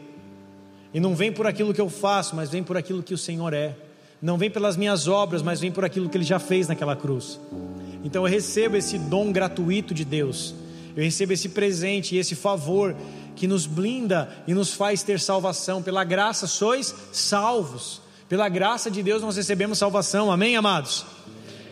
E 0.93 0.99
não 0.99 1.15
vem 1.15 1.31
por 1.31 1.47
aquilo 1.47 1.73
que 1.73 1.79
eu 1.79 1.89
faço, 1.89 2.35
mas 2.35 2.49
vem 2.49 2.61
por 2.61 2.75
aquilo 2.75 3.01
que 3.01 3.13
o 3.13 3.17
Senhor 3.17 3.53
é 3.53 3.75
não 4.21 4.37
vem 4.37 4.49
pelas 4.49 4.75
minhas 4.75 5.07
obras, 5.07 5.41
mas 5.41 5.59
vem 5.59 5.71
por 5.71 5.85
aquilo 5.85 6.09
que 6.09 6.17
Ele 6.17 6.25
já 6.25 6.39
fez 6.39 6.67
naquela 6.67 6.95
cruz. 6.95 7.39
Então 8.03 8.25
eu 8.25 8.31
recebo 8.31 8.75
esse 8.75 8.97
dom 8.97 9.31
gratuito 9.31 9.93
de 9.93 10.03
Deus, 10.03 10.53
eu 10.95 11.03
recebo 11.03 11.33
esse 11.33 11.49
presente 11.49 12.15
e 12.15 12.17
esse 12.17 12.35
favor 12.35 12.95
que 13.35 13.47
nos 13.47 13.65
blinda 13.65 14.29
e 14.47 14.53
nos 14.53 14.73
faz 14.73 15.01
ter 15.01 15.19
salvação. 15.19 15.81
Pela 15.81 16.03
graça 16.03 16.47
sois 16.47 16.93
salvos, 17.11 18.01
pela 18.27 18.49
graça 18.49 18.91
de 18.91 19.01
Deus 19.01 19.21
nós 19.21 19.37
recebemos 19.37 19.77
salvação, 19.77 20.31
amém, 20.31 20.57
amados? 20.57 21.05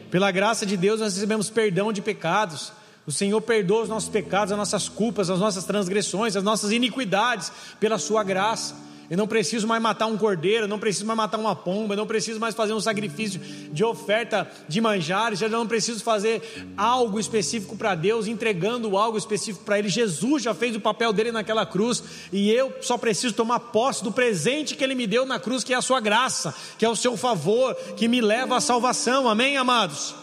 Pela 0.09 0.31
graça 0.31 0.65
de 0.65 0.77
Deus 0.77 1.01
nós 1.01 1.13
recebemos 1.13 1.49
perdão 1.49 1.91
de 1.91 2.01
pecados. 2.01 2.71
O 3.05 3.11
Senhor 3.11 3.41
perdoa 3.41 3.83
os 3.83 3.89
nossos 3.89 4.09
pecados, 4.09 4.51
as 4.51 4.57
nossas 4.57 4.89
culpas, 4.89 5.29
as 5.29 5.39
nossas 5.39 5.63
transgressões, 5.63 6.35
as 6.35 6.43
nossas 6.43 6.71
iniquidades, 6.71 7.51
pela 7.79 7.97
Sua 7.97 8.23
graça. 8.23 8.75
Eu 9.09 9.15
não 9.15 9.25
preciso 9.25 9.65
mais 9.65 9.81
matar 9.81 10.05
um 10.07 10.17
cordeiro, 10.17 10.65
eu 10.65 10.67
não 10.67 10.79
preciso 10.79 11.05
mais 11.05 11.15
matar 11.15 11.37
uma 11.37 11.55
pomba, 11.55 11.93
eu 11.93 11.97
não 11.97 12.05
preciso 12.05 12.41
mais 12.41 12.53
fazer 12.53 12.73
um 12.73 12.79
sacrifício 12.81 13.39
de 13.71 13.81
oferta 13.81 14.49
de 14.67 14.81
manjares, 14.81 15.41
eu 15.41 15.49
não 15.49 15.65
preciso 15.65 16.03
fazer 16.03 16.67
algo 16.75 17.17
específico 17.17 17.77
para 17.77 17.95
Deus, 17.95 18.27
entregando 18.27 18.97
algo 18.97 19.17
específico 19.17 19.63
para 19.63 19.79
Ele. 19.79 19.87
Jesus 19.87 20.43
já 20.43 20.53
fez 20.53 20.75
o 20.75 20.81
papel 20.81 21.13
dele 21.13 21.31
naquela 21.31 21.65
cruz 21.65 22.03
e 22.33 22.51
eu 22.51 22.73
só 22.81 22.97
preciso 22.97 23.33
tomar 23.33 23.59
posse 23.59 24.03
do 24.03 24.11
presente 24.11 24.75
que 24.75 24.83
Ele 24.83 24.95
me 24.95 25.07
deu 25.07 25.25
na 25.25 25.39
cruz, 25.39 25.63
que 25.63 25.73
é 25.73 25.77
a 25.77 25.81
Sua 25.81 26.01
graça, 26.01 26.53
que 26.77 26.83
é 26.83 26.89
o 26.89 26.95
Seu 26.95 27.15
favor, 27.15 27.75
que 27.95 28.09
me 28.09 28.19
leva 28.19 28.57
à 28.57 28.61
salvação. 28.61 29.29
Amém, 29.29 29.55
amados? 29.55 30.15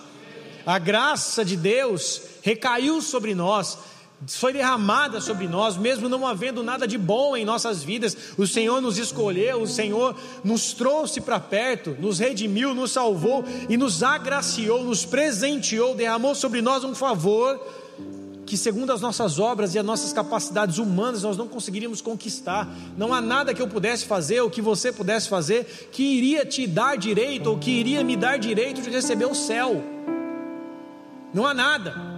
A 0.67 0.79
graça 0.79 1.43
de 1.43 1.57
Deus 1.57 2.21
recaiu 2.43 3.01
sobre 3.01 3.35
nós 3.35 3.79
foi 4.27 4.53
derramada 4.53 5.21
sobre 5.21 5.47
nós, 5.47 5.77
mesmo 5.77 6.09
não 6.09 6.27
havendo 6.27 6.63
nada 6.63 6.87
de 6.87 6.97
bom 6.97 7.37
em 7.37 7.45
nossas 7.45 7.83
vidas. 7.83 8.17
O 8.39 8.47
Senhor 8.47 8.81
nos 8.81 8.97
escolheu, 8.97 9.63
o 9.63 9.67
Senhor 9.67 10.17
nos 10.43 10.73
trouxe 10.73 11.21
para 11.21 11.39
perto, 11.39 11.97
nos 11.99 12.19
redimiu, 12.19 12.75
nos 12.75 12.93
salvou 12.93 13.45
e 13.69 13.77
nos 13.77 14.03
agraciou, 14.03 14.83
nos 14.83 15.05
presenteou, 15.05 15.95
derramou 15.95 16.35
sobre 16.35 16.63
nós 16.63 16.85
um 16.85 16.95
favor 16.95 17.61
que, 18.47 18.57
segundo 18.57 18.93
as 18.93 19.01
nossas 19.01 19.39
obras 19.39 19.75
e 19.75 19.79
as 19.79 19.85
nossas 19.85 20.13
capacidades 20.13 20.79
humanas, 20.79 21.23
nós 21.23 21.37
não 21.37 21.49
conseguiríamos 21.49 22.01
conquistar. 22.01 22.69
Não 22.97 23.13
há 23.13 23.21
nada 23.21 23.55
que 23.55 23.61
eu 23.61 23.69
pudesse 23.69 24.05
fazer, 24.05 24.41
ou 24.41 24.51
que 24.51 24.63
você 24.63 24.93
pudesse 24.93 25.29
fazer, 25.29 25.89
que 25.91 26.03
iria 26.03 26.45
te 26.45 26.67
dar 26.67 26.97
direito, 26.97 27.49
ou 27.49 27.59
que 27.59 27.71
iria 27.71 28.05
me 28.05 28.17
dar 28.17 28.39
direito 28.39 28.81
de 28.81 28.91
receber 28.91 29.27
o 29.27 29.35
céu. 29.35 29.83
Não 31.33 31.47
há 31.47 31.55
nada. 31.55 32.14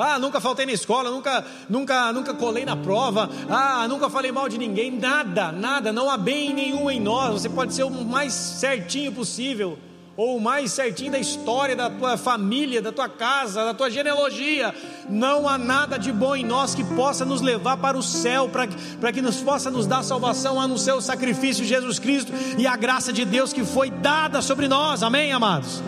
Ah, 0.00 0.18
nunca 0.18 0.40
faltei 0.40 0.64
na 0.64 0.72
escola, 0.72 1.10
nunca, 1.10 1.44
nunca, 1.68 2.12
nunca 2.12 2.34
colei 2.34 2.64
na 2.64 2.76
prova. 2.76 3.28
Ah, 3.48 3.86
nunca 3.88 4.08
falei 4.08 4.32
mal 4.32 4.48
de 4.48 4.58
ninguém. 4.58 4.90
Nada, 4.90 5.52
nada, 5.52 5.92
não 5.92 6.10
há 6.10 6.16
bem 6.16 6.54
nenhum 6.54 6.90
em 6.90 6.98
nós. 6.98 7.34
Você 7.34 7.48
pode 7.48 7.74
ser 7.74 7.84
o 7.84 7.90
mais 7.90 8.32
certinho 8.32 9.12
possível, 9.12 9.78
ou 10.16 10.36
o 10.36 10.40
mais 10.40 10.72
certinho 10.72 11.12
da 11.12 11.18
história 11.18 11.76
da 11.76 11.88
tua 11.88 12.16
família, 12.16 12.82
da 12.82 12.92
tua 12.92 13.08
casa, 13.08 13.64
da 13.64 13.74
tua 13.74 13.90
genealogia. 13.90 14.74
Não 15.08 15.48
há 15.48 15.56
nada 15.56 15.98
de 15.98 16.12
bom 16.12 16.36
em 16.36 16.44
nós 16.44 16.74
que 16.74 16.84
possa 16.84 17.24
nos 17.24 17.40
levar 17.40 17.76
para 17.76 17.96
o 17.96 18.02
céu, 18.02 18.48
para, 18.48 18.68
para 19.00 19.12
que 19.12 19.22
nos 19.22 19.36
possa 19.40 19.70
nos 19.70 19.86
dar 19.86 20.02
salvação 20.02 20.60
a 20.60 20.66
no 20.66 20.78
seu 20.78 21.00
sacrifício 21.00 21.64
Jesus 21.64 21.98
Cristo 21.98 22.32
e 22.58 22.66
a 22.66 22.76
graça 22.76 23.12
de 23.12 23.24
Deus 23.24 23.52
que 23.52 23.64
foi 23.64 23.90
dada 23.90 24.42
sobre 24.42 24.68
nós. 24.68 25.02
Amém, 25.02 25.32
amados? 25.32 25.82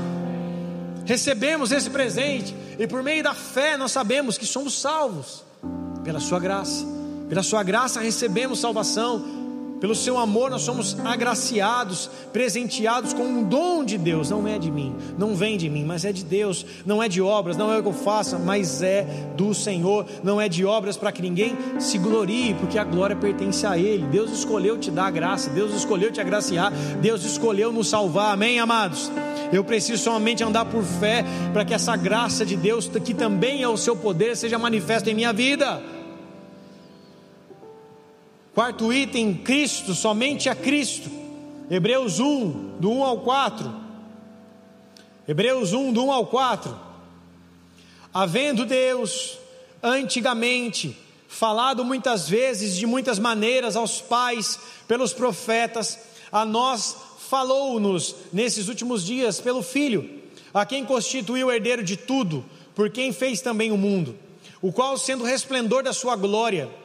Recebemos 1.04 1.72
esse 1.72 1.90
presente 1.90 2.54
e 2.78 2.86
por 2.86 3.02
meio 3.02 3.22
da 3.22 3.34
fé 3.34 3.76
nós 3.76 3.92
sabemos 3.92 4.38
que 4.38 4.46
somos 4.46 4.80
salvos 4.80 5.44
pela 6.04 6.20
Sua 6.20 6.38
graça. 6.38 6.84
Pela 7.28 7.42
Sua 7.42 7.62
graça 7.62 8.00
recebemos 8.00 8.60
salvação. 8.60 9.41
Pelo 9.82 9.96
seu 9.96 10.16
amor 10.16 10.48
nós 10.48 10.62
somos 10.62 10.96
agraciados, 11.04 12.08
presenteados 12.32 13.12
com 13.12 13.24
um 13.24 13.42
dom 13.42 13.84
de 13.84 13.98
Deus. 13.98 14.30
Não 14.30 14.46
é 14.46 14.56
de 14.56 14.70
mim, 14.70 14.94
não 15.18 15.34
vem 15.34 15.58
de 15.58 15.68
mim, 15.68 15.84
mas 15.84 16.04
é 16.04 16.12
de 16.12 16.24
Deus. 16.24 16.64
Não 16.86 17.02
é 17.02 17.08
de 17.08 17.20
obras, 17.20 17.56
não 17.56 17.72
é 17.72 17.76
o 17.76 17.82
que 17.82 17.88
eu 17.88 17.92
faça, 17.92 18.38
mas 18.38 18.80
é 18.80 19.04
do 19.36 19.52
Senhor. 19.52 20.06
Não 20.22 20.40
é 20.40 20.48
de 20.48 20.64
obras 20.64 20.96
para 20.96 21.10
que 21.10 21.20
ninguém 21.20 21.56
se 21.80 21.98
glorie, 21.98 22.54
porque 22.54 22.78
a 22.78 22.84
glória 22.84 23.16
pertence 23.16 23.66
a 23.66 23.76
Ele. 23.76 24.06
Deus 24.06 24.30
escolheu 24.30 24.78
te 24.78 24.88
dar 24.88 25.06
a 25.06 25.10
graça, 25.10 25.50
Deus 25.50 25.74
escolheu 25.74 26.12
te 26.12 26.20
agraciar, 26.20 26.70
Deus 27.00 27.24
escolheu 27.24 27.72
nos 27.72 27.88
salvar. 27.88 28.34
Amém, 28.34 28.60
amados? 28.60 29.10
Eu 29.52 29.64
preciso 29.64 30.00
somente 30.00 30.44
andar 30.44 30.64
por 30.66 30.84
fé 30.84 31.24
para 31.52 31.64
que 31.64 31.74
essa 31.74 31.96
graça 31.96 32.46
de 32.46 32.54
Deus, 32.54 32.88
que 33.04 33.12
também 33.12 33.64
é 33.64 33.68
o 33.68 33.76
seu 33.76 33.96
poder, 33.96 34.36
seja 34.36 34.56
manifesta 34.60 35.10
em 35.10 35.14
minha 35.14 35.32
vida. 35.32 35.82
Quarto 38.54 38.92
item, 38.92 39.32
Cristo, 39.32 39.94
somente 39.94 40.50
a 40.50 40.54
Cristo. 40.54 41.10
Hebreus 41.70 42.20
1, 42.20 42.76
do 42.78 42.90
1 42.90 43.02
ao 43.02 43.20
4. 43.20 43.74
Hebreus 45.26 45.72
1, 45.72 45.90
do 45.90 46.04
1 46.04 46.12
ao 46.12 46.26
4. 46.26 46.78
Havendo 48.12 48.66
Deus, 48.66 49.38
antigamente, 49.82 50.94
falado 51.26 51.82
muitas 51.82 52.28
vezes, 52.28 52.76
de 52.76 52.84
muitas 52.84 53.18
maneiras, 53.18 53.74
aos 53.74 54.02
pais, 54.02 54.60
pelos 54.86 55.14
profetas, 55.14 55.98
a 56.30 56.44
nós 56.44 56.94
falou-nos 57.30 58.14
nesses 58.30 58.68
últimos 58.68 59.02
dias 59.02 59.40
pelo 59.40 59.62
Filho, 59.62 60.20
a 60.52 60.66
quem 60.66 60.84
constituiu 60.84 61.46
o 61.46 61.52
herdeiro 61.52 61.82
de 61.82 61.96
tudo, 61.96 62.44
por 62.74 62.90
quem 62.90 63.14
fez 63.14 63.40
também 63.40 63.72
o 63.72 63.78
mundo, 63.78 64.14
o 64.60 64.70
qual, 64.70 64.98
sendo 64.98 65.24
resplendor 65.24 65.82
da 65.82 65.94
sua 65.94 66.16
glória 66.16 66.81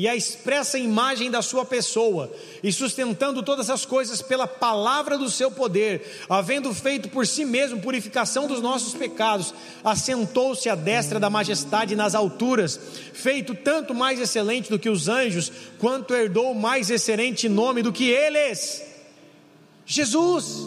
e 0.00 0.08
a 0.08 0.16
expressa 0.16 0.78
imagem 0.78 1.30
da 1.30 1.42
sua 1.42 1.62
pessoa, 1.62 2.32
e 2.62 2.72
sustentando 2.72 3.42
todas 3.42 3.68
as 3.68 3.84
coisas 3.84 4.22
pela 4.22 4.46
palavra 4.46 5.18
do 5.18 5.28
seu 5.28 5.50
poder, 5.50 6.24
havendo 6.26 6.72
feito 6.72 7.10
por 7.10 7.26
si 7.26 7.44
mesmo 7.44 7.82
purificação 7.82 8.46
dos 8.46 8.62
nossos 8.62 8.94
pecados, 8.94 9.52
assentou-se 9.84 10.70
à 10.70 10.74
destra 10.74 11.20
da 11.20 11.28
majestade 11.28 11.94
nas 11.94 12.14
alturas, 12.14 12.80
feito 13.12 13.54
tanto 13.54 13.94
mais 13.94 14.18
excelente 14.18 14.70
do 14.70 14.78
que 14.78 14.88
os 14.88 15.06
anjos, 15.06 15.52
quanto 15.78 16.14
herdou 16.14 16.54
mais 16.54 16.88
excelente 16.88 17.46
nome 17.46 17.82
do 17.82 17.92
que 17.92 18.08
eles 18.08 18.82
Jesus. 19.84 20.66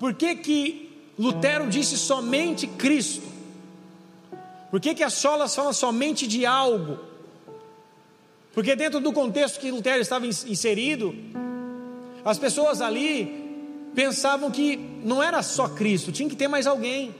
Por 0.00 0.12
que, 0.12 0.34
que 0.34 0.90
Lutero 1.16 1.68
disse 1.68 1.96
somente 1.96 2.66
Cristo? 2.66 3.28
Por 4.72 4.80
que, 4.80 4.92
que 4.92 5.04
as 5.04 5.12
solas 5.12 5.54
falam 5.54 5.72
somente 5.72 6.26
de 6.26 6.44
algo? 6.44 7.11
Porque 8.52 8.76
dentro 8.76 9.00
do 9.00 9.12
contexto 9.12 9.58
que 9.58 9.70
Lutero 9.70 10.00
estava 10.00 10.26
inserido, 10.26 11.14
as 12.24 12.38
pessoas 12.38 12.80
ali 12.80 13.40
pensavam 13.94 14.50
que 14.50 14.76
não 15.02 15.22
era 15.22 15.42
só 15.42 15.68
Cristo, 15.68 16.12
tinha 16.12 16.28
que 16.28 16.36
ter 16.36 16.48
mais 16.48 16.66
alguém. 16.66 17.14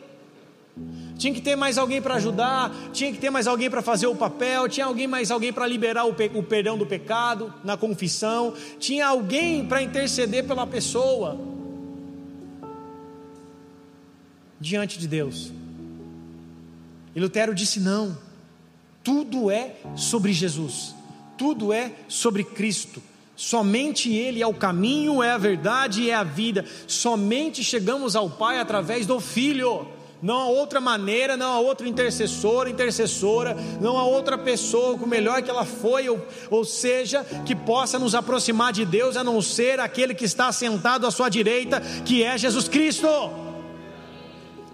Tinha 1.19 1.33
que 1.33 1.41
ter 1.41 1.55
mais 1.55 1.79
alguém 1.79 2.01
para 2.01 2.15
ajudar, 2.15 2.75
tinha 2.93 3.13
que 3.13 3.19
ter 3.19 3.31
mais 3.31 3.47
alguém 3.47 3.71
para 3.71 3.83
fazer 3.83 4.07
o 4.07 4.17
papel, 4.17 4.69
tinha 4.69 4.87
alguém 4.87 5.07
mais 5.07 5.31
alguém 5.31 5.53
para 5.53 5.67
liberar 5.67 6.05
o, 6.05 6.11
o, 6.11 6.43
perdão 6.43 6.77
do 6.77 6.87
pecado 6.87 7.53
na 7.63 7.77
confissão, 7.77 8.55
tinha 8.79 9.07
alguém 9.07 9.67
para 9.67 9.83
interceder 9.83 10.47
pela 10.47 10.67
pessoa 10.67 11.39
diante 14.59 14.99
de 14.99 15.07
Deus. 15.07 15.53
E 17.15 17.21
Lutero 17.21 17.55
disse: 17.55 17.79
não, 17.79 18.17
tudo 19.05 19.51
é 19.51 19.77
sobre 19.95 20.33
Jesus, 20.33 20.95
tudo 21.37 21.73
é 21.73 21.93
sobre 22.09 22.45
Cristo. 22.45 23.03
Somente 23.35 24.13
Ele 24.13 24.43
é 24.43 24.47
o 24.47 24.55
caminho, 24.55 25.23
é 25.23 25.31
a 25.31 25.39
verdade 25.39 26.03
e 26.03 26.11
é 26.11 26.15
a 26.15 26.23
vida. 26.23 26.65
Somente 26.87 27.65
chegamos 27.65 28.15
ao 28.15 28.31
Pai 28.31 28.59
através 28.59 29.07
do 29.07 29.19
Filho. 29.19 29.89
Não 30.23 30.39
há 30.39 30.47
outra 30.47 30.81
maneira, 30.81 31.37
não 31.37 31.53
há 31.53 31.59
outro 31.59 31.85
intercessor, 31.85 32.69
intercessora, 32.69 33.57
não 33.81 33.99
há 33.99 34.05
outra 34.05 34.39
pessoa 34.39 34.97
com 34.97 35.05
melhor 35.05 35.43
que 35.43 35.51
ela 35.51 35.65
foi, 35.65 36.09
ou, 36.09 36.25
ou 36.49 36.65
seja, 36.65 37.25
que 37.45 37.57
possa 37.57 37.99
nos 37.99 38.15
aproximar 38.15 38.73
de 38.73 38.85
Deus, 38.85 39.17
a 39.17 39.25
não 39.25 39.43
ser 39.43 39.81
aquele 39.81 40.15
que 40.15 40.25
está 40.25 40.53
sentado 40.53 41.09
à 41.09 41.11
sua 41.11 41.29
direita, 41.29 41.81
que 42.05 42.23
é 42.23 42.39
Jesus 42.39 42.69
Cristo. 42.69 43.09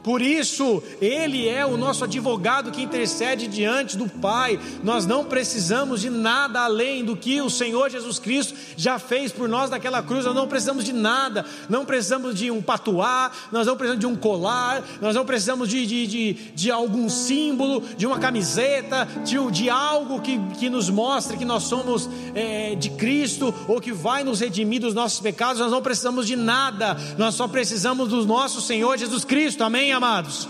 Por 0.03 0.22
isso, 0.22 0.82
Ele 1.01 1.49
é 1.49 1.64
o 1.66 1.76
nosso 1.76 2.05
advogado 2.05 2.70
que 2.70 2.82
intercede 2.82 3.46
diante 3.46 3.96
do 3.96 4.09
Pai. 4.09 4.59
Nós 4.82 5.07
não 5.07 5.24
precisamos 5.24 6.01
de 6.01 6.11
nada 6.11 6.61
além 6.61 7.05
do 7.05 7.16
que 7.16 7.40
o 7.40 7.51
Senhor 7.51 7.90
Jesus 7.90 8.18
Cristo 8.18 8.55
já 8.76 8.99
fez 8.99 9.32
por 9.32 9.49
nós 9.49 9.70
naquela 9.70 10.03
cruz. 10.03 10.24
Nós 10.24 10.34
não 10.34 10.49
precisamos 10.49 10.84
de 10.84 10.92
nada. 10.92 11.44
Não 11.68 11.84
precisamos 11.84 12.34
de 12.34 12.51
um 12.51 12.62
patuá, 12.62 13.30
nós 13.51 13.66
não 13.66 13.76
precisamos 13.76 14.01
de 14.01 14.07
um 14.07 14.16
colar, 14.16 14.82
nós 15.01 15.14
não 15.14 15.24
precisamos 15.24 15.68
de, 15.68 15.86
de, 15.86 16.07
de, 16.07 16.32
de 16.55 16.70
algum 16.70 17.09
símbolo, 17.09 17.82
de 17.96 18.07
uma 18.07 18.18
camiseta, 18.18 19.07
de, 19.24 19.38
de 19.51 19.70
algo 19.70 20.20
que, 20.20 20.38
que 20.59 20.70
nos 20.70 20.88
mostre 20.90 21.36
que 21.36 21.44
nós 21.44 21.64
somos 21.64 22.09
é, 22.34 22.74
de 22.74 22.90
Cristo 22.90 23.55
ou 23.66 23.80
que 23.80 23.92
vai 23.92 24.24
nos 24.24 24.40
redimir 24.40 24.80
dos 24.80 24.94
nossos 24.94 25.20
pecados. 25.20 25.61
Nós 25.61 25.72
não 25.72 25.82
precisamos 25.82 26.26
de 26.26 26.36
nada. 26.36 26.96
Nós 27.16 27.34
só 27.34 27.49
precisamos 27.49 28.09
do 28.09 28.24
nosso 28.24 28.61
Senhor 28.61 28.96
Jesus 28.96 29.24
Cristo. 29.24 29.64
Amém? 29.64 29.88
Amados? 29.93 30.49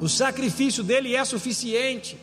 O 0.00 0.08
sacrifício 0.08 0.82
dele 0.82 1.14
é 1.14 1.24
suficiente. 1.24 2.18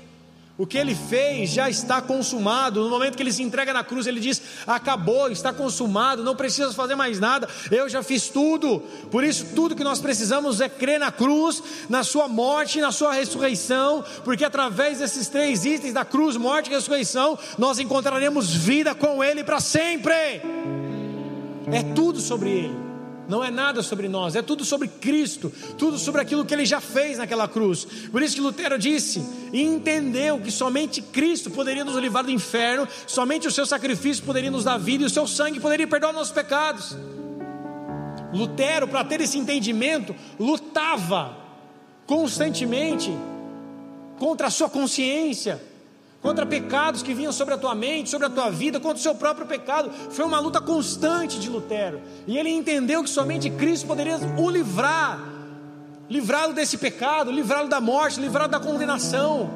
O 0.57 0.67
que 0.67 0.77
ele 0.77 0.93
fez 0.93 1.51
já 1.51 1.69
está 1.69 2.01
consumado. 2.01 2.83
No 2.83 2.89
momento 2.89 3.15
que 3.15 3.23
ele 3.23 3.31
se 3.31 3.41
entrega 3.41 3.71
na 3.71 3.81
cruz, 3.81 4.05
ele 4.05 4.19
diz: 4.19 4.41
Acabou, 4.67 5.31
está 5.31 5.53
consumado, 5.53 6.21
não 6.21 6.35
precisa 6.35 6.73
fazer 6.73 6.95
mais 6.95 7.17
nada, 7.17 7.47
eu 7.71 7.87
já 7.87 8.03
fiz 8.03 8.27
tudo. 8.27 8.81
Por 9.09 9.23
isso, 9.23 9.55
tudo 9.55 9.73
que 9.73 9.85
nós 9.85 10.01
precisamos 10.01 10.59
é 10.59 10.67
crer 10.67 10.99
na 10.99 11.13
cruz, 11.13 11.63
na 11.87 12.03
sua 12.03 12.27
morte 12.27 12.81
na 12.81 12.91
sua 12.91 13.13
ressurreição, 13.13 14.03
porque 14.25 14.43
através 14.43 14.99
desses 14.99 15.29
três 15.29 15.63
itens 15.63 15.93
da 15.93 16.03
cruz, 16.03 16.35
morte 16.35 16.69
e 16.69 16.73
ressurreição, 16.73 17.39
nós 17.57 17.79
encontraremos 17.79 18.53
vida 18.53 18.93
com 18.93 19.23
ele 19.23 19.45
para 19.45 19.61
sempre. 19.61 20.13
É 21.71 21.83
tudo 21.95 22.19
sobre 22.19 22.49
ele 22.49 22.88
não 23.29 23.43
é 23.43 23.51
nada 23.51 23.83
sobre 23.83 24.09
nós, 24.09 24.35
é 24.35 24.41
tudo 24.41 24.65
sobre 24.65 24.87
Cristo, 24.87 25.53
tudo 25.77 25.99
sobre 25.99 26.19
aquilo 26.19 26.43
que 26.43 26.53
ele 26.53 26.65
já 26.65 26.81
fez 26.81 27.19
naquela 27.19 27.47
cruz. 27.47 27.85
Por 28.11 28.23
isso 28.23 28.35
que 28.35 28.41
Lutero 28.41 28.79
disse 28.79 29.23
e 29.53 29.61
entendeu 29.61 30.39
que 30.39 30.49
somente 30.49 30.99
Cristo 30.99 31.51
poderia 31.51 31.85
nos 31.85 31.95
livrar 31.95 32.23
do 32.23 32.31
inferno, 32.31 32.87
somente 33.05 33.47
o 33.47 33.51
seu 33.51 33.67
sacrifício 33.67 34.23
poderia 34.23 34.49
nos 34.49 34.63
dar 34.63 34.79
vida 34.79 35.03
e 35.03 35.05
o 35.07 35.09
seu 35.09 35.27
sangue 35.27 35.59
poderia 35.59 35.87
perdoar 35.87 36.11
nossos 36.11 36.33
pecados. 36.33 36.97
Lutero, 38.33 38.87
para 38.87 39.03
ter 39.03 39.21
esse 39.21 39.37
entendimento, 39.37 40.15
lutava 40.39 41.37
constantemente 42.07 43.11
contra 44.17 44.47
a 44.47 44.51
sua 44.51 44.69
consciência, 44.69 45.61
contra 46.21 46.45
pecados 46.45 47.01
que 47.01 47.13
vinham 47.13 47.31
sobre 47.31 47.53
a 47.53 47.57
tua 47.57 47.73
mente, 47.73 48.09
sobre 48.09 48.27
a 48.27 48.29
tua 48.29 48.49
vida, 48.49 48.79
contra 48.79 48.97
o 48.97 49.01
seu 49.01 49.15
próprio 49.15 49.47
pecado. 49.47 49.89
Foi 50.11 50.25
uma 50.25 50.39
luta 50.39 50.59
constante 50.59 51.39
de 51.39 51.49
Lutero. 51.49 52.01
E 52.27 52.37
ele 52.37 52.49
entendeu 52.49 53.03
que 53.03 53.09
somente 53.09 53.49
Cristo 53.49 53.87
poderia 53.87 54.17
o 54.37 54.49
livrar, 54.49 55.19
livrá-lo 56.09 56.53
desse 56.53 56.77
pecado, 56.77 57.31
livrá-lo 57.31 57.69
da 57.69 57.79
morte, 57.79 58.19
livrá-lo 58.19 58.49
da 58.49 58.59
condenação. 58.59 59.49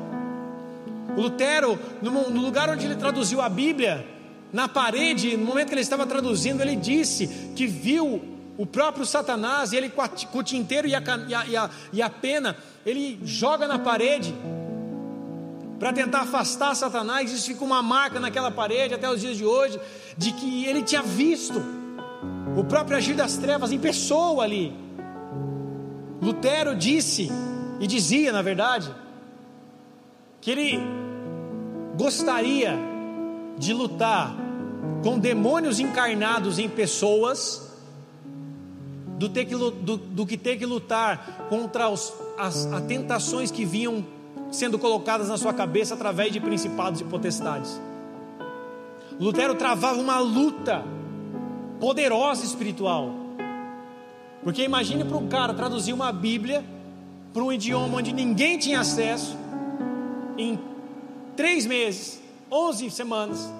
Lutero, 1.18 1.78
no 2.02 2.42
lugar 2.42 2.70
onde 2.70 2.86
ele 2.86 2.96
traduziu 2.96 3.42
a 3.42 3.50
Bíblia, 3.50 4.08
na 4.52 4.68
parede, 4.68 5.36
no 5.36 5.46
momento 5.46 5.68
que 5.68 5.74
ele 5.74 5.82
estava 5.82 6.06
traduzindo, 6.06 6.62
ele 6.62 6.76
disse 6.76 7.28
que 7.56 7.68
viu 7.68 8.22
o 8.58 8.66
próprio 8.66 9.06
Satanás, 9.06 9.74
e 9.74 9.76
ele 9.76 9.90
com 9.90 10.38
o 10.38 10.44
tinteiro 10.44 10.88
e 10.88 10.96
a, 10.96 11.02
e 11.28 11.56
a, 11.56 11.70
e 11.92 12.02
a 12.02 12.10
pena, 12.10 12.56
ele 12.86 13.20
joga 13.24 13.68
na 13.68 13.80
parede 13.80 14.34
para 15.84 15.92
tentar 15.92 16.22
afastar 16.22 16.74
Satanás. 16.78 17.30
Isso 17.30 17.46
ficou 17.46 17.68
uma 17.68 17.84
marca 17.84 18.18
naquela 18.18 18.50
parede 18.50 18.94
até 18.94 19.10
os 19.10 19.20
dias 19.20 19.36
de 19.36 19.46
hoje, 19.46 19.78
de 20.18 20.32
que 20.32 20.64
ele 20.64 20.82
tinha 20.82 21.02
visto 21.02 21.62
o 22.56 22.64
próprio 22.64 22.96
agir 22.96 23.14
das 23.14 23.36
trevas 23.36 23.70
em 23.70 23.78
pessoa 23.78 24.46
ali. 24.46 24.74
Lutero 26.22 26.74
disse, 26.74 27.30
e 27.82 27.86
dizia 27.86 28.32
na 28.32 28.42
verdade, 28.42 28.96
que 30.40 30.52
ele 30.52 30.80
gostaria 31.98 32.80
de 33.58 33.74
lutar 33.74 34.34
com 35.04 35.20
demônios 35.20 35.82
encarnados 35.82 36.60
em 36.60 36.70
pessoas 36.70 37.74
do, 39.18 39.28
ter 39.28 39.44
que, 39.44 39.58
do, 39.58 39.98
do 39.98 40.26
que 40.26 40.38
ter 40.38 40.56
que 40.56 40.66
lutar 40.66 41.46
contra 41.50 41.90
os, 41.90 42.14
as, 42.38 42.68
as 42.68 42.84
tentações 42.86 43.52
que 43.52 43.66
vinham 43.66 44.23
sendo 44.54 44.78
colocadas 44.78 45.28
na 45.28 45.38
sua 45.38 45.52
cabeça 45.52 45.96
através 45.96 46.32
de 46.32 46.40
principados 46.40 47.02
e 47.02 47.04
potestades. 47.04 47.82
Lutero 49.20 49.56
travava 49.56 50.00
uma 50.00 50.20
luta 50.20 50.84
poderosa 51.80 52.46
espiritual. 52.46 53.12
Porque 54.44 54.64
imagine 54.64 55.04
para 55.04 55.18
um 55.18 55.28
cara 55.28 55.54
traduzir 55.54 55.92
uma 55.92 56.12
Bíblia 56.12 56.64
para 57.34 57.44
um 57.44 57.52
idioma 57.52 57.98
onde 57.98 58.14
ninguém 58.14 58.60
tinha 58.60 58.80
acesso, 58.82 59.36
em 60.38 60.60
três 61.36 61.66
meses, 61.66 62.22
onze 62.52 62.92
semanas, 62.92 63.52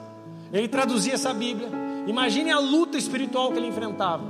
ele 0.52 0.68
traduzia 0.68 1.14
essa 1.14 1.34
Bíblia. 1.34 1.70
Imagine 2.06 2.52
a 2.52 2.60
luta 2.60 2.98
espiritual 2.98 3.52
que 3.52 3.58
ele 3.58 3.68
enfrentava. 3.68 4.24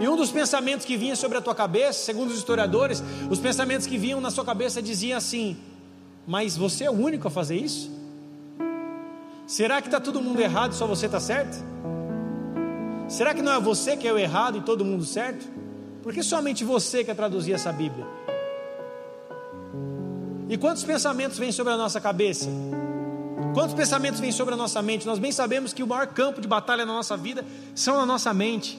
E 0.00 0.08
um 0.08 0.16
dos 0.16 0.30
pensamentos 0.30 0.86
que 0.86 0.96
vinha 0.96 1.16
sobre 1.16 1.38
a 1.38 1.40
tua 1.40 1.54
cabeça, 1.54 2.04
segundo 2.04 2.30
os 2.30 2.38
historiadores, 2.38 3.02
os 3.30 3.38
pensamentos 3.38 3.86
que 3.86 3.98
vinham 3.98 4.20
na 4.20 4.30
sua 4.30 4.44
cabeça 4.44 4.80
diziam 4.80 5.18
assim: 5.18 5.56
Mas 6.26 6.56
você 6.56 6.84
é 6.84 6.90
o 6.90 6.94
único 6.94 7.26
a 7.26 7.30
fazer 7.30 7.56
isso? 7.56 7.90
Será 9.46 9.80
que 9.80 9.88
está 9.88 9.98
todo 9.98 10.20
mundo 10.20 10.40
errado 10.40 10.72
e 10.72 10.74
só 10.74 10.86
você 10.86 11.06
está 11.06 11.18
certo? 11.18 11.56
Será 13.08 13.32
que 13.34 13.40
não 13.40 13.52
é 13.52 13.60
você 13.60 13.96
que 13.96 14.06
é 14.06 14.12
o 14.12 14.18
errado 14.18 14.58
e 14.58 14.60
todo 14.60 14.84
mundo 14.84 15.04
certo? 15.04 15.48
Por 16.02 16.12
que 16.12 16.22
somente 16.22 16.64
você 16.64 17.02
quer 17.02 17.16
traduzir 17.16 17.54
essa 17.54 17.72
Bíblia? 17.72 18.06
E 20.48 20.56
quantos 20.56 20.84
pensamentos 20.84 21.38
vêm 21.38 21.50
sobre 21.50 21.72
a 21.72 21.76
nossa 21.76 22.00
cabeça? 22.00 22.48
Quantos 23.54 23.74
pensamentos 23.74 24.20
vêm 24.20 24.30
sobre 24.30 24.54
a 24.54 24.56
nossa 24.56 24.80
mente? 24.80 25.06
Nós 25.06 25.18
bem 25.18 25.32
sabemos 25.32 25.72
que 25.72 25.82
o 25.82 25.86
maior 25.86 26.06
campo 26.06 26.40
de 26.40 26.46
batalha 26.46 26.86
na 26.86 26.92
nossa 26.92 27.16
vida 27.16 27.44
são 27.74 27.96
na 27.96 28.06
nossa 28.06 28.32
mente. 28.32 28.78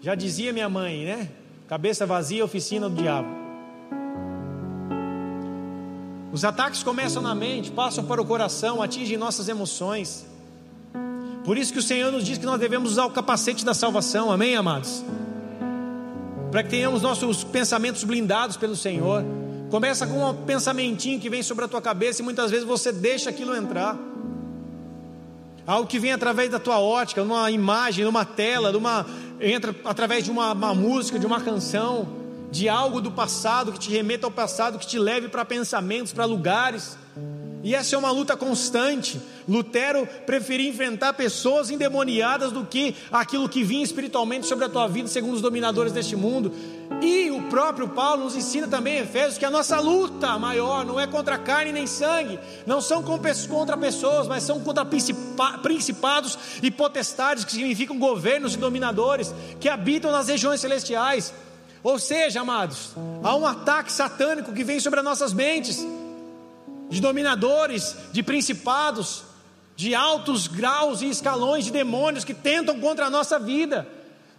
Já 0.00 0.14
dizia 0.14 0.50
minha 0.52 0.68
mãe, 0.68 1.04
né? 1.04 1.28
Cabeça 1.68 2.06
vazia, 2.06 2.42
oficina 2.42 2.88
do 2.88 2.96
diabo. 3.00 3.28
Os 6.32 6.42
ataques 6.42 6.82
começam 6.82 7.20
na 7.20 7.34
mente, 7.34 7.70
passam 7.70 8.04
para 8.04 8.20
o 8.20 8.24
coração, 8.24 8.80
atingem 8.80 9.18
nossas 9.18 9.46
emoções. 9.48 10.26
Por 11.44 11.58
isso 11.58 11.72
que 11.72 11.78
o 11.78 11.82
Senhor 11.82 12.10
nos 12.10 12.24
diz 12.24 12.38
que 12.38 12.46
nós 12.46 12.58
devemos 12.58 12.92
usar 12.92 13.04
o 13.04 13.10
capacete 13.10 13.62
da 13.64 13.74
salvação, 13.74 14.32
amém, 14.32 14.56
amados? 14.56 15.04
Para 16.50 16.62
que 16.62 16.70
tenhamos 16.70 17.02
nossos 17.02 17.44
pensamentos 17.44 18.02
blindados 18.02 18.56
pelo 18.56 18.76
Senhor. 18.76 19.22
Começa 19.70 20.06
com 20.06 20.24
um 20.24 20.34
pensamentinho 20.34 21.20
que 21.20 21.28
vem 21.28 21.42
sobre 21.42 21.66
a 21.66 21.68
tua 21.68 21.82
cabeça 21.82 22.22
e 22.22 22.24
muitas 22.24 22.50
vezes 22.50 22.66
você 22.66 22.90
deixa 22.90 23.28
aquilo 23.28 23.54
entrar. 23.54 23.98
Algo 25.70 25.86
que 25.86 26.00
vem 26.00 26.10
através 26.10 26.50
da 26.50 26.58
tua 26.58 26.80
ótica, 26.80 27.22
numa 27.22 27.48
imagem, 27.48 28.04
numa 28.04 28.24
tela, 28.24 28.72
numa 28.72 29.06
entra 29.40 29.72
através 29.84 30.24
de 30.24 30.28
uma, 30.28 30.52
uma 30.52 30.74
música, 30.74 31.16
de 31.16 31.24
uma 31.24 31.40
canção, 31.40 32.08
de 32.50 32.68
algo 32.68 33.00
do 33.00 33.12
passado 33.12 33.70
que 33.70 33.78
te 33.78 33.88
remeta 33.88 34.26
ao 34.26 34.32
passado, 34.32 34.80
que 34.80 34.86
te 34.88 34.98
leve 34.98 35.28
para 35.28 35.44
pensamentos, 35.44 36.12
para 36.12 36.24
lugares. 36.24 36.98
E 37.62 37.72
essa 37.72 37.94
é 37.94 37.98
uma 37.98 38.10
luta 38.10 38.36
constante. 38.36 39.20
Lutero 39.48 40.08
preferia 40.26 40.68
enfrentar 40.68 41.12
pessoas 41.12 41.70
endemoniadas 41.70 42.50
do 42.50 42.64
que 42.64 42.96
aquilo 43.12 43.48
que 43.48 43.62
vinha 43.62 43.84
espiritualmente 43.84 44.48
sobre 44.48 44.64
a 44.64 44.68
tua 44.68 44.88
vida, 44.88 45.06
segundo 45.06 45.34
os 45.34 45.40
dominadores 45.40 45.92
deste 45.92 46.16
mundo. 46.16 46.52
E 47.00 47.30
o 47.30 47.42
próprio 47.42 47.88
Paulo 47.88 48.24
nos 48.24 48.34
ensina 48.34 48.66
também 48.66 48.98
em 48.98 49.02
Efésios 49.02 49.38
que 49.38 49.44
a 49.44 49.50
nossa 49.50 49.78
luta 49.78 50.38
maior 50.38 50.84
não 50.84 50.98
é 50.98 51.06
contra 51.06 51.38
carne 51.38 51.72
nem 51.72 51.86
sangue, 51.86 52.38
não 52.66 52.80
são 52.80 53.02
contra 53.02 53.76
pessoas, 53.76 54.26
mas 54.26 54.42
são 54.42 54.60
contra 54.60 54.84
principados 54.84 56.38
e 56.62 56.70
potestades, 56.70 57.44
que 57.44 57.52
significam 57.52 57.98
governos 57.98 58.54
e 58.54 58.58
dominadores, 58.58 59.32
que 59.60 59.68
habitam 59.68 60.10
nas 60.10 60.28
regiões 60.28 60.60
celestiais. 60.60 61.32
Ou 61.82 61.98
seja, 61.98 62.40
amados, 62.40 62.92
há 63.22 63.36
um 63.36 63.46
ataque 63.46 63.92
satânico 63.92 64.52
que 64.52 64.64
vem 64.64 64.80
sobre 64.80 64.98
as 64.98 65.04
nossas 65.04 65.32
mentes 65.32 65.86
de 66.90 67.00
dominadores, 67.00 67.96
de 68.12 68.22
principados, 68.22 69.22
de 69.76 69.94
altos 69.94 70.46
graus 70.46 71.00
e 71.00 71.08
escalões 71.08 71.64
de 71.64 71.70
demônios 71.70 72.24
que 72.24 72.34
tentam 72.34 72.78
contra 72.80 73.06
a 73.06 73.10
nossa 73.10 73.38
vida, 73.38 73.88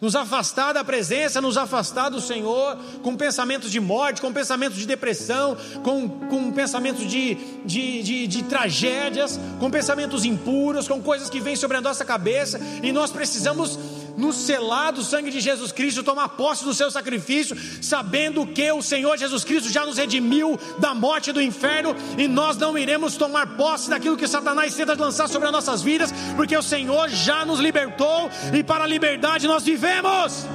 nos 0.01 0.15
afastar 0.15 0.73
da 0.73 0.83
presença, 0.83 1.39
nos 1.39 1.57
afastar 1.57 2.09
do 2.09 2.19
Senhor, 2.19 2.75
com 3.03 3.15
pensamentos 3.15 3.71
de 3.71 3.79
morte, 3.79 4.19
com 4.19 4.33
pensamentos 4.33 4.79
de 4.79 4.87
depressão, 4.87 5.55
com, 5.83 6.09
com 6.09 6.51
pensamentos 6.51 7.07
de, 7.07 7.35
de, 7.63 8.01
de, 8.01 8.27
de 8.27 8.43
tragédias, 8.43 9.39
com 9.59 9.69
pensamentos 9.69 10.25
impuros, 10.25 10.87
com 10.87 10.99
coisas 10.99 11.29
que 11.29 11.39
vêm 11.39 11.55
sobre 11.55 11.77
a 11.77 11.81
nossa 11.81 12.03
cabeça, 12.03 12.59
e 12.81 12.91
nós 12.91 13.11
precisamos 13.11 13.77
no 14.17 14.33
selar 14.33 14.91
do 14.91 15.03
sangue 15.03 15.31
de 15.31 15.39
Jesus 15.39 15.71
Cristo, 15.71 16.03
tomar 16.03 16.29
posse 16.29 16.63
do 16.63 16.73
seu 16.73 16.89
sacrifício, 16.91 17.55
sabendo 17.81 18.45
que 18.45 18.71
o 18.71 18.81
Senhor 18.81 19.17
Jesus 19.17 19.43
Cristo 19.43 19.69
já 19.69 19.85
nos 19.85 19.97
redimiu 19.97 20.59
da 20.79 20.93
morte 20.93 21.29
e 21.29 21.33
do 21.33 21.41
inferno, 21.41 21.95
e 22.17 22.27
nós 22.27 22.57
não 22.57 22.77
iremos 22.77 23.15
tomar 23.15 23.55
posse 23.55 23.89
daquilo 23.89 24.17
que 24.17 24.27
Satanás 24.27 24.75
tenta 24.75 24.95
lançar 24.95 25.27
sobre 25.27 25.47
as 25.47 25.53
nossas 25.53 25.81
vidas, 25.81 26.13
porque 26.35 26.55
o 26.55 26.63
Senhor 26.63 27.09
já 27.09 27.45
nos 27.45 27.59
libertou 27.59 28.29
e 28.53 28.63
para 28.63 28.83
a 28.83 28.87
liberdade 28.87 29.47
nós 29.47 29.63
vivemos. 29.63 30.45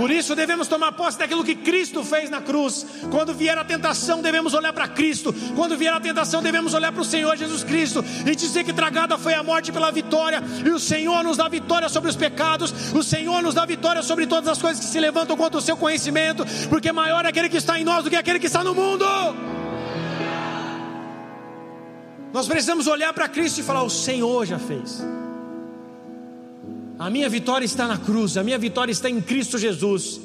Por 0.00 0.10
isso 0.10 0.34
devemos 0.34 0.66
tomar 0.66 0.92
posse 0.92 1.18
daquilo 1.18 1.44
que 1.44 1.54
Cristo 1.54 2.02
fez 2.02 2.30
na 2.30 2.40
cruz. 2.40 2.86
Quando 3.10 3.34
vier 3.34 3.58
a 3.58 3.62
tentação, 3.62 4.22
devemos 4.22 4.54
olhar 4.54 4.72
para 4.72 4.88
Cristo. 4.88 5.30
Quando 5.54 5.76
vier 5.76 5.92
a 5.92 6.00
tentação, 6.00 6.42
devemos 6.42 6.72
olhar 6.72 6.90
para 6.90 7.02
o 7.02 7.04
Senhor 7.04 7.36
Jesus 7.36 7.62
Cristo 7.62 8.02
e 8.24 8.34
dizer 8.34 8.64
que 8.64 8.72
tragada 8.72 9.18
foi 9.18 9.34
a 9.34 9.42
morte 9.42 9.70
pela 9.70 9.92
vitória, 9.92 10.42
e 10.64 10.70
o 10.70 10.80
Senhor 10.80 11.22
nos 11.22 11.36
dá 11.36 11.48
vitória 11.48 11.86
sobre 11.90 12.08
os 12.08 12.16
pecados, 12.16 12.72
o 12.94 13.02
Senhor 13.02 13.42
nos 13.42 13.52
dá 13.52 13.66
vitória 13.66 14.02
sobre 14.02 14.26
todas 14.26 14.48
as 14.48 14.62
coisas 14.62 14.82
que 14.82 14.90
se 14.90 14.98
levantam 14.98 15.36
contra 15.36 15.58
o 15.58 15.62
seu 15.62 15.76
conhecimento, 15.76 16.46
porque 16.70 16.90
maior 16.92 17.26
é 17.26 17.28
aquele 17.28 17.50
que 17.50 17.58
está 17.58 17.78
em 17.78 17.84
nós 17.84 18.02
do 18.02 18.08
que 18.08 18.16
aquele 18.16 18.38
que 18.38 18.46
está 18.46 18.64
no 18.64 18.74
mundo. 18.74 19.04
Nós 22.32 22.48
precisamos 22.48 22.86
olhar 22.86 23.12
para 23.12 23.28
Cristo 23.28 23.60
e 23.60 23.62
falar: 23.62 23.82
O 23.82 23.90
Senhor 23.90 24.46
já 24.46 24.58
fez. 24.58 25.04
A 27.00 27.08
minha 27.08 27.30
vitória 27.30 27.64
está 27.64 27.88
na 27.88 27.96
cruz, 27.96 28.36
a 28.36 28.42
minha 28.42 28.58
vitória 28.58 28.92
está 28.92 29.08
em 29.08 29.22
Cristo 29.22 29.56
Jesus. 29.56 30.20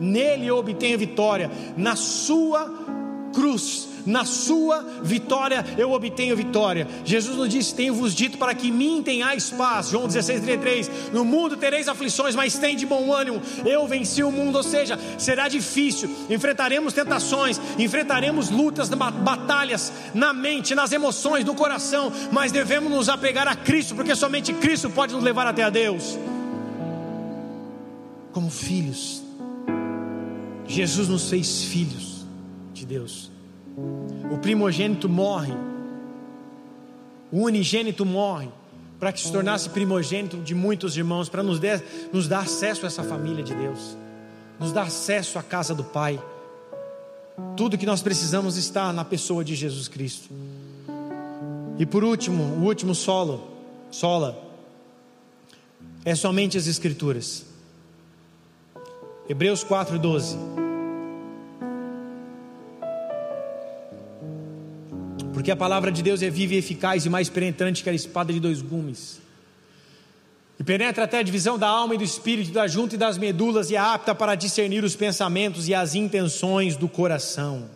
Nele 0.00 0.44
eu 0.48 0.56
obtenho 0.56 0.98
vitória, 0.98 1.48
na 1.76 1.94
Sua 1.94 2.68
cruz 3.32 3.89
na 4.10 4.24
sua 4.24 4.84
vitória 5.02 5.64
eu 5.78 5.92
obtenho 5.92 6.36
vitória. 6.36 6.86
Jesus 7.04 7.36
nos 7.36 7.48
disse: 7.48 7.74
Tenho-vos 7.74 8.14
dito 8.14 8.36
para 8.36 8.54
que 8.54 8.70
mim 8.70 9.02
tenhais 9.02 9.50
paz. 9.50 9.88
João 9.88 10.06
16, 10.06 10.40
33. 10.42 10.90
No 11.12 11.24
mundo 11.24 11.56
tereis 11.56 11.88
aflições, 11.88 12.34
mas 12.34 12.58
tem 12.58 12.76
de 12.76 12.84
bom 12.84 13.12
ânimo. 13.12 13.40
Eu 13.64 13.86
venci 13.86 14.22
o 14.22 14.32
mundo. 14.32 14.56
Ou 14.56 14.62
seja, 14.62 14.98
será 15.16 15.48
difícil. 15.48 16.10
Enfrentaremos 16.28 16.92
tentações, 16.92 17.60
enfrentaremos 17.78 18.50
lutas, 18.50 18.88
batalhas 18.88 19.92
na 20.12 20.32
mente, 20.32 20.74
nas 20.74 20.92
emoções, 20.92 21.44
no 21.44 21.54
coração. 21.54 22.12
Mas 22.32 22.52
devemos 22.52 22.90
nos 22.90 23.08
apegar 23.08 23.46
a 23.46 23.54
Cristo, 23.54 23.94
porque 23.94 24.14
somente 24.14 24.52
Cristo 24.52 24.90
pode 24.90 25.14
nos 25.14 25.22
levar 25.22 25.46
até 25.46 25.62
a 25.62 25.70
Deus. 25.70 26.18
Como 28.32 28.50
filhos, 28.50 29.22
Jesus 30.66 31.08
nos 31.08 31.28
fez 31.28 31.64
filhos 31.64 32.24
de 32.72 32.86
Deus. 32.86 33.30
O 34.30 34.38
primogênito 34.38 35.08
morre, 35.08 35.52
o 37.32 37.42
unigênito 37.42 38.04
morre, 38.04 38.48
para 38.98 39.12
que 39.12 39.20
se 39.20 39.32
tornasse 39.32 39.70
primogênito 39.70 40.36
de 40.38 40.54
muitos 40.54 40.96
irmãos, 40.96 41.28
para 41.28 41.42
nos, 41.42 41.58
nos 42.12 42.28
dar 42.28 42.40
acesso 42.40 42.84
a 42.84 42.88
essa 42.88 43.02
família 43.02 43.42
de 43.42 43.54
Deus, 43.54 43.96
nos 44.58 44.72
dar 44.72 44.82
acesso 44.82 45.38
à 45.38 45.42
casa 45.42 45.74
do 45.74 45.84
Pai. 45.84 46.22
Tudo 47.56 47.78
que 47.78 47.86
nós 47.86 48.02
precisamos 48.02 48.56
está 48.56 48.92
na 48.92 49.04
pessoa 49.04 49.42
de 49.42 49.54
Jesus 49.54 49.88
Cristo. 49.88 50.28
E 51.78 51.86
por 51.86 52.04
último, 52.04 52.42
o 52.42 52.64
último 52.66 52.94
solo, 52.94 53.48
sola, 53.90 54.38
é 56.04 56.14
somente 56.14 56.58
as 56.58 56.66
Escrituras. 56.66 57.46
Hebreus 59.28 59.64
4,12. 59.64 60.69
Porque 65.40 65.50
a 65.50 65.56
palavra 65.56 65.90
de 65.90 66.02
Deus 66.02 66.20
é 66.20 66.28
viva 66.28 66.52
e 66.52 66.58
eficaz 66.58 67.06
e 67.06 67.08
mais 67.08 67.30
penetrante 67.30 67.82
que 67.82 67.88
a 67.88 67.94
espada 67.94 68.30
de 68.30 68.38
dois 68.38 68.60
gumes. 68.60 69.22
E 70.58 70.62
penetra 70.62 71.04
até 71.04 71.20
a 71.20 71.22
divisão 71.22 71.58
da 71.58 71.66
alma 71.66 71.94
e 71.94 71.98
do 71.98 72.04
espírito, 72.04 72.52
da 72.52 72.68
junta 72.68 72.94
e 72.94 72.98
das 72.98 73.16
medulas, 73.16 73.70
e 73.70 73.74
é 73.74 73.78
apta 73.78 74.14
para 74.14 74.34
discernir 74.34 74.84
os 74.84 74.94
pensamentos 74.94 75.66
e 75.66 75.74
as 75.74 75.94
intenções 75.94 76.76
do 76.76 76.86
coração. 76.90 77.70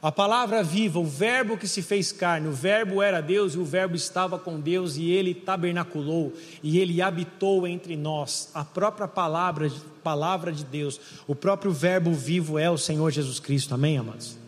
A 0.00 0.12
palavra 0.12 0.62
viva, 0.62 1.00
o 1.00 1.04
Verbo 1.04 1.56
que 1.56 1.66
se 1.66 1.82
fez 1.82 2.12
carne, 2.12 2.46
o 2.46 2.52
Verbo 2.52 3.02
era 3.02 3.20
Deus 3.20 3.54
e 3.54 3.58
o 3.58 3.64
Verbo 3.64 3.96
estava 3.96 4.38
com 4.38 4.60
Deus 4.60 4.96
e 4.96 5.10
ele 5.10 5.34
tabernaculou 5.34 6.32
e 6.62 6.78
ele 6.78 7.02
habitou 7.02 7.66
entre 7.66 7.96
nós. 7.96 8.52
A 8.54 8.64
própria 8.64 9.08
palavra, 9.08 9.68
palavra 10.04 10.52
de 10.52 10.64
Deus, 10.64 11.00
o 11.26 11.34
próprio 11.34 11.72
Verbo 11.72 12.12
vivo 12.12 12.56
é 12.56 12.70
o 12.70 12.78
Senhor 12.78 13.10
Jesus 13.10 13.40
Cristo. 13.40 13.74
Amém, 13.74 13.98
amados? 13.98 14.43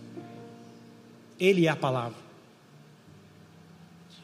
Ele 1.38 1.66
é 1.66 1.70
a 1.70 1.76
palavra. 1.76 2.18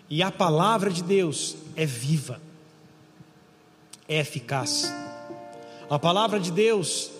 E 0.08 0.22
a 0.22 0.30
palavra 0.30 0.90
de 0.90 1.02
Deus 1.02 1.56
é 1.74 1.86
viva, 1.86 2.40
é 4.08 4.18
eficaz. 4.18 4.92
A 5.88 5.98
palavra 5.98 6.38
de 6.38 6.50
Deus 6.50 7.10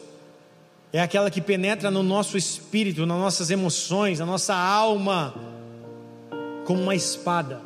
é 0.93 1.01
aquela 1.01 1.31
que 1.31 1.41
penetra 1.41 1.91
no 1.91 2.03
nosso 2.03 2.37
espírito, 2.37 3.07
nas 3.07 3.19
nossas 3.19 3.51
emoções, 3.51 4.19
na 4.19 4.27
nossa 4.27 4.55
alma, 4.55 5.35
como 6.67 6.83
uma 6.83 6.95
espada, 6.95 7.63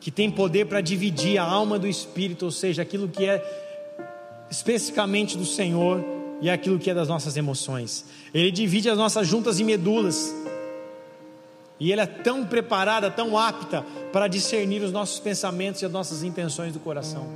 que 0.00 0.10
tem 0.10 0.30
poder 0.30 0.66
para 0.66 0.80
dividir 0.80 1.38
a 1.38 1.44
alma 1.44 1.78
do 1.78 1.86
espírito, 1.86 2.44
ou 2.44 2.50
seja, 2.50 2.82
aquilo 2.82 3.08
que 3.08 3.24
é 3.24 3.42
especificamente 4.50 5.36
do 5.36 5.44
Senhor 5.44 6.04
e 6.40 6.48
aquilo 6.48 6.78
que 6.78 6.90
é 6.90 6.94
das 6.94 7.08
nossas 7.08 7.36
emoções. 7.36 8.04
Ele 8.32 8.50
divide 8.50 8.88
as 8.88 8.98
nossas 8.98 9.26
juntas 9.26 9.58
e 9.58 9.64
medulas. 9.64 10.32
E 11.80 11.92
Ele 11.92 12.00
é 12.00 12.06
tão 12.06 12.44
preparada, 12.44 13.10
tão 13.10 13.38
apta 13.38 13.84
para 14.12 14.26
discernir 14.26 14.82
os 14.82 14.92
nossos 14.92 15.20
pensamentos 15.20 15.82
e 15.82 15.86
as 15.86 15.92
nossas 15.92 16.22
intenções 16.22 16.72
do 16.72 16.80
coração. 16.80 17.26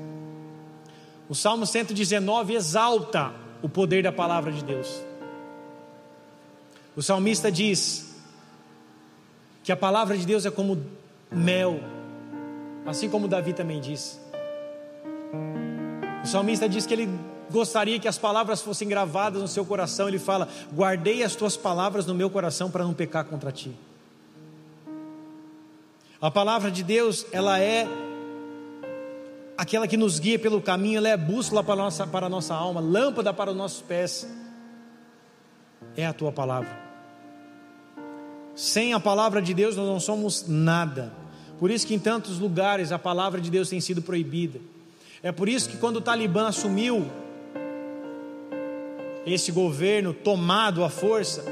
O 1.28 1.34
Salmo 1.34 1.64
119 1.64 2.54
exalta 2.54 3.32
o 3.62 3.68
poder 3.68 4.02
da 4.02 4.12
palavra 4.12 4.50
de 4.52 4.64
Deus. 4.64 5.02
O 6.94 7.02
salmista 7.02 7.50
diz 7.50 8.14
que 9.62 9.72
a 9.72 9.76
palavra 9.76 10.16
de 10.16 10.26
Deus 10.26 10.44
é 10.44 10.50
como 10.50 10.84
mel, 11.30 11.80
assim 12.84 13.08
como 13.08 13.28
Davi 13.28 13.54
também 13.54 13.80
disse. 13.80 14.20
O 16.22 16.26
salmista 16.26 16.68
diz 16.68 16.84
que 16.84 16.92
ele 16.92 17.08
gostaria 17.50 17.98
que 17.98 18.08
as 18.08 18.18
palavras 18.18 18.60
fossem 18.60 18.86
gravadas 18.86 19.40
no 19.40 19.48
seu 19.48 19.64
coração. 19.64 20.08
Ele 20.08 20.18
fala: 20.18 20.48
Guardei 20.74 21.22
as 21.22 21.34
tuas 21.34 21.56
palavras 21.56 22.06
no 22.06 22.14
meu 22.14 22.28
coração 22.28 22.70
para 22.70 22.84
não 22.84 22.92
pecar 22.92 23.24
contra 23.24 23.50
ti. 23.50 23.72
A 26.22 26.30
palavra 26.30 26.70
de 26.70 26.84
Deus, 26.84 27.26
ela 27.32 27.58
é 27.58 27.84
aquela 29.58 29.88
que 29.88 29.96
nos 29.96 30.20
guia 30.20 30.38
pelo 30.38 30.62
caminho, 30.62 30.98
ela 30.98 31.08
é 31.08 31.16
bússola 31.16 31.64
para 31.64 31.74
a 31.74 31.76
nossa, 31.76 32.06
para 32.06 32.26
a 32.26 32.28
nossa 32.28 32.54
alma, 32.54 32.80
lâmpada 32.80 33.34
para 33.34 33.50
os 33.50 33.56
nossos 33.56 33.82
pés. 33.82 34.24
É 35.96 36.06
a 36.06 36.12
tua 36.12 36.30
palavra. 36.30 36.80
Sem 38.54 38.94
a 38.94 39.00
palavra 39.00 39.42
de 39.42 39.52
Deus 39.52 39.74
nós 39.74 39.88
não 39.88 39.98
somos 39.98 40.46
nada. 40.46 41.12
Por 41.58 41.72
isso 41.72 41.84
que 41.84 41.94
em 41.94 41.98
tantos 41.98 42.38
lugares 42.38 42.92
a 42.92 43.00
palavra 43.00 43.40
de 43.40 43.50
Deus 43.50 43.68
tem 43.68 43.80
sido 43.80 44.00
proibida. 44.00 44.60
É 45.24 45.32
por 45.32 45.48
isso 45.48 45.68
que 45.68 45.76
quando 45.76 45.96
o 45.96 46.00
Talibã 46.00 46.46
assumiu 46.46 47.04
esse 49.26 49.50
governo 49.50 50.14
tomado 50.14 50.84
à 50.84 50.88
força 50.88 51.44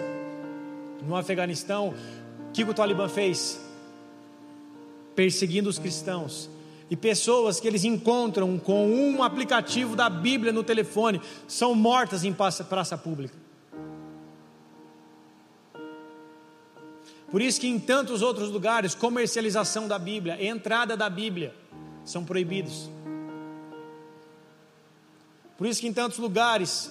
no 1.04 1.16
Afeganistão, 1.16 1.88
o 1.88 2.52
que 2.52 2.62
o 2.62 2.72
Talibã 2.72 3.08
fez? 3.08 3.68
Perseguindo 5.14 5.68
os 5.68 5.78
cristãos. 5.78 6.50
E 6.90 6.96
pessoas 6.96 7.60
que 7.60 7.68
eles 7.68 7.84
encontram 7.84 8.58
com 8.58 8.88
um 8.88 9.22
aplicativo 9.22 9.94
da 9.94 10.10
Bíblia 10.10 10.52
no 10.52 10.64
telefone 10.64 11.20
são 11.46 11.74
mortas 11.74 12.24
em 12.24 12.32
praça 12.32 12.98
pública. 12.98 13.38
Por 17.30 17.40
isso 17.40 17.60
que 17.60 17.68
em 17.68 17.78
tantos 17.78 18.22
outros 18.22 18.50
lugares, 18.50 18.92
comercialização 18.92 19.86
da 19.86 20.00
Bíblia, 20.00 20.44
entrada 20.44 20.96
da 20.96 21.08
Bíblia, 21.08 21.54
são 22.04 22.24
proibidos. 22.24 22.90
Por 25.56 25.66
isso 25.68 25.80
que 25.80 25.86
em 25.86 25.92
tantos 25.92 26.18
lugares, 26.18 26.90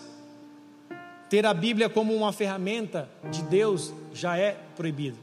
ter 1.30 1.46
a 1.46 1.54
Bíblia 1.54 1.90
como 1.90 2.16
uma 2.16 2.32
ferramenta 2.32 3.10
de 3.30 3.44
Deus 3.44 3.94
já 4.14 4.38
é 4.38 4.58
proibido. 4.78 5.18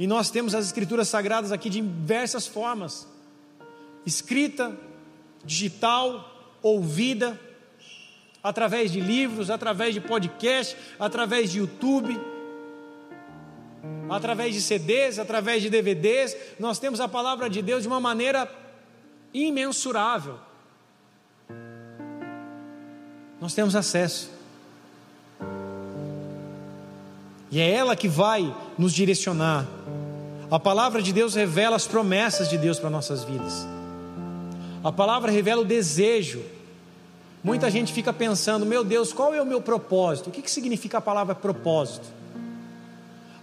E 0.00 0.06
nós 0.06 0.30
temos 0.30 0.54
as 0.54 0.64
escrituras 0.64 1.08
sagradas 1.08 1.52
aqui 1.52 1.68
de 1.68 1.82
diversas 1.82 2.46
formas: 2.46 3.06
escrita, 4.06 4.74
digital, 5.44 6.56
ouvida, 6.62 7.38
através 8.42 8.90
de 8.90 8.98
livros, 8.98 9.50
através 9.50 9.92
de 9.92 10.00
podcast, 10.00 10.74
através 10.98 11.52
de 11.52 11.58
YouTube, 11.58 12.18
através 14.08 14.54
de 14.54 14.62
CDs, 14.62 15.18
através 15.18 15.62
de 15.62 15.68
DVDs. 15.68 16.34
Nós 16.58 16.78
temos 16.78 16.98
a 16.98 17.06
palavra 17.06 17.50
de 17.50 17.60
Deus 17.60 17.82
de 17.82 17.88
uma 17.88 18.00
maneira 18.00 18.50
imensurável. 19.34 20.38
Nós 23.38 23.52
temos 23.52 23.76
acesso. 23.76 24.39
E 27.50 27.60
é 27.60 27.70
ela 27.70 27.96
que 27.96 28.08
vai 28.08 28.54
nos 28.78 28.92
direcionar. 28.92 29.66
A 30.50 30.58
palavra 30.58 31.02
de 31.02 31.12
Deus 31.12 31.34
revela 31.34 31.76
as 31.76 31.86
promessas 31.86 32.48
de 32.48 32.56
Deus 32.56 32.78
para 32.78 32.90
nossas 32.90 33.24
vidas. 33.24 33.66
A 34.82 34.92
palavra 34.92 35.30
revela 35.30 35.62
o 35.62 35.64
desejo. 35.64 36.42
Muita 37.42 37.70
gente 37.70 37.92
fica 37.92 38.12
pensando, 38.12 38.64
meu 38.64 38.84
Deus, 38.84 39.12
qual 39.12 39.34
é 39.34 39.42
o 39.42 39.46
meu 39.46 39.60
propósito? 39.60 40.28
O 40.28 40.32
que, 40.32 40.42
que 40.42 40.50
significa 40.50 40.98
a 40.98 41.00
palavra 41.00 41.34
propósito? 41.34 42.06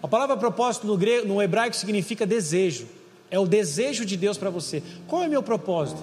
A 0.01 0.07
palavra 0.07 0.37
propósito 0.37 0.87
no, 0.87 0.95
grego, 0.95 1.27
no 1.27 1.41
hebraico 1.41 1.75
significa 1.75 2.25
desejo. 2.25 2.87
É 3.29 3.37
o 3.37 3.45
desejo 3.45 4.05
de 4.05 4.15
Deus 4.15 4.37
para 4.37 4.49
você. 4.49 4.81
Qual 5.07 5.23
é 5.23 5.27
o 5.27 5.29
meu 5.29 5.43
propósito? 5.43 6.01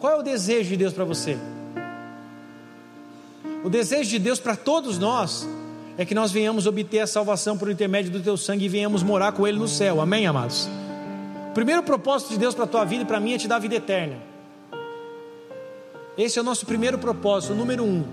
Qual 0.00 0.12
é 0.12 0.16
o 0.16 0.22
desejo 0.22 0.70
de 0.70 0.76
Deus 0.76 0.92
para 0.92 1.04
você? 1.04 1.38
O 3.62 3.70
desejo 3.70 4.10
de 4.10 4.18
Deus 4.18 4.40
para 4.40 4.56
todos 4.56 4.98
nós 4.98 5.46
é 5.96 6.04
que 6.04 6.14
nós 6.14 6.32
venhamos 6.32 6.66
obter 6.66 7.00
a 7.00 7.06
salvação 7.06 7.56
por 7.56 7.70
intermédio 7.70 8.10
do 8.10 8.20
teu 8.20 8.36
sangue 8.36 8.64
e 8.64 8.68
venhamos 8.68 9.02
morar 9.02 9.32
com 9.32 9.46
Ele 9.46 9.58
no 9.58 9.68
céu. 9.68 10.00
Amém, 10.00 10.26
amados? 10.26 10.68
O 11.50 11.54
primeiro 11.54 11.82
propósito 11.82 12.30
de 12.30 12.38
Deus 12.38 12.54
para 12.54 12.64
a 12.64 12.68
tua 12.68 12.84
vida 12.84 13.02
e 13.02 13.06
para 13.06 13.20
mim 13.20 13.34
é 13.34 13.38
te 13.38 13.46
dar 13.46 13.56
a 13.56 13.58
vida 13.58 13.74
eterna. 13.74 14.16
Esse 16.16 16.38
é 16.38 16.42
o 16.42 16.44
nosso 16.44 16.64
primeiro 16.66 16.98
propósito, 16.98 17.54
número 17.54 17.84
um. 17.84 18.04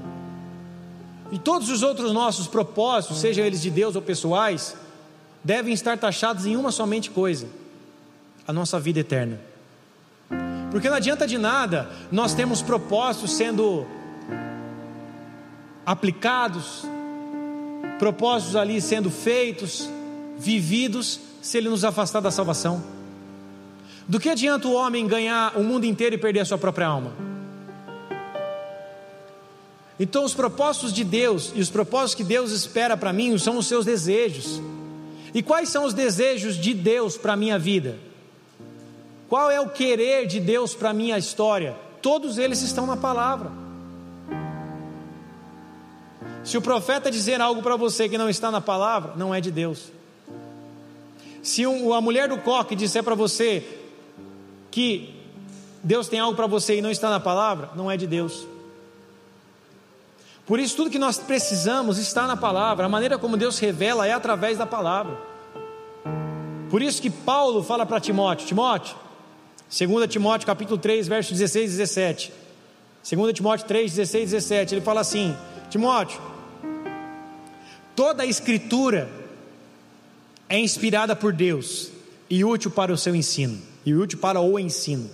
E 1.32 1.40
todos 1.40 1.70
os 1.70 1.84
outros 1.84 2.12
nossos 2.12 2.48
propósitos, 2.48 3.20
sejam 3.20 3.46
eles 3.46 3.62
de 3.62 3.70
Deus 3.70 3.96
ou 3.96 4.02
pessoais, 4.02 4.76
devem 5.44 5.74
estar 5.74 5.98
taxados 5.98 6.46
em 6.46 6.56
uma 6.56 6.72
somente 6.72 7.10
coisa: 7.10 7.48
a 8.48 8.52
nossa 8.52 8.80
vida 8.80 9.00
eterna. 9.00 9.40
Porque 10.72 10.90
não 10.90 10.98
adianta 10.98 11.26
de 11.26 11.38
nada 11.38 11.90
nós 12.12 12.34
temos 12.34 12.62
propósitos 12.62 13.32
sendo 13.32 13.86
aplicados, 15.86 16.86
propósitos 18.00 18.56
ali 18.56 18.82
sendo 18.82 19.12
feitos, 19.12 19.88
vividos, 20.38 21.20
se 21.42 21.58
ele 21.58 21.70
nos 21.70 21.84
afastar 21.84 22.22
da 22.22 22.32
salvação. 22.32 22.82
Do 24.08 24.20
que 24.20 24.30
adianta 24.30 24.68
o 24.68 24.74
homem 24.74 25.06
ganhar 25.06 25.56
o 25.58 25.64
mundo 25.64 25.86
inteiro 25.86 26.16
e 26.16 26.18
perder 26.18 26.40
a 26.40 26.46
sua 26.46 26.58
própria 26.58 26.88
alma? 26.88 27.14
Então, 30.00 30.24
os 30.24 30.34
propósitos 30.34 30.94
de 30.94 31.04
Deus 31.04 31.52
e 31.54 31.60
os 31.60 31.70
propósitos 31.70 32.16
que 32.16 32.24
Deus 32.24 32.52
espera 32.52 32.96
para 32.96 33.12
mim 33.12 33.38
são 33.38 33.58
os 33.58 33.68
seus 33.68 33.86
desejos. 33.86 34.62
E 35.34 35.44
quais 35.44 35.70
são 35.70 35.84
os 35.84 35.94
desejos 35.94 36.56
de 36.56 36.74
Deus 36.74 37.18
para 37.18 37.34
a 37.34 37.36
minha 37.36 37.60
vida? 37.60 38.00
Qual 39.28 39.52
é 39.52 39.60
o 39.60 39.70
querer 39.70 40.26
de 40.26 40.40
Deus 40.40 40.74
para 40.74 40.90
a 40.90 40.94
minha 40.94 41.18
história? 41.18 41.76
Todos 42.02 42.38
eles 42.38 42.62
estão 42.62 42.88
na 42.88 42.96
palavra. 42.96 43.52
Se 46.44 46.58
o 46.58 46.62
profeta 46.62 47.12
dizer 47.12 47.42
algo 47.42 47.62
para 47.62 47.76
você 47.76 48.08
que 48.08 48.18
não 48.18 48.30
está 48.30 48.50
na 48.50 48.62
palavra, 48.62 49.14
não 49.16 49.34
é 49.34 49.42
de 49.42 49.52
Deus. 49.52 49.92
Se 51.42 51.66
um, 51.66 51.94
a 51.94 52.02
mulher 52.02 52.30
do 52.30 52.38
coque 52.38 52.76
disser 52.76 53.04
para 53.04 53.16
você 53.16 53.64
que 54.72 55.16
Deus 55.84 56.08
tem 56.08 56.20
algo 56.20 56.36
para 56.36 56.48
você 56.48 56.78
e 56.78 56.82
não 56.82 56.92
está 56.92 57.10
na 57.10 57.20
palavra, 57.20 57.70
não 57.76 57.90
é 57.90 57.98
de 57.98 58.08
Deus. 58.08 58.46
Por 60.46 60.60
isso, 60.60 60.76
tudo 60.76 60.90
que 60.90 61.00
nós 61.00 61.18
precisamos 61.18 61.98
está 61.98 62.26
na 62.26 62.36
palavra, 62.36 62.86
a 62.86 62.90
maneira 62.90 63.18
como 63.18 63.38
Deus 63.38 63.60
revela 63.60 64.08
é 64.08 64.12
através 64.12 64.58
da 64.58 64.66
palavra. 64.66 65.16
Por 66.70 66.82
isso 66.82 67.02
que 67.02 67.10
Paulo 67.10 67.64
fala 67.64 67.86
para 67.86 68.00
Timóteo: 68.00 68.48
Timóteo, 68.48 68.96
2 69.70 70.08
Timóteo 70.08 70.48
capítulo 70.48 70.78
3, 70.78 71.08
versos 71.08 71.38
16 71.38 71.74
e 71.74 71.78
17. 71.78 72.34
2 73.12 73.34
Timóteo 73.34 73.66
3, 73.68 73.92
16 73.92 74.24
e 74.24 74.36
17, 74.36 74.76
ele 74.76 74.82
fala 74.82 75.02
assim: 75.02 75.36
Timóteo, 75.70 76.20
Toda 78.00 78.24
a 78.24 78.26
Escritura 78.26 79.10
é 80.48 80.58
inspirada 80.58 81.18
por 81.18 81.34
Deus 81.34 81.92
e 82.30 82.46
útil 82.46 82.72
para 82.72 82.94
o 82.94 82.98
seu 82.98 83.14
ensino, 83.14 83.62
e 83.86 83.94
útil 83.94 84.20
para 84.20 84.40
o 84.40 84.58
ensino, 84.58 85.10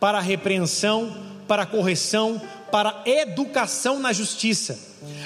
para 0.00 0.18
a 0.18 0.20
repreensão, 0.20 1.16
para 1.46 1.62
a 1.62 1.66
correção, 1.66 2.42
para 2.72 2.90
a 2.90 3.08
educação 3.08 4.00
na 4.00 4.12
justiça, 4.12 4.76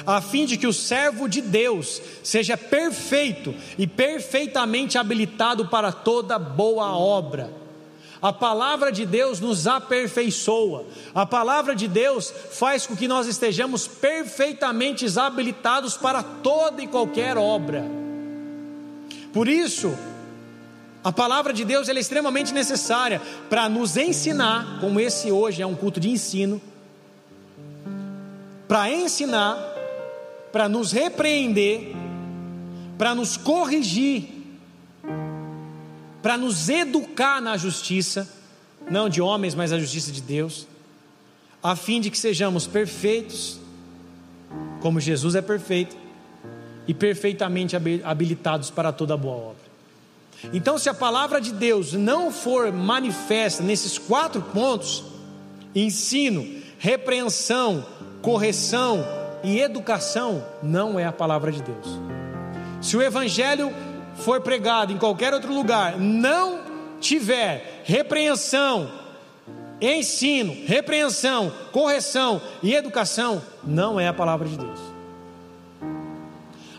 a 0.06 0.20
fim 0.20 0.44
de 0.44 0.58
que 0.58 0.66
o 0.66 0.74
servo 0.74 1.26
de 1.26 1.40
Deus 1.40 2.02
seja 2.22 2.54
perfeito 2.54 3.54
e 3.78 3.86
perfeitamente 3.86 4.98
habilitado 4.98 5.68
para 5.68 5.90
toda 5.90 6.38
boa 6.38 6.94
obra. 6.94 7.61
A 8.22 8.32
palavra 8.32 8.92
de 8.92 9.04
Deus 9.04 9.40
nos 9.40 9.66
aperfeiçoa. 9.66 10.86
A 11.12 11.26
palavra 11.26 11.74
de 11.74 11.88
Deus 11.88 12.32
faz 12.52 12.86
com 12.86 12.94
que 12.94 13.08
nós 13.08 13.26
estejamos 13.26 13.88
perfeitamente 13.88 15.04
habilitados 15.18 15.96
para 15.96 16.22
toda 16.22 16.80
e 16.80 16.86
qualquer 16.86 17.36
obra. 17.36 17.84
Por 19.32 19.48
isso, 19.48 19.92
a 21.02 21.10
palavra 21.10 21.52
de 21.52 21.64
Deus 21.64 21.88
é 21.88 21.92
extremamente 21.94 22.54
necessária 22.54 23.20
para 23.50 23.68
nos 23.68 23.96
ensinar, 23.96 24.78
como 24.80 25.00
esse 25.00 25.32
hoje 25.32 25.60
é 25.60 25.66
um 25.66 25.74
culto 25.74 25.98
de 25.98 26.08
ensino, 26.08 26.62
para 28.68 28.88
ensinar, 28.88 29.58
para 30.52 30.68
nos 30.68 30.92
repreender, 30.92 31.92
para 32.96 33.16
nos 33.16 33.36
corrigir, 33.36 34.41
para 36.22 36.38
nos 36.38 36.68
educar 36.68 37.40
na 37.40 37.56
justiça, 37.56 38.28
não 38.90 39.08
de 39.08 39.20
homens, 39.20 39.54
mas 39.54 39.72
a 39.72 39.78
justiça 39.78 40.12
de 40.12 40.20
Deus, 40.20 40.66
a 41.62 41.74
fim 41.76 42.00
de 42.00 42.10
que 42.10 42.18
sejamos 42.18 42.66
perfeitos, 42.66 43.58
como 44.80 45.00
Jesus 45.00 45.34
é 45.34 45.42
perfeito, 45.42 45.96
e 46.86 46.94
perfeitamente 46.94 47.76
habilitados 48.04 48.70
para 48.70 48.92
toda 48.92 49.16
boa 49.16 49.36
obra. 49.36 49.62
Então, 50.52 50.76
se 50.76 50.88
a 50.88 50.94
palavra 50.94 51.40
de 51.40 51.52
Deus 51.52 51.92
não 51.92 52.32
for 52.32 52.72
manifesta 52.72 53.62
nesses 53.62 53.98
quatro 53.98 54.42
pontos 54.42 55.04
ensino, 55.74 56.62
repreensão, 56.78 57.86
correção 58.20 59.04
e 59.42 59.60
educação 59.60 60.44
não 60.62 60.98
é 60.98 61.04
a 61.04 61.12
palavra 61.12 61.52
de 61.52 61.62
Deus. 61.62 61.86
Se 62.80 62.96
o 62.96 63.02
evangelho 63.02 63.72
for 64.22 64.40
pregado 64.40 64.92
em 64.92 64.98
qualquer 64.98 65.34
outro 65.34 65.52
lugar, 65.52 65.98
não 65.98 66.60
tiver 67.00 67.82
repreensão, 67.84 68.90
ensino, 69.80 70.56
repreensão, 70.66 71.52
correção 71.72 72.40
e 72.62 72.74
educação, 72.74 73.42
não 73.64 73.98
é 73.98 74.08
a 74.08 74.14
palavra 74.14 74.48
de 74.48 74.56
Deus. 74.56 74.78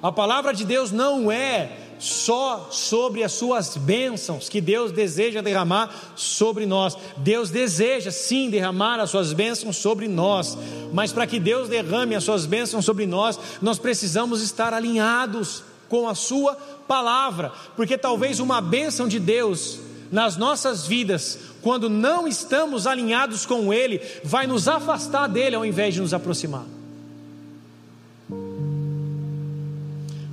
A 0.01 0.11
palavra 0.11 0.53
de 0.53 0.65
Deus 0.65 0.91
não 0.91 1.31
é 1.31 1.77
só 1.97 2.67
sobre 2.69 3.23
as 3.23 3.31
suas 3.31 3.77
bênçãos 3.77 4.49
que 4.49 4.59
Deus 4.59 4.91
deseja 4.91 5.41
derramar 5.41 6.13
sobre 6.17 6.65
nós. 6.65 6.97
Deus 7.15 7.49
deseja 7.49 8.11
sim 8.11 8.49
derramar 8.49 8.99
as 8.99 9.09
suas 9.09 9.31
bênçãos 9.31 9.77
sobre 9.77 10.07
nós, 10.07 10.57
mas 10.91 11.13
para 11.13 11.25
que 11.25 11.39
Deus 11.39 11.69
derrame 11.69 12.15
as 12.15 12.25
suas 12.25 12.45
bênçãos 12.45 12.83
sobre 12.83 13.05
nós, 13.05 13.39
nós 13.61 13.79
precisamos 13.79 14.41
estar 14.41 14.73
alinhados 14.73 15.63
com 15.93 16.09
a 16.09 16.15
Sua 16.15 16.55
palavra, 16.87 17.51
porque 17.75 17.99
talvez 17.99 18.39
uma 18.39 18.59
bênção 18.59 19.07
de 19.07 19.19
Deus 19.19 19.77
nas 20.11 20.35
nossas 20.37 20.87
vidas, 20.87 21.37
quando 21.61 21.87
não 21.87 22.27
estamos 22.27 22.87
alinhados 22.87 23.45
com 23.45 23.71
Ele, 23.71 24.01
vai 24.23 24.47
nos 24.47 24.67
afastar 24.67 25.27
dele 25.27 25.55
ao 25.55 25.63
invés 25.63 25.93
de 25.93 26.01
nos 26.01 26.11
aproximar. 26.11 26.65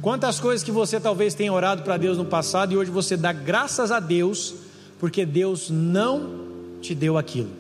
Quantas 0.01 0.41
coisas 0.41 0.65
que 0.65 0.73
você 0.73 0.99
talvez 0.99 1.35
tenha 1.35 1.53
orado 1.53 1.83
para 1.83 1.99
Deus 1.99 2.17
no 2.17 2.25
passado 2.25 2.73
e 2.73 2.77
hoje 2.79 2.91
você 2.91 3.15
dá 3.15 3.31
graças 3.31 3.93
a 3.93 4.01
Deus, 4.01 4.55
porque 4.99 5.27
Deus 5.27 5.69
não 5.69 6.41
te 6.81 6.95
deu 6.95 7.19
aquilo. 7.19 7.51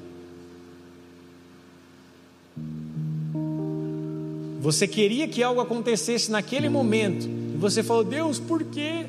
Você 4.58 4.88
queria 4.88 5.28
que 5.28 5.42
algo 5.42 5.60
acontecesse 5.60 6.30
naquele 6.30 6.70
momento, 6.70 7.39
você 7.60 7.82
falou, 7.82 8.02
Deus, 8.02 8.38
por 8.38 8.64
quê? 8.64 9.06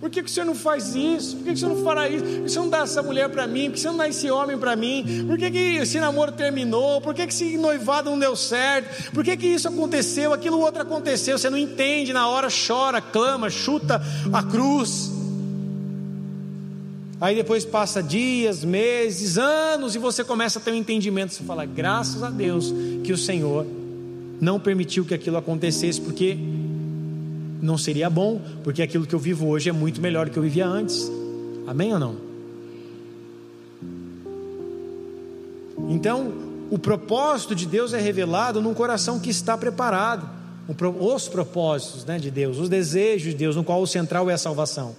Por 0.00 0.08
que, 0.08 0.22
que 0.22 0.30
o 0.30 0.32
Senhor 0.32 0.46
não 0.46 0.54
faz 0.54 0.94
isso? 0.94 1.36
Por 1.36 1.44
que, 1.44 1.50
que 1.50 1.56
o 1.56 1.58
Senhor 1.58 1.76
não 1.76 1.84
fará 1.84 2.08
isso? 2.08 2.24
Por 2.24 2.32
que 2.32 2.46
o 2.46 2.48
Senhor 2.48 2.62
não 2.62 2.70
dá 2.70 2.78
essa 2.78 3.02
mulher 3.02 3.28
para 3.28 3.46
mim? 3.46 3.64
Por 3.68 3.72
que 3.72 3.78
o 3.78 3.82
Senhor 3.82 3.92
não 3.92 3.98
dá 3.98 4.08
esse 4.08 4.30
homem 4.30 4.56
para 4.56 4.74
mim? 4.74 5.26
Por 5.26 5.36
que, 5.36 5.50
que 5.50 5.58
esse 5.76 6.00
namoro 6.00 6.32
terminou? 6.32 7.02
Por 7.02 7.14
que, 7.14 7.26
que 7.26 7.32
esse 7.34 7.58
noivado 7.58 8.08
não 8.08 8.18
deu 8.18 8.34
certo? 8.34 9.12
Por 9.12 9.22
que, 9.22 9.36
que 9.36 9.46
isso 9.46 9.68
aconteceu? 9.68 10.32
Aquilo 10.32 10.58
outro 10.58 10.80
aconteceu. 10.80 11.36
Você 11.36 11.50
não 11.50 11.58
entende, 11.58 12.14
na 12.14 12.26
hora 12.28 12.48
chora, 12.48 13.02
clama, 13.02 13.50
chuta 13.50 14.00
a 14.32 14.42
cruz. 14.42 15.12
Aí 17.20 17.36
depois 17.36 17.66
passa 17.66 18.02
dias, 18.02 18.64
meses, 18.64 19.36
anos, 19.36 19.94
e 19.94 19.98
você 19.98 20.24
começa 20.24 20.58
a 20.58 20.62
ter 20.62 20.70
um 20.70 20.76
entendimento. 20.76 21.34
Você 21.34 21.44
fala, 21.44 21.66
graças 21.66 22.22
a 22.22 22.30
Deus 22.30 22.72
que 23.04 23.12
o 23.12 23.18
Senhor 23.18 23.66
não 24.40 24.58
permitiu 24.58 25.04
que 25.04 25.12
aquilo 25.12 25.36
acontecesse, 25.36 26.00
porque 26.00 26.38
não 27.60 27.76
seria 27.76 28.08
bom, 28.08 28.40
porque 28.64 28.82
aquilo 28.82 29.06
que 29.06 29.14
eu 29.14 29.18
vivo 29.18 29.48
hoje 29.48 29.68
é 29.68 29.72
muito 29.72 30.00
melhor 30.00 30.26
do 30.26 30.32
que 30.32 30.38
eu 30.38 30.42
vivia 30.42 30.66
antes. 30.66 31.10
Amém 31.66 31.92
ou 31.92 31.98
não? 31.98 32.16
Então, 35.88 36.32
o 36.70 36.78
propósito 36.78 37.54
de 37.54 37.66
Deus 37.66 37.92
é 37.92 38.00
revelado 38.00 38.60
num 38.60 38.72
coração 38.72 39.18
que 39.18 39.30
está 39.30 39.56
preparado. 39.56 40.28
Os 41.00 41.28
propósitos 41.28 42.04
né, 42.04 42.18
de 42.18 42.30
Deus, 42.30 42.58
os 42.58 42.68
desejos 42.68 43.32
de 43.32 43.34
Deus, 43.34 43.56
no 43.56 43.64
qual 43.64 43.82
o 43.82 43.86
central 43.86 44.30
é 44.30 44.34
a 44.34 44.38
salvação. 44.38 44.94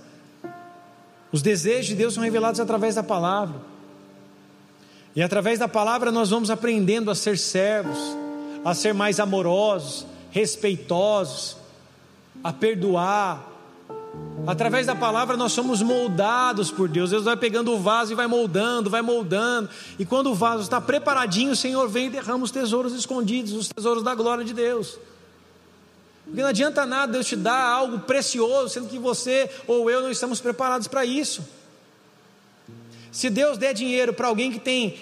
Os 1.31 1.41
desejos 1.41 1.85
de 1.85 1.95
Deus 1.95 2.13
são 2.13 2.23
revelados 2.23 2.59
através 2.59 2.95
da 2.95 3.03
palavra. 3.03 3.55
E 5.15 5.21
através 5.21 5.59
da 5.59 5.67
palavra 5.67 6.11
nós 6.11 6.29
vamos 6.29 6.49
aprendendo 6.49 7.09
a 7.09 7.15
ser 7.15 7.37
servos, 7.37 7.97
a 8.65 8.73
ser 8.73 8.93
mais 8.93 9.19
amorosos, 9.19 10.05
respeitosos, 10.29 11.55
a 12.43 12.51
perdoar. 12.51 13.49
Através 14.47 14.87
da 14.87 14.95
palavra 14.95 15.37
nós 15.37 15.51
somos 15.51 15.81
moldados 15.81 16.71
por 16.71 16.89
Deus. 16.89 17.11
Deus 17.11 17.23
vai 17.23 17.37
pegando 17.37 17.71
o 17.71 17.79
vaso 17.79 18.11
e 18.11 18.15
vai 18.15 18.27
moldando, 18.27 18.89
vai 18.89 19.01
moldando. 19.01 19.69
E 19.99 20.05
quando 20.05 20.31
o 20.31 20.35
vaso 20.35 20.63
está 20.63 20.81
preparadinho, 20.81 21.51
o 21.51 21.55
Senhor 21.55 21.87
vem 21.87 22.07
e 22.07 22.09
derrama 22.09 22.43
os 22.43 22.51
tesouros 22.51 22.93
escondidos, 22.93 23.53
os 23.53 23.69
tesouros 23.69 24.03
da 24.03 24.15
glória 24.15 24.43
de 24.43 24.53
Deus. 24.53 24.97
Porque 26.25 26.41
não 26.41 26.49
adianta 26.49 26.85
nada 26.85 27.11
Deus 27.13 27.27
te 27.27 27.35
dar 27.35 27.61
algo 27.61 27.99
precioso, 27.99 28.69
sendo 28.69 28.87
que 28.87 28.97
você 28.97 29.49
ou 29.67 29.89
eu 29.89 30.01
não 30.01 30.09
estamos 30.09 30.39
preparados 30.39 30.87
para 30.87 31.05
isso. 31.05 31.45
Se 33.11 33.29
Deus 33.29 33.57
der 33.57 33.73
dinheiro 33.73 34.13
para 34.13 34.27
alguém 34.27 34.51
que 34.51 34.59
tem 34.59 34.97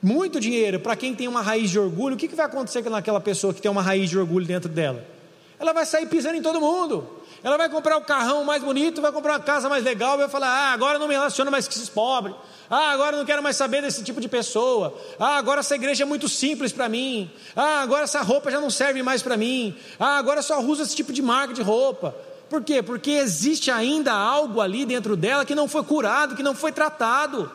muito 0.00 0.40
dinheiro, 0.40 0.80
para 0.80 0.96
quem 0.96 1.14
tem 1.14 1.28
uma 1.28 1.42
raiz 1.42 1.70
de 1.70 1.78
orgulho, 1.78 2.14
o 2.14 2.18
que, 2.18 2.28
que 2.28 2.34
vai 2.34 2.46
acontecer 2.46 2.82
com 2.82 2.94
aquela 2.94 3.20
pessoa 3.20 3.52
que 3.52 3.60
tem 3.60 3.70
uma 3.70 3.82
raiz 3.82 4.08
de 4.08 4.18
orgulho 4.18 4.46
dentro 4.46 4.68
dela? 4.68 5.04
Ela 5.62 5.72
vai 5.72 5.86
sair 5.86 6.06
pisando 6.06 6.34
em 6.34 6.42
todo 6.42 6.60
mundo. 6.60 7.08
Ela 7.40 7.56
vai 7.56 7.68
comprar 7.68 7.96
o 7.96 8.00
carrão 8.00 8.42
mais 8.42 8.64
bonito, 8.64 9.00
vai 9.00 9.12
comprar 9.12 9.34
uma 9.34 9.40
casa 9.40 9.68
mais 9.68 9.84
legal, 9.84 10.18
vai 10.18 10.28
falar: 10.28 10.48
ah, 10.48 10.72
agora 10.72 10.98
não 10.98 11.06
me 11.06 11.14
relaciono 11.14 11.52
mais 11.52 11.68
com 11.68 11.72
esses 11.72 11.88
pobres. 11.88 12.34
Ah, 12.68 12.90
agora 12.90 13.16
não 13.16 13.24
quero 13.24 13.40
mais 13.40 13.56
saber 13.56 13.80
desse 13.80 14.02
tipo 14.02 14.20
de 14.20 14.28
pessoa. 14.28 14.92
Ah, 15.20 15.36
agora 15.36 15.60
essa 15.60 15.76
igreja 15.76 16.02
é 16.02 16.06
muito 16.06 16.28
simples 16.28 16.72
para 16.72 16.88
mim. 16.88 17.30
Ah, 17.54 17.80
agora 17.80 18.02
essa 18.02 18.20
roupa 18.22 18.50
já 18.50 18.60
não 18.60 18.70
serve 18.70 19.04
mais 19.04 19.22
para 19.22 19.36
mim. 19.36 19.76
Ah, 20.00 20.18
agora 20.18 20.42
só 20.42 20.60
uso 20.60 20.82
esse 20.82 20.96
tipo 20.96 21.12
de 21.12 21.22
marca 21.22 21.54
de 21.54 21.62
roupa. 21.62 22.12
Por 22.50 22.64
quê? 22.64 22.82
Porque 22.82 23.12
existe 23.12 23.70
ainda 23.70 24.12
algo 24.12 24.60
ali 24.60 24.84
dentro 24.84 25.16
dela 25.16 25.44
que 25.44 25.54
não 25.54 25.68
foi 25.68 25.84
curado, 25.84 26.34
que 26.34 26.42
não 26.42 26.56
foi 26.56 26.72
tratado. 26.72 27.50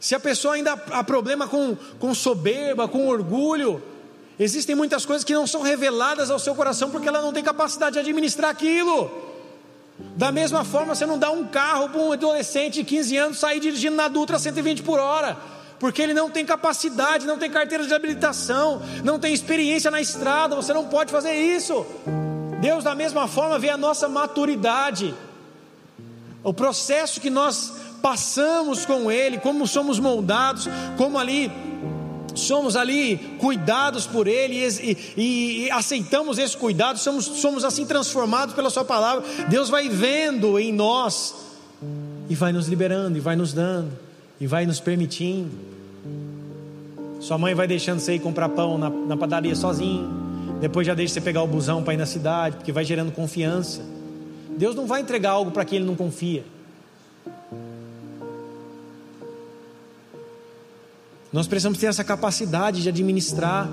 Se 0.00 0.16
a 0.16 0.20
pessoa 0.20 0.54
ainda 0.54 0.72
há 0.72 1.04
problema 1.04 1.46
com, 1.46 1.76
com 2.00 2.12
soberba, 2.12 2.88
com 2.88 3.06
orgulho, 3.06 3.80
existem 4.38 4.74
muitas 4.74 5.04
coisas 5.04 5.24
que 5.24 5.34
não 5.34 5.46
são 5.46 5.62
reveladas 5.62 6.30
ao 6.30 6.38
seu 6.38 6.54
coração 6.54 6.90
porque 6.90 7.08
ela 7.08 7.22
não 7.22 7.32
tem 7.32 7.42
capacidade 7.42 7.94
de 7.94 7.98
administrar 8.00 8.50
aquilo. 8.50 9.10
Da 10.16 10.30
mesma 10.30 10.64
forma, 10.64 10.94
você 10.94 11.04
não 11.04 11.18
dá 11.18 11.30
um 11.30 11.46
carro 11.46 11.88
para 11.88 12.00
um 12.00 12.12
adolescente 12.12 12.74
de 12.74 12.84
15 12.84 13.16
anos 13.16 13.38
sair 13.38 13.58
dirigindo 13.60 13.96
na 13.96 14.08
Dutra 14.08 14.38
120 14.38 14.82
por 14.82 14.98
hora 14.98 15.36
porque 15.78 16.02
ele 16.02 16.14
não 16.14 16.28
tem 16.30 16.44
capacidade, 16.44 17.26
não 17.26 17.38
tem 17.38 17.50
carteira 17.50 17.86
de 17.86 17.94
habilitação, 17.94 18.82
não 19.04 19.18
tem 19.18 19.32
experiência 19.32 19.90
na 19.90 20.00
estrada, 20.00 20.56
você 20.56 20.72
não 20.72 20.86
pode 20.86 21.12
fazer 21.12 21.32
isso. 21.32 21.86
Deus, 22.60 22.82
da 22.82 22.94
mesma 22.94 23.28
forma, 23.28 23.58
vê 23.58 23.70
a 23.70 23.76
nossa 23.76 24.08
maturidade, 24.08 25.14
o 26.42 26.52
processo 26.52 27.20
que 27.20 27.30
nós 27.30 27.74
passamos 28.02 28.84
com 28.84 29.10
Ele, 29.10 29.38
como 29.38 29.66
somos 29.66 30.00
moldados, 30.00 30.68
como 30.96 31.18
ali 31.18 31.50
somos 32.38 32.76
ali 32.76 33.16
cuidados 33.38 34.06
por 34.06 34.26
Ele 34.26 34.54
e, 34.54 34.96
e, 35.16 35.64
e, 35.64 35.70
aceitamos 35.70 36.38
esse 36.38 36.56
cuidado, 36.56 36.98
somos, 36.98 37.24
somos 37.24 37.64
assim 37.64 37.84
transformados 37.84 38.54
pela 38.54 38.70
Sua 38.70 38.84
palavra. 38.84 39.24
Deus 39.48 39.68
vai 39.68 39.88
vendo 39.88 40.58
em 40.58 40.72
nós 40.72 41.34
e 42.28 42.34
vai 42.34 42.52
nos 42.52 42.68
liberando, 42.68 43.16
e 43.16 43.20
vai 43.20 43.36
nos 43.36 43.52
dando, 43.52 43.90
e 44.40 44.46
vai 44.46 44.66
nos 44.66 44.80
permitindo. 44.80 45.50
Sua 47.20 47.38
mãe 47.38 47.54
vai 47.54 47.66
deixando 47.66 48.00
você 48.00 48.14
ir 48.14 48.20
comprar 48.20 48.48
pão 48.48 48.78
na, 48.78 48.90
na 48.90 49.16
padaria 49.16 49.56
sozinho. 49.56 50.08
Depois 50.60 50.86
já 50.86 50.94
deixa 50.94 51.14
você 51.14 51.20
pegar 51.20 51.42
o 51.42 51.46
busão 51.46 51.82
para 51.82 51.94
ir 51.94 51.96
na 51.96 52.06
cidade, 52.06 52.56
porque 52.56 52.72
vai 52.72 52.84
gerando 52.84 53.12
confiança. 53.12 53.82
Deus 54.56 54.74
não 54.74 54.86
vai 54.86 55.00
entregar 55.00 55.30
algo 55.30 55.50
para 55.50 55.64
quem 55.64 55.78
ele 55.78 55.86
não 55.86 55.94
confia. 55.94 56.44
Nós 61.32 61.46
precisamos 61.46 61.78
ter 61.78 61.86
essa 61.86 62.02
capacidade 62.02 62.82
de 62.82 62.88
administrar 62.88 63.68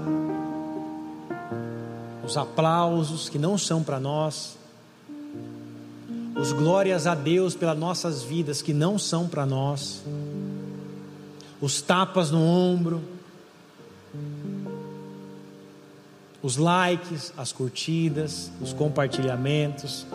os 2.26 2.36
aplausos 2.36 3.30
que 3.30 3.38
não 3.38 3.58
são 3.58 3.84
para 3.84 4.00
nós, 4.00 4.58
os 6.36 6.52
glórias 6.52 7.08
a 7.08 7.16
Deus 7.16 7.56
pelas 7.56 7.78
nossas 7.78 8.24
vidas 8.24 8.62
que 8.62 8.74
não 8.74 9.00
são 9.00 9.28
para 9.28 9.46
nós, 9.46 10.04
os 11.62 11.82
tapas 11.82 12.30
no 12.30 12.42
ombro, 12.42 13.02
os 16.44 16.58
likes, 16.58 17.32
as 17.38 17.52
curtidas, 17.52 18.52
os 18.62 18.74
compartilhamentos. 18.74 20.06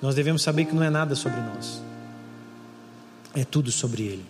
Nós 0.00 0.14
devemos 0.14 0.42
saber 0.42 0.64
que 0.64 0.74
não 0.74 0.82
é 0.82 0.90
nada 0.90 1.14
sobre 1.14 1.40
nós, 1.40 1.82
é 3.36 3.44
tudo 3.44 3.70
sobre 3.70 4.02
Ele. 4.02 4.24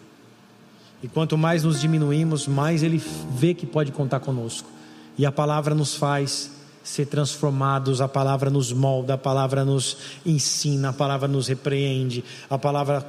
E 1.03 1.09
quanto 1.09 1.39
mais 1.39 1.63
nos 1.63 1.81
diminuímos, 1.81 2.49
mais 2.49 2.83
Ele 2.83 3.01
vê 3.31 3.55
que 3.55 3.65
pode 3.65 3.93
contar 3.93 4.21
conosco. 4.21 4.69
E 5.17 5.25
a 5.25 5.31
palavra 5.31 5.75
nos 5.75 5.95
faz 5.95 6.51
ser 6.83 7.07
transformados, 7.07 8.01
a 8.01 8.09
palavra 8.09 8.51
nos 8.51 8.73
molda, 8.73 9.15
a 9.15 9.19
palavra 9.19 9.65
nos 9.65 9.97
ensina, 10.25 10.91
a 10.91 10.93
palavra 10.93 11.29
nos 11.29 11.49
repreende, 11.49 12.25
a 12.51 12.59
palavra 12.59 13.07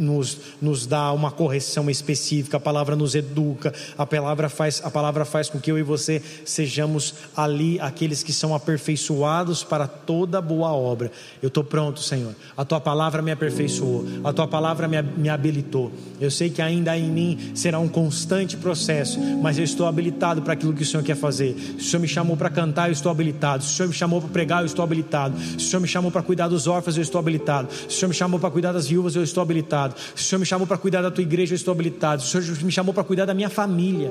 nos, 0.00 0.38
nos 0.60 0.86
dá 0.86 1.12
uma 1.12 1.30
correção 1.30 1.90
específica, 1.90 2.56
a 2.56 2.60
palavra 2.60 2.96
nos 2.96 3.14
educa, 3.14 3.72
a 3.96 4.06
palavra, 4.06 4.48
faz, 4.48 4.80
a 4.82 4.90
palavra 4.90 5.24
faz 5.24 5.48
com 5.50 5.60
que 5.60 5.70
eu 5.70 5.78
e 5.78 5.82
você 5.82 6.22
sejamos 6.44 7.14
ali 7.36 7.78
aqueles 7.78 8.22
que 8.22 8.32
são 8.32 8.54
aperfeiçoados 8.54 9.62
para 9.62 9.86
toda 9.86 10.40
boa 10.40 10.72
obra. 10.72 11.12
Eu 11.42 11.48
estou 11.48 11.62
pronto, 11.62 12.00
Senhor. 12.00 12.34
A 12.56 12.64
tua 12.64 12.80
palavra 12.80 13.20
me 13.20 13.30
aperfeiçoou, 13.30 14.06
a 14.24 14.32
tua 14.32 14.48
palavra 14.48 14.88
me, 14.88 15.00
me 15.02 15.28
habilitou. 15.28 15.92
Eu 16.18 16.30
sei 16.30 16.48
que 16.48 16.62
ainda 16.62 16.96
em 16.96 17.10
mim 17.10 17.52
será 17.54 17.78
um 17.78 17.88
constante 17.88 18.56
processo, 18.56 19.20
mas 19.42 19.58
eu 19.58 19.64
estou 19.64 19.86
habilitado 19.86 20.42
para 20.42 20.54
aquilo 20.54 20.72
que 20.72 20.82
o 20.82 20.86
Senhor 20.86 21.02
quer 21.02 21.16
fazer. 21.16 21.54
Se 21.78 21.86
o 21.86 21.90
Senhor 21.90 22.00
me 22.00 22.08
chamou 22.08 22.36
para 22.36 22.48
cantar, 22.48 22.88
eu 22.88 22.92
estou 22.92 23.12
habilitado. 23.12 23.62
Se 23.62 23.72
o 23.72 23.76
Senhor 23.76 23.88
me 23.88 23.94
chamou 23.94 24.20
para 24.20 24.30
pregar, 24.30 24.62
eu 24.62 24.66
estou 24.66 24.82
habilitado. 24.82 25.38
Se 25.38 25.56
o 25.56 25.60
Senhor 25.60 25.80
me 25.80 25.88
chamou 25.88 26.10
para 26.10 26.22
cuidar 26.22 26.48
dos 26.48 26.66
órfãos, 26.66 26.96
eu 26.96 27.02
estou 27.02 27.18
habilitado. 27.18 27.68
Se 27.72 27.88
o 27.88 27.90
Senhor 27.90 28.08
me 28.08 28.14
chamou 28.14 28.40
para 28.40 28.50
cuidar 28.50 28.72
das 28.72 28.86
viúvas, 28.86 29.14
eu 29.14 29.22
estou 29.22 29.42
habilitado 29.42 29.89
habilitado. 29.90 29.94
Se 30.14 30.22
o 30.22 30.26
Senhor 30.26 30.40
me 30.40 30.46
chamou 30.46 30.66
para 30.66 30.78
cuidar 30.78 31.02
da 31.02 31.10
tua 31.10 31.22
igreja, 31.22 31.52
eu 31.52 31.56
estou 31.56 31.72
habilitado. 31.72 32.22
Se 32.22 32.36
o 32.36 32.42
Senhor 32.42 32.62
me 32.62 32.72
chamou 32.72 32.94
para 32.94 33.04
cuidar 33.04 33.24
da 33.24 33.34
minha 33.34 33.50
família, 33.50 34.10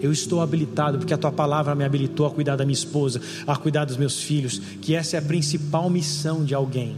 eu 0.00 0.12
estou 0.12 0.40
habilitado, 0.40 0.98
porque 0.98 1.14
a 1.14 1.18
tua 1.18 1.32
palavra 1.32 1.74
me 1.74 1.84
habilitou 1.84 2.26
a 2.26 2.30
cuidar 2.30 2.56
da 2.56 2.64
minha 2.64 2.74
esposa, 2.74 3.20
a 3.46 3.56
cuidar 3.56 3.84
dos 3.84 3.96
meus 3.96 4.20
filhos, 4.20 4.60
que 4.80 4.94
essa 4.94 5.16
é 5.16 5.18
a 5.18 5.22
principal 5.22 5.88
missão 5.88 6.44
de 6.44 6.54
alguém. 6.54 6.96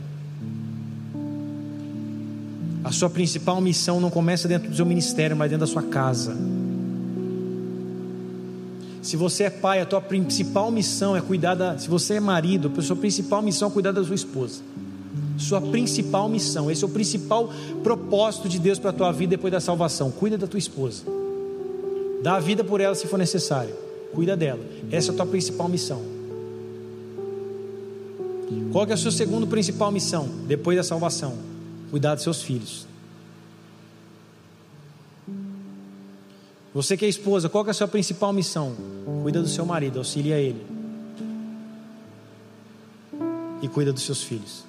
A 2.83 2.93
sua 2.93 3.09
principal 3.09 3.61
missão 3.61 3.99
não 3.99 4.11
começa 4.11 4.47
dentro 4.47 4.68
do 4.68 4.77
seu 4.77 4.85
ministério, 4.85 5.37
mas 5.37 5.51
dentro 5.51 5.66
da 5.66 5.72
sua 5.72 5.83
casa. 5.83 6.37
Se 9.01 9.16
você 9.16 9.45
é 9.45 9.51
pai, 9.51 9.81
a 9.81 9.87
tua 9.87 10.01
principal 10.01 10.70
missão 10.70 11.14
é 11.14 11.20
cuidar 11.20 11.55
da. 11.55 11.79
Se 11.79 11.89
você 11.89 12.14
é 12.14 12.20
marido, 12.20 12.72
a 12.77 12.83
sua 12.83 12.97
principal 12.97 13.43
missão 13.43 13.68
é 13.68 13.70
cuidar 13.70 13.93
da 13.93 14.03
sua 14.03 14.14
esposa 14.14 14.62
sua 15.39 15.61
principal 15.61 16.28
missão. 16.28 16.70
Esse 16.70 16.85
é 16.85 16.87
o 16.87 16.91
principal 16.91 17.51
propósito 17.82 18.49
de 18.49 18.59
Deus 18.59 18.78
para 18.78 18.91
a 18.91 18.93
tua 18.93 19.12
vida 19.12 19.30
depois 19.30 19.53
da 19.53 19.61
salvação. 19.61 20.11
Cuida 20.11 20.39
da 20.39 20.47
tua 20.47 20.59
esposa. 20.59 21.05
Dá 22.22 22.37
a 22.37 22.41
vida 22.41 22.64
por 22.64 22.80
ela 22.80 22.95
se 22.95 23.07
for 23.07 23.18
necessário. 23.18 23.74
Cuida 24.12 24.37
dela. 24.37 24.61
Essa 24.91 25.11
é 25.11 25.14
a 25.14 25.16
tua 25.16 25.26
principal 25.26 25.68
missão. 25.68 26.01
Qual 28.72 28.87
é 28.87 28.93
a 28.93 28.97
sua 28.97 29.11
segunda 29.11 29.47
principal 29.47 29.91
missão 29.91 30.28
depois 30.47 30.76
da 30.76 30.82
salvação? 30.82 31.37
Cuidar 31.91 32.14
dos 32.14 32.24
seus 32.24 32.43
filhos. 32.43 32.87
Você 36.74 36.97
que 36.97 37.05
é 37.05 37.09
esposa, 37.09 37.49
qual 37.49 37.64
é 37.66 37.70
a 37.70 37.74
sua 37.74 37.87
principal 37.87 38.32
missão? 38.32 38.74
Cuida 39.22 39.41
do 39.41 39.47
seu 39.49 39.64
marido, 39.64 39.99
auxilia 39.99 40.39
ele. 40.39 40.66
E 43.62 43.68
cuida 43.68 43.93
dos 43.93 44.03
seus 44.03 44.24
filhos. 44.24 44.64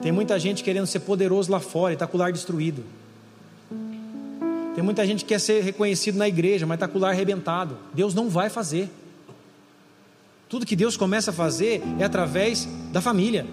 Tem 0.00 0.12
muita 0.12 0.38
gente 0.38 0.62
querendo 0.62 0.86
ser 0.86 1.00
poderoso 1.00 1.50
lá 1.50 1.58
fora 1.58 1.92
e 1.92 1.94
está 1.94 2.06
com 2.06 2.16
o 2.16 2.20
lar 2.20 2.32
destruído. 2.32 2.84
Tem 4.74 4.84
muita 4.84 5.04
gente 5.04 5.24
que 5.24 5.30
quer 5.30 5.40
ser 5.40 5.62
reconhecido 5.62 6.16
na 6.16 6.28
igreja, 6.28 6.64
mas 6.64 6.76
está 6.76 6.86
com 6.86 6.98
o 6.98 7.00
lar 7.00 7.10
arrebentado. 7.10 7.76
Deus 7.92 8.14
não 8.14 8.28
vai 8.28 8.48
fazer. 8.48 8.88
Tudo 10.48 10.64
que 10.64 10.76
Deus 10.76 10.96
começa 10.96 11.30
a 11.30 11.34
fazer 11.34 11.82
é 11.98 12.04
através 12.04 12.66
da 12.92 13.00
família, 13.00 13.44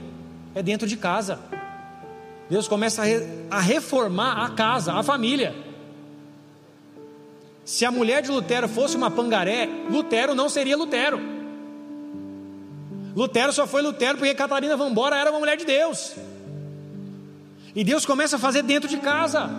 é 0.54 0.62
dentro 0.62 0.88
de 0.88 0.96
casa. 0.96 1.40
Deus 2.50 2.68
começa 2.68 3.02
a, 3.02 3.06
re, 3.06 3.26
a 3.50 3.60
reformar 3.60 4.46
a 4.46 4.50
casa, 4.52 4.94
a 4.94 5.02
família. 5.02 5.56
Se 7.66 7.84
a 7.84 7.92
mulher 7.92 8.22
de 8.22 8.30
Lutero 8.30 8.70
fosse 8.70 8.96
uma 8.96 9.10
pangaré, 9.10 9.68
Lutero 9.90 10.36
não 10.36 10.48
seria 10.48 10.78
Lutero. 10.78 11.20
Lutero 13.16 13.52
só 13.52 13.66
foi 13.66 13.82
Lutero 13.82 14.20
porque 14.20 14.36
Catarina 14.36 14.78
Vambora 14.78 15.18
era 15.18 15.32
uma 15.32 15.40
mulher 15.40 15.58
de 15.58 15.66
Deus. 15.66 16.14
E 17.76 17.84
Deus 17.84 18.06
começa 18.06 18.38
a 18.38 18.40
fazer 18.40 18.64
dentro 18.64 18.88
de 18.88 18.98
casa, 18.98 19.50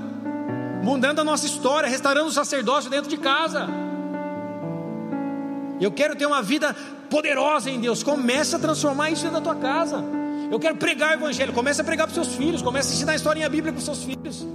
mudando 0.83 1.21
a 1.21 1.25
nossa 1.25 1.45
história, 1.45 1.87
restaurando 1.87 2.29
o 2.29 2.33
sacerdócio 2.33 2.91
dentro 2.91 3.11
de 3.11 3.19
casa. 3.19 3.69
Eu 5.79 5.93
quero 5.93 6.17
ter 6.17 6.25
uma 6.25 6.43
vida 6.43 6.75
poderosa 7.11 7.71
em 7.71 7.79
Deus. 7.79 8.03
Começa 8.03 8.57
a 8.57 8.59
transformar 8.59 9.11
isso 9.11 9.23
dentro 9.23 9.39
da 9.39 9.45
tua 9.45 9.61
casa. 9.61 10.03
Eu 10.51 10.59
quero 10.59 10.77
pregar 10.77 11.11
o 11.11 11.15
evangelho. 11.21 11.53
Começa 11.53 11.83
a 11.83 11.85
pregar 11.85 12.07
para 12.07 12.15
seus 12.15 12.35
filhos. 12.35 12.63
Começa 12.63 12.91
a 12.91 12.95
ensinar 12.95 13.13
a 13.13 13.17
história 13.17 13.45
em 13.45 13.51
Bíblia 13.51 13.71
para 13.71 13.81
os 13.81 13.85
seus 13.85 14.03
filhos. 14.03 14.47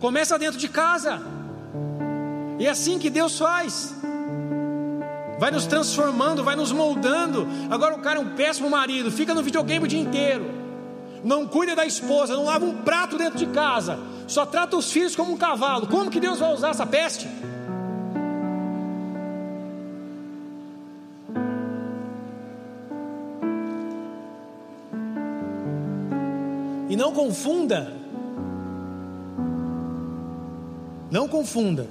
Começa 0.00 0.38
dentro 0.38 0.58
de 0.58 0.68
casa. 0.68 1.20
E 2.58 2.66
é 2.66 2.70
assim 2.70 2.98
que 2.98 3.10
Deus 3.10 3.38
faz. 3.38 3.94
Vai 5.38 5.50
nos 5.50 5.66
transformando, 5.66 6.42
vai 6.42 6.56
nos 6.56 6.72
moldando. 6.72 7.46
Agora 7.68 7.94
o 7.94 7.98
cara 7.98 8.18
é 8.18 8.22
um 8.22 8.34
péssimo 8.34 8.70
marido, 8.70 9.10
fica 9.10 9.34
no 9.34 9.42
videogame 9.42 9.84
o 9.84 9.88
dia 9.88 10.00
inteiro. 10.00 10.63
Não 11.24 11.46
cuida 11.46 11.74
da 11.74 11.86
esposa, 11.86 12.36
não 12.36 12.44
lava 12.44 12.66
um 12.66 12.82
prato 12.82 13.16
dentro 13.16 13.38
de 13.38 13.46
casa. 13.46 13.98
Só 14.28 14.44
trata 14.44 14.76
os 14.76 14.92
filhos 14.92 15.16
como 15.16 15.32
um 15.32 15.36
cavalo. 15.38 15.86
Como 15.86 16.10
que 16.10 16.20
Deus 16.20 16.38
vai 16.38 16.52
usar 16.52 16.68
essa 16.68 16.86
peste? 16.86 17.26
E 26.90 26.96
não 26.96 27.12
confunda, 27.12 27.92
não 31.10 31.26
confunda 31.26 31.88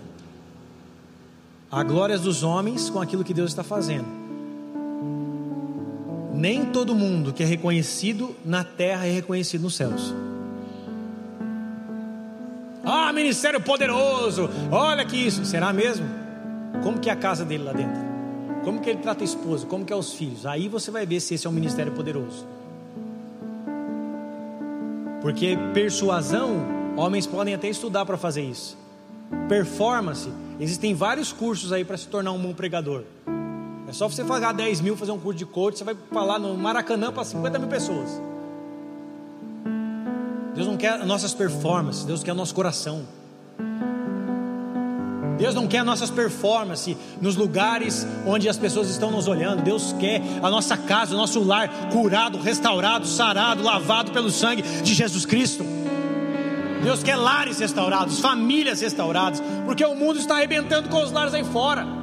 a 1.69 1.84
glória 1.84 2.17
dos 2.17 2.43
homens 2.43 2.89
com 2.89 3.01
aquilo 3.01 3.23
que 3.23 3.34
Deus 3.34 3.49
está 3.51 3.63
fazendo. 3.63 4.22
Nem 6.34 6.65
todo 6.65 6.95
mundo 6.95 7.31
que 7.31 7.43
é 7.43 7.45
reconhecido 7.45 8.36
na 8.43 8.63
terra 8.63 9.05
é 9.05 9.11
reconhecido 9.11 9.61
nos 9.61 9.75
céus. 9.75 10.13
Ah, 12.84 13.13
ministério 13.13 13.61
poderoso, 13.61 14.49
olha 14.71 15.05
que 15.05 15.15
isso, 15.15 15.45
será 15.45 15.71
mesmo? 15.71 16.05
Como 16.81 16.99
que 16.99 17.09
é 17.09 17.13
a 17.13 17.15
casa 17.15 17.45
dele 17.45 17.63
lá 17.63 17.71
dentro? 17.71 18.01
Como 18.63 18.81
que 18.81 18.89
ele 18.89 18.99
trata 18.99 19.23
a 19.23 19.25
esposa? 19.25 19.65
Como 19.65 19.86
que 19.86 19.93
é 19.93 19.95
os 19.95 20.13
filhos? 20.13 20.45
Aí 20.45 20.67
você 20.67 20.89
vai 20.89 21.05
ver 21.05 21.19
se 21.19 21.34
esse 21.34 21.45
é 21.45 21.49
um 21.49 21.53
ministério 21.53 21.91
poderoso. 21.91 22.45
Porque 25.21 25.57
persuasão, 25.73 26.65
homens 26.97 27.25
podem 27.27 27.53
até 27.53 27.69
estudar 27.69 28.05
para 28.05 28.17
fazer 28.17 28.41
isso. 28.41 28.77
Performance, 29.47 30.29
existem 30.59 30.93
vários 30.93 31.31
cursos 31.31 31.71
aí 31.71 31.86
para 31.86 31.97
se 31.97 32.07
tornar 32.07 32.31
um 32.31 32.39
bom 32.39 32.53
pregador. 32.53 33.03
É 33.88 33.91
só 33.91 34.07
você 34.07 34.23
pagar 34.23 34.53
10 34.53 34.81
mil, 34.81 34.95
fazer 34.95 35.11
um 35.11 35.19
curso 35.19 35.38
de 35.38 35.45
coach, 35.45 35.77
você 35.77 35.84
vai 35.84 35.95
falar 36.11 36.39
no 36.39 36.55
Maracanã 36.57 37.11
para 37.11 37.23
50 37.23 37.59
mil 37.59 37.67
pessoas. 37.67 38.21
Deus 40.55 40.67
não 40.67 40.77
quer 40.77 41.03
nossas 41.05 41.34
performances, 41.34 42.05
Deus 42.05 42.23
quer 42.23 42.34
nosso 42.34 42.53
coração. 42.53 43.03
Deus 45.38 45.55
não 45.55 45.67
quer 45.67 45.84
nossas 45.84 46.11
performances 46.11 46.95
nos 47.19 47.36
lugares 47.36 48.05
onde 48.25 48.47
as 48.47 48.55
pessoas 48.55 48.89
estão 48.89 49.11
nos 49.11 49.27
olhando. 49.27 49.63
Deus 49.63 49.93
quer 49.99 50.21
a 50.41 50.49
nossa 50.49 50.77
casa, 50.77 51.15
o 51.15 51.17
nosso 51.17 51.43
lar 51.43 51.69
curado, 51.91 52.38
restaurado, 52.38 53.05
sarado, 53.07 53.63
lavado 53.63 54.11
pelo 54.11 54.29
sangue 54.29 54.61
de 54.61 54.93
Jesus 54.93 55.25
Cristo. 55.25 55.65
Deus 56.84 57.01
quer 57.01 57.15
lares 57.15 57.59
restaurados, 57.59 58.19
famílias 58.19 58.81
restauradas, 58.81 59.41
porque 59.65 59.84
o 59.84 59.95
mundo 59.95 60.19
está 60.19 60.36
arrebentando 60.36 60.88
com 60.88 61.01
os 61.01 61.11
lares 61.11 61.34
aí 61.34 61.43
fora. 61.43 62.02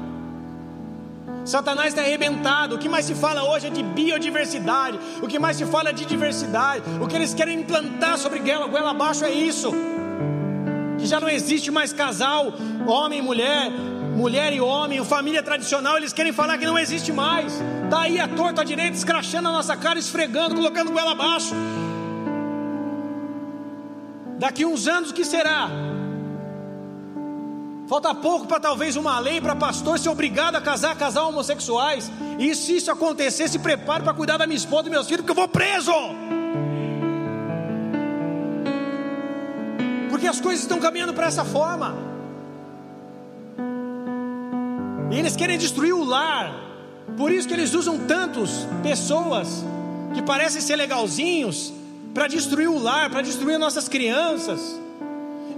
Satanás 1.45 1.89
está 1.89 2.03
arrebentado. 2.03 2.77
O 2.77 2.79
que 2.79 2.89
mais 2.89 3.05
se 3.05 3.15
fala 3.15 3.43
hoje 3.45 3.67
é 3.67 3.71
de 3.71 3.83
biodiversidade. 3.83 4.99
O 5.23 5.27
que 5.27 5.39
mais 5.39 5.57
se 5.57 5.67
fala 5.67 5.91
é 5.91 5.93
de 5.93 6.05
diversidade. 6.05 6.83
O 7.01 7.07
que 7.07 7.17
eles 7.17 7.35
querem 7.35 7.61
implantar 7.61 8.19
sobre 8.19 8.39
goela, 8.39 8.67
goela 8.67 8.91
abaixo 8.91 9.25
é 9.25 9.31
isso 9.31 9.73
que 11.01 11.07
já 11.07 11.19
não 11.19 11.29
existe 11.29 11.71
mais 11.71 11.93
casal, 11.93 12.53
homem 12.87 13.21
e 13.21 13.23
mulher, 13.23 13.71
mulher 14.15 14.53
e 14.53 14.61
homem, 14.61 15.03
família 15.05 15.43
tradicional, 15.43 15.97
eles 15.97 16.13
querem 16.13 16.33
falar 16.33 16.59
que 16.59 16.67
não 16.67 16.79
existe 16.79 17.11
mais. 17.11 17.61
Daí 17.89 18.19
tá 18.19 18.25
a 18.25 18.29
torta 18.29 18.61
à 18.61 18.65
direita, 18.65 18.97
escrachando 18.97 19.49
a 19.49 19.53
nossa 19.53 19.77
cara, 19.77 19.99
esfregando, 19.99 20.55
colocando 20.55 20.93
goela 20.93 21.13
abaixo. 21.13 21.55
Daqui 24.39 24.65
uns 24.65 24.87
anos 24.87 25.11
o 25.11 25.15
que 25.15 25.25
será? 25.25 25.71
Falta 27.91 28.15
pouco 28.15 28.47
para 28.47 28.61
talvez 28.61 28.95
uma 28.95 29.19
lei 29.19 29.41
para 29.41 29.57
pastor 29.57 29.99
ser 29.99 30.11
obrigado 30.11 30.55
a 30.55 30.61
casar 30.61 30.97
casal 30.97 31.29
homossexuais. 31.31 32.09
E 32.39 32.55
se 32.55 32.77
isso 32.77 32.89
acontecer, 32.89 33.49
se 33.49 33.59
prepare 33.59 34.05
para 34.05 34.15
cuidar 34.15 34.37
da 34.37 34.47
minha 34.47 34.57
esposa 34.57 34.87
e 34.87 34.91
meus 34.91 35.09
filhos, 35.09 35.23
porque 35.23 35.33
eu 35.33 35.35
vou 35.35 35.49
preso. 35.49 35.93
porque 40.21 40.29
as 40.29 40.39
coisas 40.39 40.61
estão 40.61 40.79
caminhando 40.79 41.15
para 41.15 41.27
essa 41.27 41.47
forma. 41.47 41.97
E 45.11 45.19
eles 45.19 45.35
querem 45.35 45.57
destruir 45.57 45.95
o 45.95 46.05
lar. 46.05 46.53
Por 47.17 47.33
isso 47.33 47.49
que 47.49 47.55
eles 47.55 47.73
usam 47.73 47.99
tantos 48.07 48.67
pessoas 48.83 49.65
que 50.13 50.21
parecem 50.23 50.61
ser 50.61 50.77
legalzinhos 50.77 51.73
para 52.13 52.29
destruir 52.29 52.69
o 52.69 52.79
lar, 52.79 53.09
para 53.09 53.23
destruir 53.23 53.59
nossas 53.59 53.89
crianças. 53.89 54.79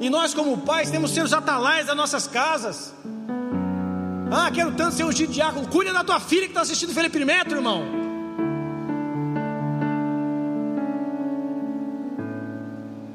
E 0.00 0.10
nós, 0.10 0.34
como 0.34 0.58
pais, 0.58 0.90
temos 0.90 1.10
que 1.10 1.16
ser 1.16 1.22
os 1.22 1.32
atalais 1.32 1.86
das 1.86 1.96
nossas 1.96 2.26
casas. 2.26 2.92
Ah, 4.30 4.50
quero 4.50 4.72
tanto 4.72 4.94
ser 4.94 5.04
um 5.04 5.10
diácono. 5.10 5.68
Cuida 5.68 5.92
da 5.92 6.02
tua 6.02 6.18
filha 6.18 6.42
que 6.42 6.48
está 6.48 6.62
assistindo 6.62 6.94
Felipe 6.94 7.24
Neto, 7.24 7.54
irmão. 7.54 7.84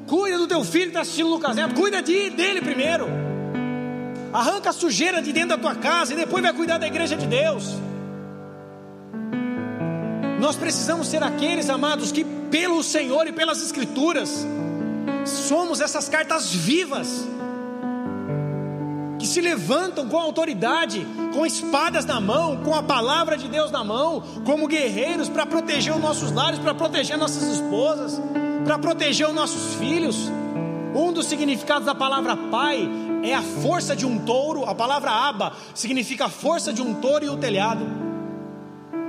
Cuida 0.06 0.38
do 0.38 0.46
teu 0.46 0.64
filho 0.64 0.84
que 0.84 0.90
está 0.90 1.00
assistindo 1.00 1.28
Lucas 1.28 1.56
Neto, 1.56 1.74
cuida 1.74 2.00
de, 2.00 2.30
dele 2.30 2.62
primeiro. 2.62 3.06
Arranca 4.32 4.70
a 4.70 4.72
sujeira 4.72 5.20
de 5.20 5.32
dentro 5.32 5.50
da 5.50 5.58
tua 5.58 5.74
casa 5.74 6.12
e 6.12 6.16
depois 6.16 6.42
vai 6.42 6.52
cuidar 6.52 6.78
da 6.78 6.86
igreja 6.86 7.16
de 7.16 7.26
Deus. 7.26 7.74
Nós 10.38 10.56
precisamos 10.56 11.08
ser 11.08 11.22
aqueles, 11.22 11.68
amados, 11.68 12.12
que 12.12 12.24
pelo 12.24 12.82
Senhor 12.82 13.26
e 13.26 13.32
pelas 13.32 13.60
Escrituras, 13.62 14.46
somos 15.28 15.80
essas 15.80 16.08
cartas 16.08 16.52
vivas, 16.52 17.26
que 19.18 19.26
se 19.26 19.40
levantam 19.40 20.08
com 20.08 20.16
autoridade, 20.16 21.06
com 21.34 21.44
espadas 21.44 22.04
na 22.04 22.20
mão, 22.20 22.62
com 22.62 22.74
a 22.74 22.82
palavra 22.82 23.36
de 23.36 23.48
Deus 23.48 23.70
na 23.70 23.82
mão, 23.82 24.22
como 24.44 24.68
guerreiros 24.68 25.28
para 25.28 25.44
proteger 25.44 25.94
os 25.94 26.00
nossos 26.00 26.30
lares, 26.30 26.58
para 26.58 26.74
proteger 26.74 27.18
nossas 27.18 27.42
esposas 27.42 28.20
para 28.68 28.78
proteger 28.78 29.26
os 29.26 29.34
nossos 29.34 29.74
filhos. 29.76 30.30
Um 30.94 31.10
dos 31.10 31.24
significados 31.24 31.86
da 31.86 31.94
palavra 31.94 32.36
pai 32.36 32.86
é 33.22 33.34
a 33.34 33.40
força 33.40 33.96
de 33.96 34.04
um 34.04 34.18
touro. 34.18 34.64
A 34.64 34.74
palavra 34.74 35.10
aba 35.10 35.54
significa 35.74 36.26
a 36.26 36.28
força 36.28 36.70
de 36.70 36.82
um 36.82 36.92
touro 36.94 37.24
e 37.24 37.30
o 37.30 37.36
telhado. 37.38 37.86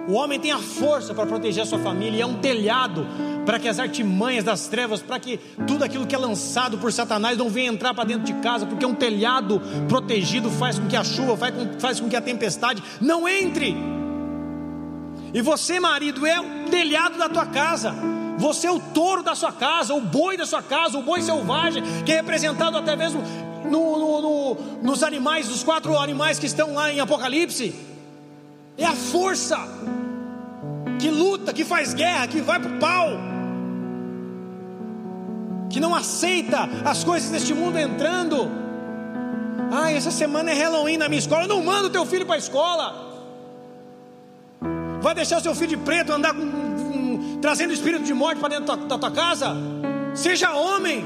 O 0.07 0.13
homem 0.13 0.39
tem 0.39 0.51
a 0.51 0.59
força 0.59 1.13
para 1.13 1.25
proteger 1.25 1.63
a 1.63 1.65
sua 1.65 1.79
família 1.79 2.19
e 2.19 2.21
é 2.21 2.25
um 2.25 2.35
telhado 2.35 3.05
para 3.49 3.57
que 3.57 3.67
as 3.67 3.79
artimanhas 3.79 4.43
das 4.43 4.67
trevas, 4.67 5.01
para 5.01 5.19
que 5.19 5.39
tudo 5.65 5.83
aquilo 5.83 6.05
que 6.05 6.13
é 6.13 6.17
lançado 6.19 6.77
por 6.77 6.93
Satanás 6.93 7.35
não 7.35 7.49
venha 7.49 7.71
entrar 7.71 7.95
para 7.95 8.03
dentro 8.03 8.21
de 8.23 8.33
casa, 8.43 8.63
porque 8.63 8.85
um 8.85 8.93
telhado 8.93 9.59
protegido 9.87 10.51
faz 10.51 10.77
com 10.77 10.85
que 10.85 10.95
a 10.95 11.03
chuva, 11.03 11.35
faz 11.35 11.55
com, 11.55 11.79
faz 11.79 11.99
com 11.99 12.07
que 12.07 12.15
a 12.15 12.21
tempestade 12.21 12.83
não 13.01 13.27
entre. 13.27 13.75
E 15.33 15.41
você, 15.41 15.79
marido, 15.79 16.27
é 16.27 16.39
o 16.39 16.69
telhado 16.69 17.17
da 17.17 17.27
tua 17.27 17.47
casa. 17.47 17.91
Você 18.37 18.67
é 18.67 18.71
o 18.71 18.79
touro 18.79 19.23
da 19.23 19.33
sua 19.33 19.51
casa, 19.51 19.95
o 19.95 20.01
boi 20.01 20.37
da 20.37 20.45
sua 20.45 20.61
casa, 20.61 20.99
o 20.99 21.01
boi 21.01 21.23
selvagem, 21.23 21.81
que 22.05 22.11
é 22.11 22.17
representado 22.17 22.77
até 22.77 22.95
mesmo 22.95 23.23
no, 23.65 23.97
no, 23.97 24.21
no, 24.21 24.57
nos 24.83 25.01
animais, 25.01 25.49
os 25.49 25.63
quatro 25.63 25.97
animais 25.97 26.37
que 26.37 26.45
estão 26.45 26.75
lá 26.75 26.93
em 26.93 26.99
Apocalipse. 26.99 27.73
É 28.77 28.85
a 28.85 28.93
força 28.93 29.57
que 30.99 31.09
luta, 31.09 31.51
que 31.51 31.65
faz 31.65 31.95
guerra, 31.95 32.27
que 32.27 32.41
vai 32.41 32.59
para 32.59 32.75
o 32.75 32.77
pau, 32.77 33.28
que 35.69 35.79
não 35.79 35.93
aceita 35.93 36.69
as 36.83 37.03
coisas 37.03 37.29
deste 37.29 37.53
mundo 37.53 37.77
entrando. 37.77 38.49
Ah, 39.71 39.91
essa 39.91 40.11
semana 40.11 40.51
é 40.51 40.53
Halloween 40.53 40.97
na 40.97 41.07
minha 41.07 41.19
escola. 41.19 41.47
Não 41.47 41.63
manda 41.63 41.87
o 41.87 41.89
teu 41.89 42.05
filho 42.05 42.25
para 42.25 42.35
a 42.35 42.39
escola. 42.39 43.07
Vai 45.01 45.15
deixar 45.15 45.37
o 45.37 45.41
seu 45.41 45.55
filho 45.55 45.69
de 45.69 45.77
preto 45.77 46.11
andar 46.11 46.33
com 46.33 46.59
trazendo 47.41 47.73
espírito 47.73 48.03
de 48.03 48.13
morte 48.13 48.39
para 48.39 48.49
dentro 48.49 48.65
da 48.65 48.77
tua, 48.77 48.87
da 48.87 48.97
tua 48.97 49.11
casa. 49.11 49.55
Seja 50.13 50.53
homem. 50.53 51.03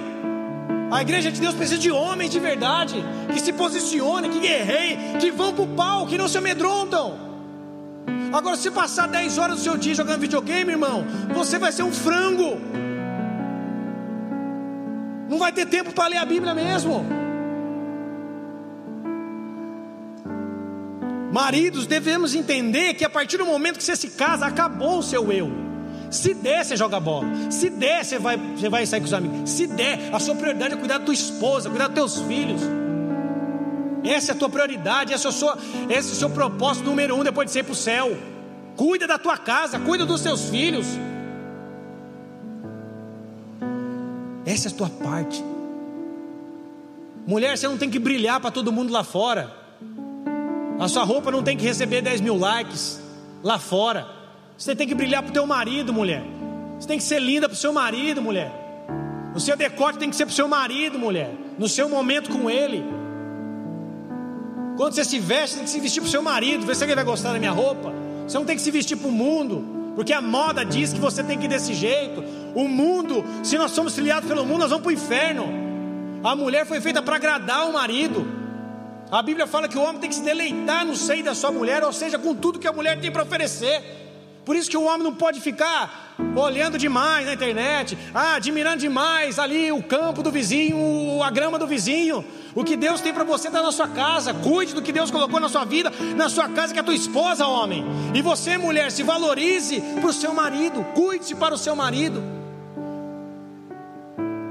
A 0.91 1.01
igreja 1.01 1.32
de 1.32 1.41
Deus 1.41 1.55
precisa 1.55 1.80
de 1.80 1.91
homens 1.91 2.30
de 2.30 2.39
verdade, 2.39 3.03
que 3.32 3.39
se 3.39 3.51
posicionem, 3.51 4.30
que 4.30 4.39
guerreiem, 4.39 5.18
que 5.20 5.32
vão 5.32 5.51
para 5.53 5.64
o 5.64 5.68
pau, 5.68 6.05
que 6.05 6.18
não 6.18 6.28
se 6.28 6.38
amedrontam. 6.38 7.18
Agora, 8.32 8.55
se 8.55 8.70
passar 8.70 9.07
10 9.07 9.38
horas 9.38 9.57
do 9.57 9.64
seu 9.64 9.78
dia 9.78 9.95
jogando 9.95 10.20
videogame, 10.20 10.72
irmão, 10.72 11.05
você 11.34 11.57
vai 11.57 11.72
ser 11.72 11.84
um 11.84 11.91
frango. 11.91 12.59
Não 15.30 15.38
vai 15.38 15.52
ter 15.52 15.66
tempo 15.66 15.92
para 15.94 16.08
ler 16.08 16.18
a 16.18 16.26
Bíblia 16.26 16.54
mesmo. 16.54 17.06
Maridos, 21.32 21.88
devemos 21.88 22.36
entender 22.36 22.94
que 22.94 23.04
a 23.04 23.10
partir 23.10 23.38
do 23.38 23.46
momento 23.46 23.78
que 23.78 23.84
você 23.84 23.96
se 23.96 24.10
casa, 24.10 24.46
acabou 24.46 25.00
o 25.00 25.04
seu 25.04 25.32
eu. 25.32 25.52
Se 26.12 26.32
der, 26.32 26.64
você 26.64 26.78
joga 26.78 27.00
bola. 27.00 27.26
Se 27.50 27.72
der, 27.72 28.06
você 28.06 28.20
vai, 28.20 28.38
você 28.38 28.70
vai 28.70 28.86
sair 28.86 29.00
com 29.00 29.08
os 29.08 29.14
amigos. 29.14 29.50
Se 29.50 29.66
der, 29.66 30.14
a 30.14 30.20
sua 30.20 30.36
prioridade 30.36 30.76
é 30.76 30.78
cuidar 30.78 31.00
da 31.00 31.06
tua 31.06 31.14
esposa, 31.14 31.72
cuidar 31.72 31.88
dos 31.88 31.96
teus 31.96 32.28
filhos. 32.28 32.62
Essa 34.04 34.34
é 34.34 34.36
a 34.36 34.38
tua 34.38 34.50
prioridade, 34.50 35.12
esse 35.12 35.26
é 35.26 35.30
o 35.30 35.32
seu, 35.32 35.50
esse 35.90 36.10
é 36.10 36.12
o 36.12 36.16
seu 36.16 36.30
propósito 36.30 36.86
número 36.86 37.16
um 37.16 37.24
depois 37.24 37.48
de 37.48 37.54
ser 37.54 37.64
para 37.64 37.72
o 37.72 37.76
céu. 37.76 38.16
Cuida 38.76 39.08
da 39.08 39.18
tua 39.18 39.38
casa, 39.38 39.80
cuida 39.80 40.06
dos 40.06 40.22
teus 40.22 40.50
filhos. 40.50 40.86
Essa 44.46 44.68
é 44.68 44.72
a 44.72 44.76
tua 44.76 44.89
parte. 44.89 45.44
Mulher, 47.26 47.58
você 47.58 47.68
não 47.68 47.78
tem 47.78 47.89
que 47.89 48.00
brilhar 48.00 48.39
para 48.39 48.52
todo 48.52 48.72
mundo 48.72 48.91
lá 48.91 49.04
fora. 49.04 49.54
A 50.80 50.88
sua 50.88 51.04
roupa 51.04 51.32
não 51.32 51.41
tem 51.41 51.56
que 51.56 51.64
receber 51.64 52.02
10 52.02 52.22
mil 52.22 52.38
likes 52.38 53.00
lá 53.41 53.58
fora. 53.58 54.08
Você 54.58 54.76
tem 54.76 54.88
que 54.88 54.94
brilhar 54.94 55.24
para 55.24 55.30
o 55.30 55.34
teu 55.34 55.48
marido, 55.48 55.94
mulher. 55.94 56.24
Você 56.78 56.88
tem 56.88 56.98
que 56.98 57.04
ser 57.04 57.20
linda 57.20 57.48
para 57.48 57.56
o 57.56 57.58
seu 57.58 57.72
marido, 57.72 58.22
mulher. 58.22 58.52
O 59.34 59.39
seu 59.39 59.56
decote 59.56 59.98
tem 59.98 60.10
que 60.10 60.16
ser 60.16 60.26
para 60.26 60.34
o 60.34 60.36
seu 60.36 60.48
marido, 60.48 61.00
mulher. 61.00 61.34
No 61.58 61.68
seu 61.68 61.88
momento 61.88 62.30
com 62.30 62.50
ele. 62.50 62.84
Quando 64.76 64.94
você 64.94 65.06
se 65.06 65.20
veste, 65.20 65.56
tem 65.56 65.64
que 65.66 65.70
se 65.70 65.80
vestir 65.80 66.02
para 66.02 66.08
o 66.08 66.12
seu 66.12 66.22
marido. 66.22 66.66
Vê 66.66 66.76
se 66.76 66.84
ele 66.84 66.96
vai 66.96 67.04
gostar 67.04 67.32
da 67.32 67.39
minha 67.39 67.52
roupa. 67.52 67.94
Você 68.28 68.38
não 68.38 68.46
tem 68.46 68.56
que 68.56 68.62
se 68.62 68.72
vestir 68.72 68.98
para 68.98 69.08
o 69.08 69.12
mundo. 69.12 69.83
Porque 69.96 70.14
a 70.14 70.22
moda 70.22 70.66
diz 70.66 70.91
que 70.91 71.00
você 71.00 71.24
tem 71.24 71.38
que 71.38 71.46
ir 71.46 71.50
desse 71.50 71.74
jeito. 71.74 72.24
O 72.56 72.68
mundo, 72.68 73.24
se 73.44 73.58
nós 73.58 73.72
somos 73.72 73.94
trilhados 73.94 74.28
pelo 74.28 74.46
mundo, 74.46 74.60
nós 74.60 74.70
vamos 74.70 74.84
para 74.84 74.89
o 74.89 74.94
inferno. 74.94 75.46
A 76.24 76.36
mulher 76.36 76.66
foi 76.66 76.80
feita 76.82 77.02
para 77.02 77.18
agradar 77.18 77.70
o 77.70 77.74
marido. 77.74 78.26
A 79.12 79.22
Bíblia 79.22 79.46
fala 79.46 79.68
que 79.68 79.78
o 79.78 79.82
homem 79.82 80.00
tem 80.02 80.10
que 80.10 80.16
se 80.16 80.24
deleitar 80.24 80.86
no 80.86 80.96
seio 80.96 81.24
da 81.24 81.36
sua 81.36 81.52
mulher, 81.52 81.84
ou 81.84 81.94
seja, 81.94 82.18
com 82.18 82.34
tudo 82.34 82.58
que 82.58 82.68
a 82.68 82.74
mulher 82.74 83.00
tem 83.00 83.12
para 83.12 83.24
oferecer. 83.24 83.84
Por 84.44 84.56
isso 84.56 84.70
que 84.70 84.76
o 84.76 84.84
homem 84.84 85.04
não 85.04 85.14
pode 85.14 85.39
ficar 85.39 86.16
olhando 86.36 86.78
demais 86.78 87.26
na 87.26 87.34
internet, 87.34 87.98
ah, 88.14 88.36
admirando 88.36 88.78
demais 88.78 89.39
ali 89.39 89.72
o 89.72 89.82
campo 89.84 90.24
do 90.24 90.32
vizinho, 90.32 91.22
a 91.22 91.30
grama 91.30 91.60
do 91.60 91.68
vizinho. 91.68 92.26
O 92.56 92.64
que 92.64 92.76
Deus 92.76 93.01
tem 93.01 93.14
para 93.14 93.24
você 93.24 93.47
está 93.47 93.62
na 93.62 93.72
sua 93.72 93.88
casa. 93.88 94.34
Cuide 94.34 94.74
do 94.74 94.82
que 94.82 94.91
Deus 94.91 95.10
colocou 95.10 95.39
na 95.39 95.49
sua 95.49 95.66
vida, 95.66 95.91
na 96.16 96.30
sua 96.30 96.49
casa, 96.49 96.74
que 96.74 96.80
é 96.80 96.82
a 96.82 96.86
tua 96.86 96.95
esposa, 96.95 97.47
homem. 97.47 97.84
E 98.14 98.22
você, 98.22 98.58
mulher, 98.58 98.91
se 98.91 99.04
valorize 99.04 99.82
para 99.99 100.10
o 100.10 100.14
seu 100.14 100.34
marido. 100.34 100.86
Cuide-se 100.93 101.36
para 101.36 101.56
o 101.56 101.58
seu 101.58 101.76
marido. 101.76 102.24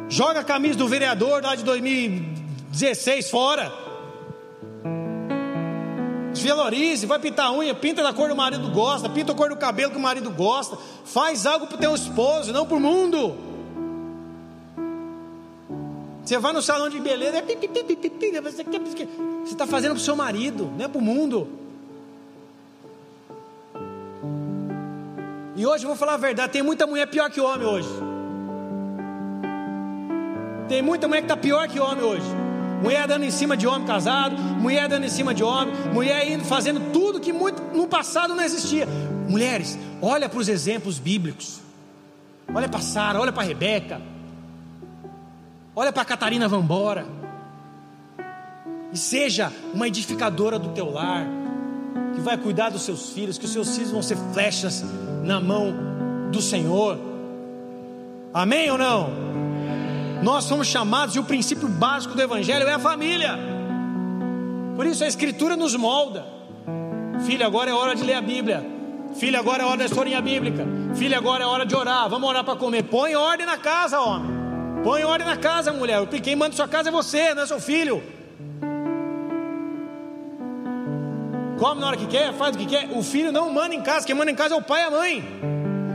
Joga 0.09 0.41
a 0.41 0.45
camisa 0.45 0.77
do 0.77 0.89
vereador 0.89 1.43
lá 1.43 1.55
de 1.55 1.63
2016 1.65 3.31
fora. 3.31 3.73
Valorize, 6.63 7.07
vai 7.07 7.19
pintar 7.19 7.47
a 7.47 7.53
unha, 7.53 7.75
pinta 7.75 8.03
da 8.03 8.13
cor 8.13 8.29
do 8.29 8.37
marido 8.37 8.71
gosta, 8.71 9.09
pinta 9.09 9.33
a 9.33 9.35
cor 9.35 9.49
do 9.49 9.57
cabelo 9.57 9.91
que 9.91 9.97
o 9.97 10.01
marido 10.01 10.31
gosta. 10.31 10.77
Faz 11.05 11.47
algo 11.47 11.67
para 11.67 11.77
o 11.77 11.79
teu 11.79 11.95
esposo, 11.95 12.53
não 12.53 12.67
para 12.67 12.77
o 12.77 12.81
mundo. 12.81 13.52
Você 16.25 16.39
vai 16.39 16.53
no 16.53 16.63
salão 16.63 16.89
de 16.89 17.01
beleza, 17.01 17.39
é 17.39 17.43
você 18.41 18.63
está 19.45 19.67
fazendo 19.67 19.93
para 19.93 20.01
o 20.01 20.05
seu 20.05 20.15
marido, 20.15 20.71
não 20.77 20.85
é 20.85 20.89
para 20.89 20.99
o 20.99 21.03
mundo. 21.03 21.49
E 25.57 25.67
hoje 25.67 25.85
eu 25.85 25.89
vou 25.89 25.97
falar 25.97 26.15
a 26.15 26.19
verdade: 26.19 26.53
tem 26.53 26.63
muita 26.63 26.87
mulher 26.87 27.07
pior 27.07 27.29
que 27.31 27.41
homem 27.41 27.67
hoje. 27.67 27.89
Tem 30.69 30.81
muita 30.81 31.09
mulher 31.09 31.23
que 31.23 31.27
está 31.27 31.37
pior 31.37 31.69
que 31.69 31.81
homem 31.81 32.05
hoje. 32.05 32.27
Mulher 32.83 33.07
dando 33.07 33.25
em 33.25 33.31
cima 33.31 33.57
de 33.57 33.67
homem 33.67 33.87
casado, 33.87 34.37
mulher 34.37 34.89
dando 34.89 35.05
em 35.05 35.09
cima 35.09 35.35
de 35.35 35.45
homem, 35.45 35.75
mulher 35.93 36.29
indo 36.29 36.45
fazendo 36.45 36.93
tudo 36.93 37.21
que 37.21 37.33
muito 37.33 37.63
no 37.75 37.87
passado 37.87 38.35
não 38.35 38.43
existia. 38.43 38.87
Mulheres, 39.29 39.79
olha 40.01 40.29
para 40.29 40.39
os 40.39 40.49
exemplos 40.49 40.99
bíblicos. 40.99 41.61
Olha 42.55 42.69
para 42.69 42.81
Sara, 42.81 43.21
olha 43.21 43.33
para 43.33 43.43
Rebeca. 43.43 44.12
Olha 45.75 45.93
para 45.93 46.05
Catarina 46.05 46.49
Vambora. 46.49 47.07
E 48.93 48.99
seja 48.99 49.51
uma 49.73 49.89
edificadora 49.89 50.59
do 50.59 50.69
teu 50.71 50.91
lar, 50.91 51.27
que 52.15 52.21
vai 52.21 52.37
cuidar 52.37 52.69
dos 52.69 52.83
seus 52.83 53.11
filhos, 53.11 53.39
que 53.39 53.47
os 53.47 53.53
seus 53.53 53.75
filhos 53.75 53.91
vão 53.91 54.03
ser 54.03 54.19
flechas 54.35 54.85
na 55.25 55.41
mão 55.41 55.73
do 56.31 56.43
Senhor. 56.43 56.99
Amém 58.35 58.71
ou 58.71 58.77
não? 58.77 59.11
Nós 60.23 60.45
somos 60.45 60.67
chamados 60.67 61.17
e 61.17 61.19
o 61.19 61.25
princípio 61.25 61.67
básico 61.69 62.15
do 62.15 62.21
Evangelho 62.21 62.69
é 62.69 62.75
a 62.75 62.79
família. 62.79 63.39
Por 64.77 64.85
isso 64.85 65.03
a 65.03 65.09
Escritura 65.09 65.57
nos 65.57 65.75
molda. 65.75 66.27
Filho, 67.25 67.47
agora 67.47 67.71
é 67.71 67.73
hora 67.73 67.95
de 67.95 68.03
ler 68.03 68.15
a 68.15 68.21
Bíblia. 68.21 68.65
Filho, 69.15 69.39
agora 69.39 69.63
é 69.63 69.67
hora 69.67 69.79
da 69.79 69.85
historinha 69.87 70.21
bíblica. 70.21 70.67
Filho, 70.95 71.17
agora 71.17 71.45
é 71.45 71.47
hora 71.47 71.65
de 71.65 71.75
orar. 71.75 72.09
Vamos 72.09 72.29
orar 72.29 72.45
para 72.45 72.57
comer. 72.57 72.83
Põe 72.85 73.15
ordem 73.15 73.47
na 73.47 73.57
casa, 73.57 74.01
homem. 74.01 74.42
Põe 74.83 75.05
ordem 75.05 75.27
na 75.27 75.37
casa, 75.37 75.73
mulher. 75.73 76.05
Quem 76.07 76.35
manda 76.35 76.57
sua 76.57 76.67
casa 76.67 76.89
é 76.89 76.93
você, 76.93 77.35
não 77.35 77.43
é 77.43 77.47
seu 77.47 77.61
filho. 77.61 78.03
Come 81.59 81.81
na 81.81 81.87
hora 81.87 81.97
que 81.97 82.07
quer, 82.07 82.33
faz 82.35 82.57
o 82.57 82.59
que 82.59 82.67
quer. 82.67 82.89
O 82.91 83.03
filho 83.03 83.31
não 83.31 83.49
manda 83.53 83.73
em 83.75 83.81
casa, 83.81 84.05
quem 84.05 84.17
manda 84.17 84.31
em 84.31 84.35
casa 84.35 84.55
é 84.55 84.59
o 84.59 84.63
pai 84.63 84.83
e 84.83 84.85
a 84.85 84.91
mãe. 84.91 85.25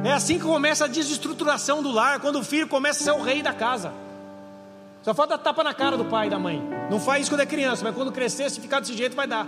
É 0.06 0.14
assim 0.14 0.38
que 0.40 0.46
começa 0.46 0.86
a 0.86 0.88
desestruturação 0.88 1.84
do 1.84 1.92
lar, 1.92 2.22
quando 2.22 2.40
o 2.40 2.44
filho 2.44 2.68
começa 2.68 3.02
a 3.02 3.04
ser 3.04 3.20
o 3.20 3.22
rei 3.22 3.42
da 3.42 3.52
casa. 3.52 3.92
Só 5.02 5.14
falta 5.14 5.38
tapa 5.38 5.64
na 5.64 5.74
cara 5.74 5.98
do 5.98 6.06
pai 6.06 6.28
e 6.28 6.30
da 6.30 6.40
mãe. 6.40 6.62
Não 6.90 7.00
faz 7.00 7.24
isso 7.24 7.32
quando 7.32 7.42
é 7.42 7.46
criança, 7.46 7.84
mas 7.84 7.94
quando 7.94 8.12
crescer, 8.14 8.50
se 8.50 8.62
ficar 8.62 8.80
desse 8.80 8.96
jeito, 8.96 9.16
vai 9.16 9.28
dar. 9.28 9.46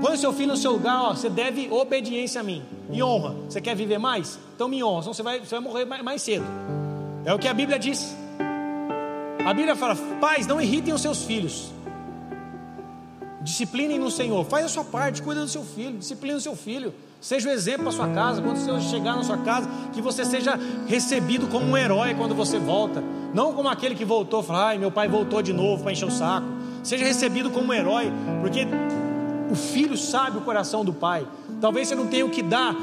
Põe 0.00 0.14
o 0.14 0.18
seu 0.18 0.32
filho 0.32 0.48
no 0.48 0.56
seu 0.56 0.72
lugar, 0.72 1.02
ó, 1.02 1.14
você 1.14 1.28
deve 1.28 1.68
obediência 1.70 2.40
a 2.40 2.44
mim 2.44 2.62
e 2.90 3.02
honra. 3.02 3.34
Você 3.48 3.60
quer 3.60 3.76
viver 3.76 3.98
mais? 3.98 4.38
Então 4.54 4.68
me 4.68 4.82
honra, 4.82 5.02
senão 5.02 5.14
você 5.14 5.22
vai, 5.22 5.40
você 5.40 5.54
vai 5.54 5.60
morrer 5.60 5.84
mais, 5.84 6.02
mais 6.02 6.22
cedo. 6.22 6.44
É 7.26 7.34
o 7.34 7.38
que 7.40 7.48
a 7.48 7.52
Bíblia 7.52 7.76
diz. 7.76 8.16
A 9.44 9.52
Bíblia 9.52 9.74
fala: 9.74 9.96
pais, 10.20 10.46
não 10.46 10.60
irritem 10.60 10.94
os 10.94 11.02
seus 11.02 11.24
filhos. 11.24 11.72
Disciplinem 13.42 13.98
no 13.98 14.12
Senhor. 14.12 14.44
Faz 14.44 14.64
a 14.64 14.68
sua 14.68 14.84
parte, 14.84 15.20
cuida 15.20 15.40
do 15.40 15.48
seu 15.48 15.64
filho, 15.64 15.98
disciplina 15.98 16.38
o 16.38 16.40
seu 16.40 16.54
filho. 16.54 16.94
Seja 17.20 17.48
o 17.48 17.50
um 17.50 17.54
exemplo 17.54 17.82
para 17.82 17.92
sua 17.92 18.08
casa, 18.08 18.40
quando 18.40 18.56
você 18.58 18.80
chegar 18.88 19.16
na 19.16 19.24
sua 19.24 19.38
casa, 19.38 19.68
que 19.92 20.00
você 20.00 20.24
seja 20.24 20.58
recebido 20.86 21.48
como 21.48 21.66
um 21.66 21.76
herói 21.76 22.14
quando 22.14 22.34
você 22.34 22.58
volta, 22.58 23.02
não 23.34 23.52
como 23.54 23.68
aquele 23.68 23.96
que 23.96 24.04
voltou, 24.04 24.42
fala, 24.42 24.68
ai, 24.68 24.78
meu 24.78 24.92
pai 24.92 25.08
voltou 25.08 25.42
de 25.42 25.52
novo 25.52 25.82
para 25.82 25.92
encher 25.92 26.06
o 26.06 26.10
saco. 26.10 26.46
Seja 26.84 27.04
recebido 27.04 27.50
como 27.50 27.68
um 27.68 27.72
herói, 27.72 28.12
porque 28.40 28.66
o 29.50 29.56
filho 29.56 29.96
sabe 29.96 30.38
o 30.38 30.42
coração 30.42 30.84
do 30.84 30.92
pai. 30.92 31.26
Talvez 31.60 31.88
você 31.88 31.96
não 31.96 32.06
tenha 32.06 32.24
o 32.24 32.30
que 32.30 32.42
dar, 32.42 32.76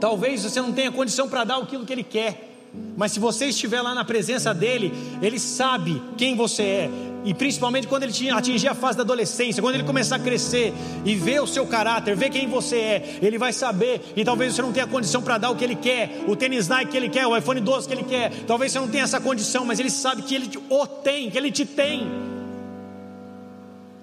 talvez 0.00 0.42
você 0.42 0.60
não 0.62 0.72
tenha 0.72 0.90
condição 0.90 1.28
para 1.28 1.44
dar 1.44 1.58
aquilo 1.58 1.84
que 1.84 1.92
ele 1.92 2.04
quer. 2.04 2.53
Mas 2.96 3.12
se 3.12 3.20
você 3.20 3.46
estiver 3.46 3.82
lá 3.82 3.94
na 3.94 4.04
presença 4.04 4.54
dele, 4.54 4.92
ele 5.20 5.38
sabe 5.38 6.00
quem 6.16 6.36
você 6.36 6.62
é, 6.62 6.90
e 7.24 7.32
principalmente 7.32 7.88
quando 7.88 8.02
ele 8.02 8.30
atingir 8.30 8.68
a 8.68 8.74
fase 8.74 8.98
da 8.98 9.02
adolescência, 9.02 9.62
quando 9.62 9.76
ele 9.76 9.84
começar 9.84 10.16
a 10.16 10.18
crescer 10.18 10.74
e 11.04 11.14
ver 11.14 11.40
o 11.40 11.46
seu 11.46 11.66
caráter, 11.66 12.14
ver 12.14 12.28
quem 12.28 12.46
você 12.46 12.76
é, 12.76 13.18
ele 13.22 13.38
vai 13.38 13.52
saber. 13.52 14.12
E 14.14 14.22
talvez 14.24 14.54
você 14.54 14.60
não 14.60 14.72
tenha 14.72 14.86
condição 14.86 15.22
para 15.22 15.38
dar 15.38 15.50
o 15.50 15.56
que 15.56 15.64
ele 15.64 15.74
quer, 15.74 16.22
o 16.28 16.36
tênis 16.36 16.68
Nike 16.68 16.90
que 16.90 16.96
ele 16.96 17.08
quer, 17.08 17.26
o 17.26 17.36
iPhone 17.36 17.60
12 17.60 17.88
que 17.88 17.94
ele 17.94 18.04
quer. 18.04 18.30
Talvez 18.46 18.72
você 18.72 18.78
não 18.78 18.88
tenha 18.88 19.04
essa 19.04 19.20
condição, 19.20 19.64
mas 19.64 19.80
ele 19.80 19.90
sabe 19.90 20.22
que 20.22 20.34
ele 20.34 20.50
o 20.68 20.86
tem, 20.86 21.30
que 21.30 21.38
ele 21.38 21.50
te 21.50 21.64
tem. 21.64 22.06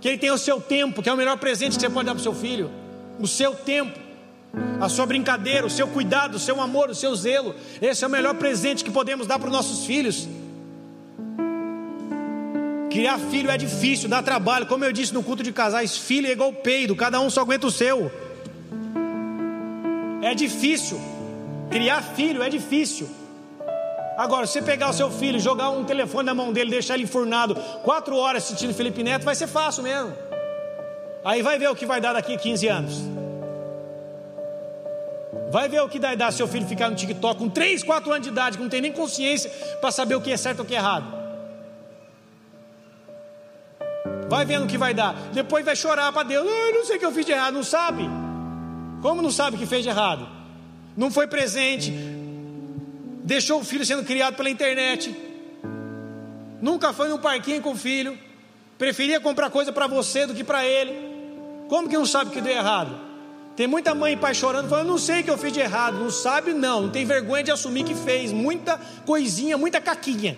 Que 0.02 0.08
ele 0.08 0.18
tem 0.18 0.32
o 0.32 0.38
seu 0.38 0.60
tempo, 0.60 1.04
que 1.04 1.10
é 1.10 1.14
o 1.14 1.18
melhor 1.18 1.38
presente 1.38 1.76
que 1.76 1.82
você 1.82 1.90
pode 1.92 2.08
dar 2.08 2.14
para 2.14 2.20
o 2.20 2.24
seu 2.24 2.34
filho. 2.34 2.72
O 3.20 3.28
seu 3.28 3.54
tempo, 3.54 4.00
a 4.80 4.90
sua 4.90 5.06
brincadeira, 5.06 5.66
o 5.66 5.70
seu 5.70 5.88
cuidado, 5.88 6.36
o 6.36 6.40
seu 6.40 6.60
amor, 6.60 6.90
o 6.90 6.96
seu 6.96 7.16
zelo. 7.16 7.56
Esse 7.82 8.04
é 8.04 8.08
o 8.08 8.10
melhor 8.10 8.36
presente 8.36 8.84
que 8.84 8.92
podemos 8.92 9.28
dar 9.28 9.40
para 9.40 9.48
os 9.48 9.54
nossos 9.54 9.86
filhos. 9.86 10.28
Criar 12.90 13.18
filho 13.18 13.50
é 13.50 13.58
difícil, 13.58 14.10
dá 14.10 14.22
trabalho. 14.22 14.66
Como 14.66 14.84
eu 14.84 14.92
disse 14.92 15.14
no 15.14 15.24
culto 15.24 15.44
de 15.44 15.52
casais, 15.54 15.98
filho 15.98 16.28
é 16.28 16.32
igual 16.32 16.52
peido, 16.52 16.96
cada 16.96 17.20
um 17.22 17.30
só 17.30 17.42
aguenta 17.42 17.68
o 17.68 17.72
seu. 17.72 18.12
É 20.22 20.36
difícil. 20.36 21.00
Criar 21.70 22.02
filho 22.02 22.44
é 22.44 22.50
difícil. 22.50 23.10
Agora, 24.18 24.46
se 24.46 24.54
você 24.54 24.62
pegar 24.62 24.90
o 24.90 24.94
seu 24.94 25.10
filho, 25.10 25.40
jogar 25.40 25.70
um 25.70 25.86
telefone 25.86 26.26
na 26.26 26.34
mão 26.34 26.52
dele, 26.52 26.70
deixar 26.70 26.96
ele 26.96 27.04
enfurnado 27.04 27.56
quatro 27.84 28.16
horas 28.18 28.44
assistindo 28.44 28.74
Felipe 28.74 29.02
Neto, 29.02 29.24
vai 29.24 29.36
ser 29.36 29.48
fácil 29.48 29.84
mesmo. 29.84 30.14
Aí 31.24 31.42
vai 31.42 31.58
ver 31.58 31.70
o 31.70 31.76
que 31.76 31.86
vai 31.86 32.02
dar 32.02 32.14
daqui 32.14 32.34
a 32.34 32.38
15 32.38 32.68
anos. 32.68 33.21
Vai 35.52 35.68
ver 35.68 35.82
o 35.82 35.90
que 35.90 36.00
vai 36.00 36.16
dar 36.16 36.32
seu 36.32 36.48
filho 36.48 36.66
ficar 36.66 36.90
no 36.90 36.96
TikTok 36.96 37.38
com 37.38 37.50
3, 37.50 37.84
4 37.84 38.10
anos 38.12 38.24
de 38.24 38.30
idade, 38.30 38.58
que 38.58 38.64
não 38.64 38.70
tem 38.70 38.80
nem 38.80 38.92
consciência 38.92 39.50
para 39.82 39.92
saber 39.92 40.16
o 40.16 40.22
que 40.22 40.32
é 40.32 40.38
certo 40.38 40.60
e 40.60 40.62
o 40.62 40.66
que 40.66 40.74
é 40.74 40.78
errado. 40.78 41.22
Vai 44.30 44.46
vendo 44.46 44.64
o 44.64 44.68
que 44.68 44.78
vai 44.78 44.94
dar. 44.94 45.14
Depois 45.34 45.66
vai 45.66 45.76
chorar 45.76 46.10
para 46.14 46.24
Deus. 46.24 46.48
Ah, 46.48 46.72
não 46.74 46.86
sei 46.86 46.96
o 46.96 47.00
que 47.00 47.06
eu 47.06 47.12
fiz 47.12 47.26
de 47.26 47.34
errado. 47.34 47.54
Não 47.54 47.66
sabe? 47.66 48.10
Como 49.02 49.22
não 49.22 49.30
sabe 49.30 49.58
o 49.58 49.60
que 49.60 49.66
fez 49.66 49.84
de 49.84 49.90
errado? 49.90 50.26
Não 50.96 51.12
foi 51.12 51.28
presente. 51.28 51.92
Deixou 53.26 53.60
o 53.60 53.64
filho 53.66 53.86
sendo 53.86 54.06
criado 54.06 54.36
pela 54.36 54.50
internet. 54.50 55.14
Nunca 56.62 56.94
foi 56.94 57.10
num 57.10 57.18
parquinho 57.18 57.62
com 57.62 57.72
o 57.72 57.76
filho. 57.76 58.18
Preferia 58.78 59.20
comprar 59.20 59.50
coisa 59.50 59.74
para 59.74 59.86
você 59.86 60.26
do 60.26 60.34
que 60.34 60.46
para 60.46 60.66
ele. 60.66 60.94
Como 61.68 61.90
que 61.90 61.98
não 61.98 62.06
sabe 62.06 62.30
o 62.30 62.34
que 62.34 62.40
deu 62.40 62.54
errado? 62.54 63.11
Tem 63.56 63.68
muita 63.68 63.94
mãe 63.94 64.14
e 64.14 64.18
pai 64.18 64.34
chorando, 64.34 64.70
falando: 64.70 64.88
Não 64.88 64.98
sei 64.98 65.22
o 65.22 65.24
que 65.24 65.30
eu 65.30 65.38
fiz 65.38 65.52
de 65.52 65.60
errado. 65.60 66.00
Não 66.00 66.10
sabe, 66.10 66.54
não. 66.54 66.84
Não 66.84 66.90
tem 66.90 67.06
vergonha 67.06 67.44
de 67.44 67.52
assumir 67.52 67.84
que 67.84 67.96
fez. 67.96 68.32
Muita 68.32 68.80
coisinha, 69.06 69.58
muita 69.58 69.82
caquinha. 69.82 70.38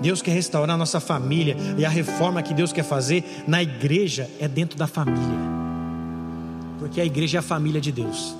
Deus 0.00 0.22
quer 0.22 0.32
restaurar 0.32 0.74
a 0.74 0.78
nossa 0.78 1.00
família 1.00 1.56
e 1.76 1.84
a 1.84 1.88
reforma 1.88 2.42
que 2.42 2.54
Deus 2.54 2.72
quer 2.72 2.84
fazer 2.84 3.24
na 3.46 3.62
igreja 3.62 4.30
é 4.38 4.46
dentro 4.46 4.78
da 4.78 4.86
família, 4.86 5.38
porque 6.78 7.00
a 7.00 7.04
igreja 7.04 7.38
é 7.38 7.40
a 7.40 7.42
família 7.42 7.80
de 7.80 7.90
Deus. 7.90 8.36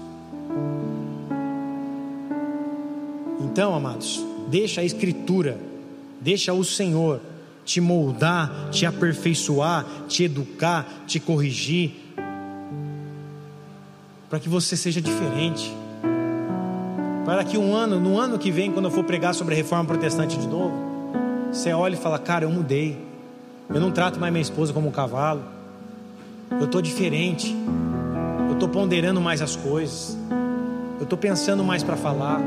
Então, 3.41 3.75
amados, 3.75 4.25
deixa 4.49 4.81
a 4.81 4.85
Escritura, 4.85 5.59
deixa 6.21 6.53
o 6.53 6.63
Senhor 6.63 7.21
te 7.67 7.81
moldar, 7.81 8.71
te 8.71 8.87
aperfeiçoar, 8.87 9.85
te 10.07 10.23
educar, 10.25 10.87
te 11.05 11.19
corrigir, 11.19 11.97
para 14.31 14.39
que 14.39 14.49
você 14.49 14.77
seja 14.77 15.01
diferente. 15.01 15.75
Para 17.25 17.43
que 17.43 17.59
um 17.59 17.75
ano, 17.75 17.99
no 17.99 18.19
ano 18.21 18.39
que 18.39 18.53
vem, 18.53 18.71
quando 18.71 18.85
eu 18.85 18.91
for 18.91 19.03
pregar 19.03 19.35
sobre 19.35 19.53
a 19.53 19.57
reforma 19.57 19.85
protestante 19.85 20.39
de 20.39 20.47
novo, 20.47 20.73
você 21.53 21.73
olha 21.73 21.95
e 21.95 21.99
fala: 21.99 22.21
Cara, 22.21 22.45
eu 22.45 22.51
mudei. 22.51 23.05
Eu 23.69 23.81
não 23.81 23.91
trato 23.91 24.21
mais 24.21 24.33
minha 24.33 24.43
esposa 24.43 24.73
como 24.73 24.89
um 24.89 24.93
cavalo. 24.93 25.43
Eu 26.53 26.67
estou 26.67 26.81
diferente. 26.81 27.53
Eu 28.49 28.55
estou 28.55 28.69
ponderando 28.69 29.21
mais 29.21 29.43
as 29.43 29.57
coisas. 29.57 30.17
Eu 30.99 31.03
estou 31.03 31.19
pensando 31.19 31.65
mais 31.65 31.83
para 31.83 31.97
falar. 31.97 32.41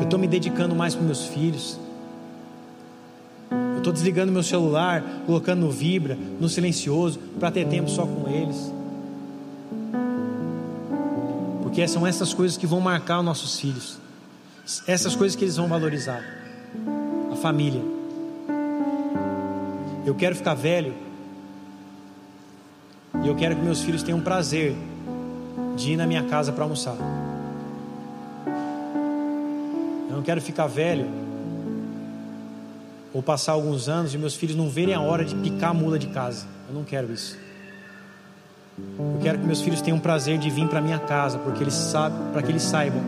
Eu 0.00 0.04
estou 0.04 0.18
me 0.18 0.26
dedicando 0.26 0.74
mais 0.74 0.94
para 0.94 1.04
meus 1.04 1.26
filhos. 1.26 1.78
Eu 3.50 3.78
estou 3.78 3.92
desligando 3.92 4.32
meu 4.32 4.42
celular, 4.42 5.04
colocando 5.26 5.60
no 5.60 5.70
vibra, 5.70 6.16
no 6.40 6.48
silencioso, 6.48 7.18
para 7.38 7.50
ter 7.50 7.66
tempo 7.68 7.90
só 7.90 8.06
com 8.06 8.26
eles. 8.26 8.72
Porque 11.62 11.86
são 11.86 12.06
essas 12.06 12.32
coisas 12.32 12.56
que 12.56 12.66
vão 12.66 12.80
marcar 12.80 13.18
os 13.18 13.24
nossos 13.24 13.60
filhos. 13.60 13.98
Essas 14.86 15.14
coisas 15.14 15.36
que 15.36 15.44
eles 15.44 15.56
vão 15.56 15.68
valorizar. 15.68 16.24
A 17.30 17.36
família. 17.36 17.82
Eu 20.06 20.14
quero 20.14 20.34
ficar 20.34 20.54
velho. 20.54 20.94
E 23.22 23.28
eu 23.28 23.36
quero 23.36 23.54
que 23.54 23.62
meus 23.62 23.82
filhos 23.82 24.02
tenham 24.02 24.20
prazer 24.20 24.74
de 25.76 25.92
ir 25.92 25.96
na 25.96 26.06
minha 26.06 26.24
casa 26.24 26.52
para 26.52 26.64
almoçar. 26.64 26.96
Não 30.20 30.24
quero 30.24 30.42
ficar 30.42 30.66
velho 30.66 31.06
ou 33.10 33.22
passar 33.22 33.52
alguns 33.52 33.88
anos 33.88 34.12
e 34.12 34.18
meus 34.18 34.34
filhos 34.34 34.54
não 34.54 34.68
verem 34.68 34.92
a 34.92 35.00
hora 35.00 35.24
de 35.24 35.34
picar 35.34 35.70
a 35.70 35.74
mula 35.74 35.98
de 35.98 36.08
casa. 36.08 36.44
Eu 36.68 36.74
não 36.74 36.84
quero 36.84 37.10
isso. 37.10 37.38
Eu 38.76 39.18
quero 39.22 39.38
que 39.38 39.46
meus 39.46 39.62
filhos 39.62 39.80
tenham 39.80 39.98
prazer 39.98 40.36
de 40.36 40.50
vir 40.50 40.68
para 40.68 40.82
minha 40.82 40.98
casa, 40.98 41.38
porque 41.38 41.64
eles 41.64 41.72
sabem, 41.72 42.18
para 42.32 42.42
que 42.42 42.52
eles 42.52 42.62
saibam 42.62 43.00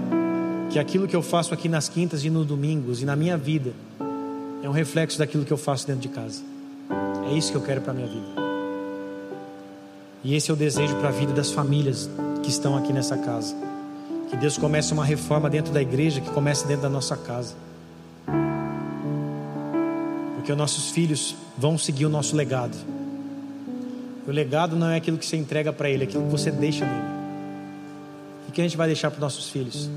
que 0.71 0.79
aquilo 0.79 1.07
que 1.07 1.15
eu 1.15 1.21
faço 1.21 1.53
aqui 1.53 1.69
nas 1.69 1.87
quintas 1.87 2.25
e 2.25 2.31
nos 2.31 2.47
domingos 2.47 3.03
e 3.03 3.05
na 3.05 3.15
minha 3.15 3.37
vida 3.37 3.75
é 4.63 4.67
um 4.67 4.73
reflexo 4.73 5.19
daquilo 5.19 5.45
que 5.45 5.53
eu 5.53 5.59
faço 5.59 5.87
dentro 5.87 6.01
de 6.01 6.09
casa. 6.09 6.43
É 7.31 7.35
isso 7.35 7.53
que 7.53 7.59
eu 7.59 7.63
quero 7.63 7.83
para 7.83 7.93
minha 7.93 8.09
vida. 8.09 8.43
E 10.25 10.35
esse 10.35 10.51
é 10.51 10.55
o 10.55 10.57
desejo 10.57 10.97
para 10.97 11.11
a 11.11 11.13
vida 11.13 11.35
das 11.35 11.51
famílias 11.51 12.09
que 12.43 12.49
estão 12.49 12.75
aqui 12.75 12.91
nessa 12.91 13.19
casa. 13.19 13.55
Que 14.33 14.37
Deus 14.39 14.57
comece 14.57 14.95
uma 14.95 15.05
reforma 15.05 15.51
dentro 15.51 15.75
da 15.75 15.83
igreja, 15.83 16.19
que 16.19 16.31
comece 16.31 16.67
dentro 16.67 16.85
da 16.85 16.89
nossa 16.89 17.15
casa. 17.19 17.55
Porque 20.37 20.51
os 20.51 20.57
nossos 20.57 20.91
filhos 20.91 21.37
vão 21.57 21.77
seguir 21.77 22.07
o 22.07 22.09
nosso 22.09 22.35
legado. 22.35 22.75
O 24.27 24.31
legado 24.31 24.75
não 24.75 24.89
é 24.89 24.97
aquilo 24.97 25.19
que 25.19 25.27
você 25.27 25.37
entrega 25.37 25.71
para 25.71 25.91
ele, 25.91 26.05
é 26.05 26.07
aquilo 26.07 26.25
que 26.25 26.31
você 26.31 26.51
deixa 26.51 26.87
nele. 26.87 27.13
O 28.49 28.53
que 28.53 28.63
a 28.63 28.65
gente 28.65 28.75
vai 28.75 28.87
deixar 28.87 29.11
para 29.11 29.19
os 29.19 29.21
nossos 29.21 29.51
filhos? 29.51 29.91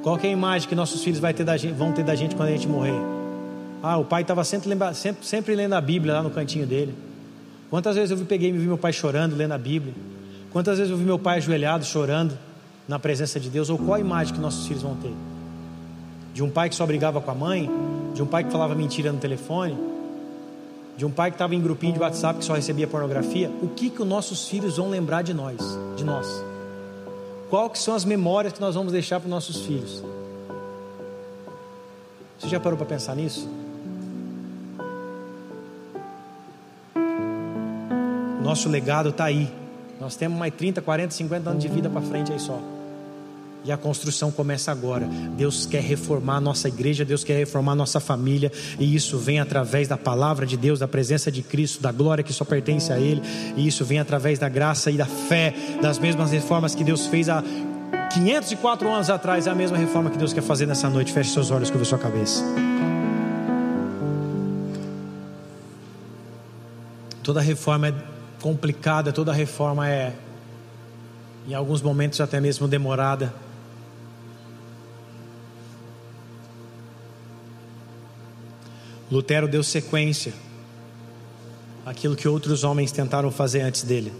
Qual 0.00 0.16
é 0.22 0.28
a 0.28 0.30
imagem 0.30 0.68
que 0.68 0.74
nossos 0.76 1.02
filhos 1.02 1.18
ter 1.34 1.44
gente, 1.56 1.74
vão 1.74 1.90
ter 1.90 2.04
da 2.04 2.14
gente 2.14 2.36
quando 2.36 2.50
a 2.50 2.52
gente 2.52 2.68
morrer? 2.68 3.00
Ah, 3.82 3.96
o 3.96 4.04
pai 4.04 4.22
estava 4.22 4.44
sempre, 4.44 4.70
sempre, 4.94 5.26
sempre 5.26 5.56
lendo 5.56 5.72
a 5.72 5.80
Bíblia 5.80 6.14
lá 6.14 6.22
no 6.22 6.30
cantinho 6.30 6.68
dele. 6.68 6.94
Quantas 7.68 7.96
vezes 7.96 8.16
eu 8.16 8.24
peguei 8.26 8.50
e 8.50 8.52
vi 8.52 8.66
meu 8.68 8.78
pai 8.78 8.92
chorando, 8.92 9.34
lendo 9.34 9.52
a 9.54 9.58
Bíblia? 9.58 9.92
Quantas 10.52 10.78
vezes 10.78 10.92
eu 10.92 10.96
vi 10.96 11.04
meu 11.04 11.18
pai 11.18 11.38
ajoelhado, 11.38 11.84
chorando? 11.84 12.38
Na 12.92 12.98
presença 12.98 13.40
de 13.40 13.48
Deus, 13.48 13.70
ou 13.70 13.78
qual 13.78 13.94
a 13.94 14.00
imagem 14.00 14.34
que 14.34 14.38
nossos 14.38 14.66
filhos 14.66 14.82
vão 14.82 14.94
ter? 14.94 15.14
De 16.34 16.42
um 16.42 16.50
pai 16.50 16.68
que 16.68 16.74
só 16.74 16.84
brigava 16.84 17.22
com 17.22 17.30
a 17.30 17.34
mãe, 17.34 17.70
de 18.12 18.22
um 18.22 18.26
pai 18.26 18.44
que 18.44 18.52
falava 18.52 18.74
mentira 18.74 19.10
no 19.10 19.18
telefone, 19.18 19.78
de 20.94 21.06
um 21.06 21.10
pai 21.10 21.30
que 21.30 21.36
estava 21.36 21.54
em 21.54 21.60
grupinho 21.62 21.94
de 21.94 22.00
WhatsApp 22.00 22.40
que 22.40 22.44
só 22.44 22.52
recebia 22.52 22.86
pornografia, 22.86 23.50
o 23.62 23.68
que 23.68 23.88
que 23.88 24.02
os 24.02 24.06
nossos 24.06 24.46
filhos 24.46 24.76
vão 24.76 24.90
lembrar 24.90 25.22
de 25.22 25.32
nós, 25.32 25.56
de 25.96 26.04
nós? 26.04 26.44
Qual 27.48 27.70
que 27.70 27.78
são 27.78 27.94
as 27.94 28.04
memórias 28.04 28.52
que 28.52 28.60
nós 28.60 28.74
vamos 28.74 28.92
deixar 28.92 29.18
para 29.18 29.26
os 29.26 29.30
nossos 29.30 29.62
filhos? 29.62 30.04
Você 32.38 32.48
já 32.50 32.60
parou 32.60 32.76
para 32.76 32.86
pensar 32.86 33.16
nisso? 33.16 33.48
Nosso 38.42 38.68
legado 38.68 39.08
está 39.08 39.24
aí. 39.24 39.50
Nós 39.98 40.14
temos 40.14 40.38
mais 40.38 40.52
30, 40.54 40.82
40, 40.82 41.14
50 41.14 41.48
anos 41.48 41.62
de 41.62 41.70
vida 41.70 41.88
para 41.88 42.02
frente 42.02 42.30
aí 42.30 42.38
só. 42.38 42.60
E 43.64 43.70
a 43.70 43.76
construção 43.76 44.30
começa 44.30 44.72
agora. 44.72 45.06
Deus 45.36 45.66
quer 45.66 45.82
reformar 45.82 46.36
a 46.36 46.40
nossa 46.40 46.66
igreja, 46.66 47.04
Deus 47.04 47.22
quer 47.22 47.36
reformar 47.36 47.72
a 47.72 47.76
nossa 47.76 48.00
família, 48.00 48.50
e 48.78 48.94
isso 48.94 49.18
vem 49.18 49.38
através 49.38 49.86
da 49.86 49.96
palavra 49.96 50.44
de 50.44 50.56
Deus, 50.56 50.80
da 50.80 50.88
presença 50.88 51.30
de 51.30 51.42
Cristo, 51.42 51.80
da 51.80 51.92
glória 51.92 52.24
que 52.24 52.32
só 52.32 52.44
pertence 52.44 52.92
a 52.92 52.98
Ele, 52.98 53.22
e 53.56 53.66
isso 53.66 53.84
vem 53.84 54.00
através 54.00 54.38
da 54.38 54.48
graça 54.48 54.90
e 54.90 54.96
da 54.96 55.06
fé, 55.06 55.54
das 55.80 55.98
mesmas 55.98 56.32
reformas 56.32 56.74
que 56.74 56.82
Deus 56.82 57.06
fez 57.06 57.28
há 57.28 57.42
504 58.12 58.90
anos 58.90 59.08
atrás, 59.08 59.46
é 59.46 59.50
a 59.50 59.54
mesma 59.54 59.78
reforma 59.78 60.10
que 60.10 60.18
Deus 60.18 60.32
quer 60.32 60.42
fazer 60.42 60.66
nessa 60.66 60.90
noite. 60.90 61.12
Feche 61.12 61.30
seus 61.30 61.50
olhos, 61.50 61.70
curva 61.70 61.84
sua 61.84 61.98
cabeça. 61.98 62.44
Toda 67.22 67.40
reforma 67.40 67.88
é 67.88 67.94
complicada, 68.40 69.12
toda 69.12 69.32
reforma 69.32 69.88
é, 69.88 70.12
em 71.48 71.54
alguns 71.54 71.80
momentos, 71.80 72.20
até 72.20 72.40
mesmo 72.40 72.68
demorada. 72.68 73.32
Lutero 79.12 79.46
deu 79.46 79.62
sequência 79.62 80.32
àquilo 81.84 82.16
que 82.16 82.26
outros 82.26 82.64
homens 82.64 82.90
tentaram 82.90 83.30
fazer 83.30 83.60
antes 83.60 83.82
dele. 83.82 84.10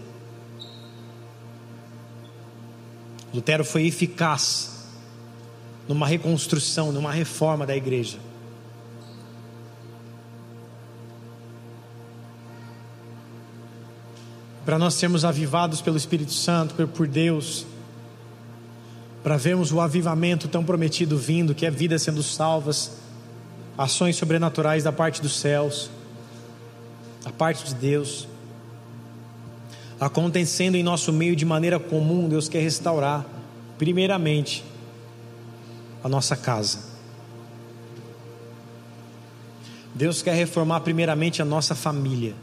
Lutero 3.33 3.65
foi 3.65 3.87
eficaz 3.87 4.87
numa 5.87 6.05
reconstrução, 6.05 6.91
numa 6.91 7.11
reforma 7.11 7.65
da 7.65 7.75
igreja. 7.75 8.19
para 14.65 14.79
nós 14.79 14.93
sermos 14.93 15.25
avivados 15.25 15.81
pelo 15.81 15.97
Espírito 15.97 16.31
Santo, 16.31 16.87
por 16.87 17.05
Deus, 17.05 17.65
para 19.21 19.35
vermos 19.35 19.73
o 19.73 19.81
avivamento 19.81 20.47
tão 20.47 20.63
prometido 20.63 21.17
vindo, 21.17 21.53
que 21.53 21.65
é 21.65 21.69
vidas 21.69 22.01
sendo 22.01 22.23
salvas, 22.23 23.02
ações 23.77 24.15
sobrenaturais 24.15 24.83
da 24.83 24.91
parte 24.91 25.21
dos 25.21 25.35
céus, 25.39 25.89
da 27.23 27.31
parte 27.31 27.65
de 27.65 27.75
Deus, 27.75 28.27
acontecendo 29.99 30.75
em 30.75 30.83
nosso 30.83 31.11
meio 31.11 31.35
de 31.35 31.45
maneira 31.45 31.79
comum, 31.79 32.27
Deus 32.27 32.49
quer 32.49 32.61
restaurar, 32.61 33.25
primeiramente, 33.77 34.63
a 36.03 36.09
nossa 36.09 36.35
casa. 36.35 36.93
Deus 39.95 40.21
quer 40.21 40.33
reformar 40.33 40.81
primeiramente 40.81 41.41
a 41.41 41.45
nossa 41.45 41.75
família. 41.75 42.33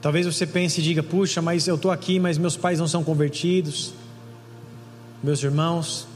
Talvez 0.00 0.26
você 0.26 0.46
pense 0.46 0.80
e 0.80 0.82
diga: 0.82 1.02
puxa, 1.02 1.42
mas 1.42 1.66
eu 1.66 1.74
estou 1.74 1.90
aqui, 1.90 2.20
mas 2.20 2.38
meus 2.38 2.56
pais 2.56 2.78
não 2.78 2.86
são 2.86 3.02
convertidos, 3.02 3.92
meus 5.22 5.42
irmãos. 5.42 6.13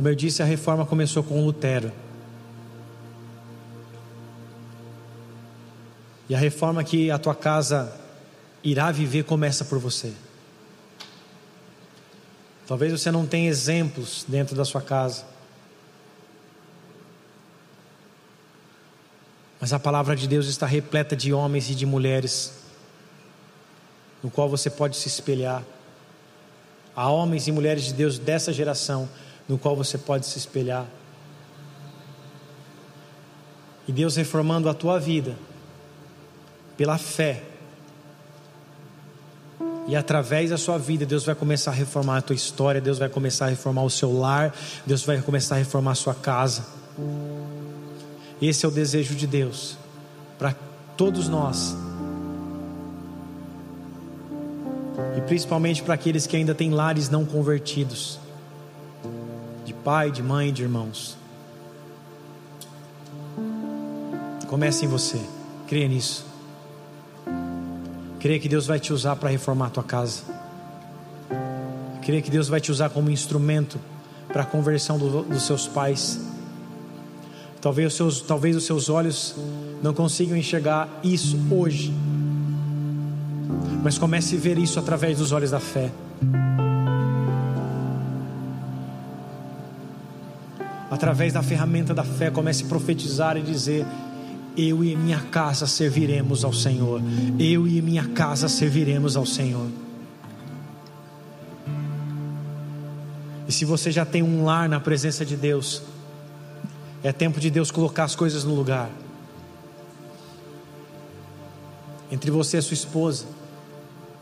Como 0.00 0.08
eu 0.08 0.14
disse, 0.14 0.42
a 0.42 0.46
reforma 0.46 0.86
começou 0.86 1.22
com 1.22 1.44
Lutero. 1.44 1.92
E 6.26 6.34
a 6.34 6.38
reforma 6.38 6.82
que 6.82 7.10
a 7.10 7.18
tua 7.18 7.34
casa 7.34 7.94
irá 8.64 8.90
viver 8.90 9.24
começa 9.24 9.62
por 9.62 9.78
você. 9.78 10.14
Talvez 12.66 12.90
você 12.92 13.10
não 13.10 13.26
tenha 13.26 13.50
exemplos 13.50 14.24
dentro 14.26 14.56
da 14.56 14.64
sua 14.64 14.80
casa. 14.80 15.26
Mas 19.60 19.74
a 19.74 19.78
palavra 19.78 20.16
de 20.16 20.26
Deus 20.26 20.46
está 20.46 20.64
repleta 20.64 21.14
de 21.14 21.30
homens 21.34 21.68
e 21.68 21.74
de 21.74 21.84
mulheres, 21.84 22.54
no 24.22 24.30
qual 24.30 24.48
você 24.48 24.70
pode 24.70 24.96
se 24.96 25.08
espelhar. 25.08 25.62
Há 26.96 27.10
homens 27.10 27.46
e 27.46 27.52
mulheres 27.52 27.84
de 27.84 27.92
Deus 27.92 28.18
dessa 28.18 28.50
geração, 28.50 29.06
no 29.50 29.58
qual 29.58 29.76
você 29.76 29.98
pode 29.98 30.24
se 30.24 30.38
espelhar. 30.38 30.86
E 33.86 33.92
Deus 33.92 34.16
reformando 34.16 34.68
a 34.68 34.74
tua 34.74 34.98
vida, 34.98 35.36
pela 36.76 36.96
fé, 36.96 37.42
E 39.90 39.96
através 39.96 40.50
da 40.50 40.56
sua 40.56 40.78
vida, 40.78 41.04
Deus 41.04 41.24
vai 41.24 41.34
começar 41.34 41.72
a 41.72 41.74
reformar 41.74 42.18
a 42.18 42.22
tua 42.22 42.36
história, 42.36 42.80
Deus 42.80 42.96
vai 42.96 43.08
começar 43.08 43.46
a 43.46 43.48
reformar 43.48 43.82
o 43.82 43.90
seu 43.90 44.16
lar, 44.16 44.54
Deus 44.86 45.02
vai 45.02 45.20
começar 45.20 45.56
a 45.56 45.58
reformar 45.58 45.90
a 45.90 45.94
sua 45.96 46.14
casa. 46.14 46.64
Esse 48.40 48.64
é 48.64 48.68
o 48.68 48.70
desejo 48.70 49.16
de 49.16 49.26
Deus 49.26 49.76
para 50.38 50.54
todos 50.96 51.28
nós. 51.28 51.74
E 55.16 55.20
principalmente 55.22 55.82
para 55.82 55.94
aqueles 55.94 56.24
que 56.24 56.36
ainda 56.36 56.54
têm 56.54 56.70
lares 56.70 57.10
não 57.10 57.24
convertidos, 57.24 58.19
pai, 59.84 60.10
de 60.10 60.22
mãe, 60.22 60.52
de 60.52 60.62
irmãos. 60.62 61.16
Comece 64.46 64.84
em 64.84 64.88
você, 64.88 65.20
creia 65.66 65.88
nisso. 65.88 66.26
Creia 68.18 68.38
que 68.38 68.48
Deus 68.48 68.66
vai 68.66 68.78
te 68.78 68.92
usar 68.92 69.16
para 69.16 69.30
reformar 69.30 69.66
a 69.66 69.70
tua 69.70 69.84
casa. 69.84 70.22
Creia 72.02 72.20
que 72.20 72.30
Deus 72.30 72.48
vai 72.48 72.60
te 72.60 72.70
usar 72.70 72.90
como 72.90 73.10
instrumento 73.10 73.78
para 74.28 74.42
a 74.42 74.46
conversão 74.46 74.98
do, 74.98 75.22
dos 75.22 75.44
seus 75.44 75.66
pais 75.66 76.20
Talvez 77.60 77.88
os, 77.88 77.94
seus, 77.94 78.20
talvez 78.22 78.56
os 78.56 78.64
seus 78.64 78.88
olhos 78.88 79.34
não 79.82 79.92
consigam 79.92 80.36
enxergar 80.36 80.88
isso 81.04 81.38
hoje, 81.50 81.92
mas 83.82 83.98
comece 83.98 84.36
a 84.36 84.38
ver 84.38 84.56
isso 84.56 84.78
através 84.78 85.18
dos 85.18 85.30
olhos 85.30 85.50
da 85.50 85.60
fé. 85.60 85.90
Através 91.00 91.32
da 91.32 91.42
ferramenta 91.42 91.94
da 91.94 92.04
fé, 92.04 92.30
comece 92.30 92.62
a 92.62 92.66
profetizar 92.66 93.34
e 93.34 93.40
dizer: 93.40 93.86
Eu 94.54 94.84
e 94.84 94.94
minha 94.94 95.18
casa 95.18 95.66
serviremos 95.66 96.44
ao 96.44 96.52
Senhor. 96.52 97.00
Eu 97.38 97.66
e 97.66 97.80
minha 97.80 98.06
casa 98.08 98.50
serviremos 98.50 99.16
ao 99.16 99.24
Senhor. 99.24 99.66
E 103.48 103.50
se 103.50 103.64
você 103.64 103.90
já 103.90 104.04
tem 104.04 104.22
um 104.22 104.44
lar 104.44 104.68
na 104.68 104.78
presença 104.78 105.24
de 105.24 105.36
Deus, 105.36 105.82
é 107.02 107.10
tempo 107.12 107.40
de 107.40 107.48
Deus 107.48 107.70
colocar 107.70 108.04
as 108.04 108.14
coisas 108.14 108.44
no 108.44 108.54
lugar. 108.54 108.90
Entre 112.12 112.30
você 112.30 112.58
e 112.58 112.62
sua 112.62 112.74
esposa, 112.74 113.24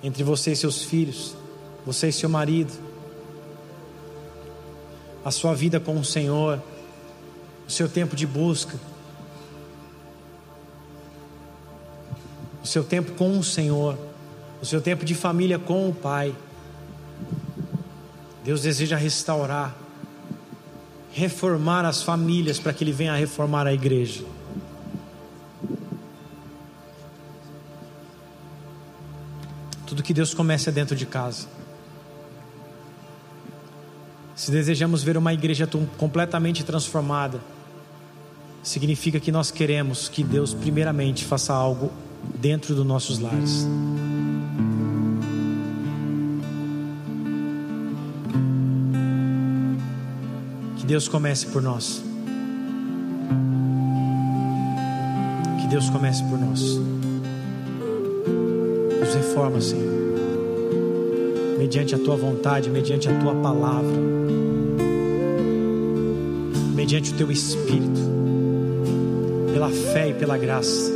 entre 0.00 0.22
você 0.22 0.52
e 0.52 0.56
seus 0.56 0.84
filhos, 0.84 1.34
você 1.84 2.10
e 2.10 2.12
seu 2.12 2.28
marido, 2.28 2.72
a 5.28 5.30
sua 5.30 5.55
vida 5.55 5.78
com 5.78 5.98
o 5.98 6.05
Senhor, 6.05 6.62
o 7.66 7.70
seu 7.70 7.88
tempo 7.88 8.16
de 8.16 8.26
busca, 8.26 8.78
o 12.62 12.66
seu 12.66 12.82
tempo 12.82 13.12
com 13.12 13.38
o 13.38 13.44
Senhor, 13.44 13.96
o 14.60 14.66
seu 14.66 14.80
tempo 14.80 15.05
de 15.05 15.14
família 15.14 15.59
com 15.59 15.88
o 15.88 15.94
Pai. 15.94 16.34
Deus 18.44 18.62
deseja 18.62 18.96
restaurar 18.96 19.76
reformar 21.18 21.84
as 21.84 22.02
famílias 22.02 22.60
para 22.60 22.72
que 22.72 22.84
Ele 22.84 22.92
venha 22.92 23.14
reformar 23.14 23.66
a 23.66 23.72
igreja. 23.72 24.24
Tudo 29.84 30.02
que 30.02 30.14
Deus 30.14 30.32
começa 30.32 30.70
é 30.70 30.72
dentro 30.72 30.94
de 30.94 31.06
casa. 31.06 31.48
Se 34.48 34.52
desejamos 34.52 35.02
ver 35.02 35.18
uma 35.18 35.34
igreja 35.34 35.68
completamente 35.98 36.64
transformada, 36.64 37.38
significa 38.62 39.20
que 39.20 39.30
nós 39.30 39.50
queremos 39.50 40.08
que 40.08 40.24
Deus, 40.24 40.54
primeiramente, 40.54 41.22
faça 41.22 41.52
algo 41.52 41.92
dentro 42.40 42.74
dos 42.74 42.86
nossos 42.86 43.18
lares. 43.18 43.66
Deus 50.86 51.08
comece 51.08 51.44
por 51.48 51.60
nós. 51.60 52.02
Que 55.60 55.66
Deus 55.66 55.90
comece 55.90 56.24
por 56.24 56.38
nós. 56.38 56.62
Nos 58.98 59.14
reforma, 59.14 59.60
Senhor. 59.60 59.98
Mediante 61.58 61.94
a 61.94 61.98
tua 61.98 62.16
vontade, 62.16 62.70
mediante 62.70 63.10
a 63.10 63.18
tua 63.20 63.34
palavra. 63.34 64.38
Mediante 66.89 67.12
o 67.12 67.16
teu 67.16 67.31
espírito. 67.31 68.01
Pela 69.52 69.69
fé 69.69 70.09
e 70.09 70.15
pela 70.15 70.39
graça. 70.39 70.90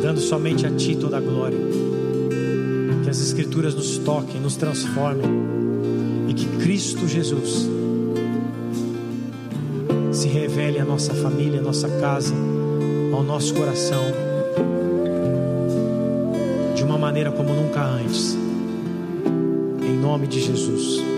Dando 0.00 0.18
somente 0.18 0.66
a 0.66 0.70
ti 0.70 0.96
toda 0.96 1.18
a 1.18 1.20
glória. 1.20 1.58
Que 3.02 3.10
as 3.10 3.20
Escrituras 3.20 3.74
nos 3.74 3.98
toquem, 3.98 4.40
nos 4.40 4.56
transformem. 4.56 5.26
E 6.26 6.32
que 6.32 6.46
Cristo 6.56 7.06
Jesus 7.06 7.68
se 10.10 10.26
revele 10.26 10.78
à 10.78 10.86
nossa 10.86 11.12
família, 11.12 11.60
à 11.60 11.62
nossa 11.62 11.86
casa, 12.00 12.32
ao 13.12 13.22
nosso 13.22 13.52
coração, 13.52 14.04
de 16.74 16.82
uma 16.82 16.96
maneira 16.96 17.30
como 17.30 17.52
nunca 17.52 17.84
antes. 17.84 18.38
Em 19.82 19.98
nome 19.98 20.26
de 20.26 20.40
Jesus. 20.40 21.13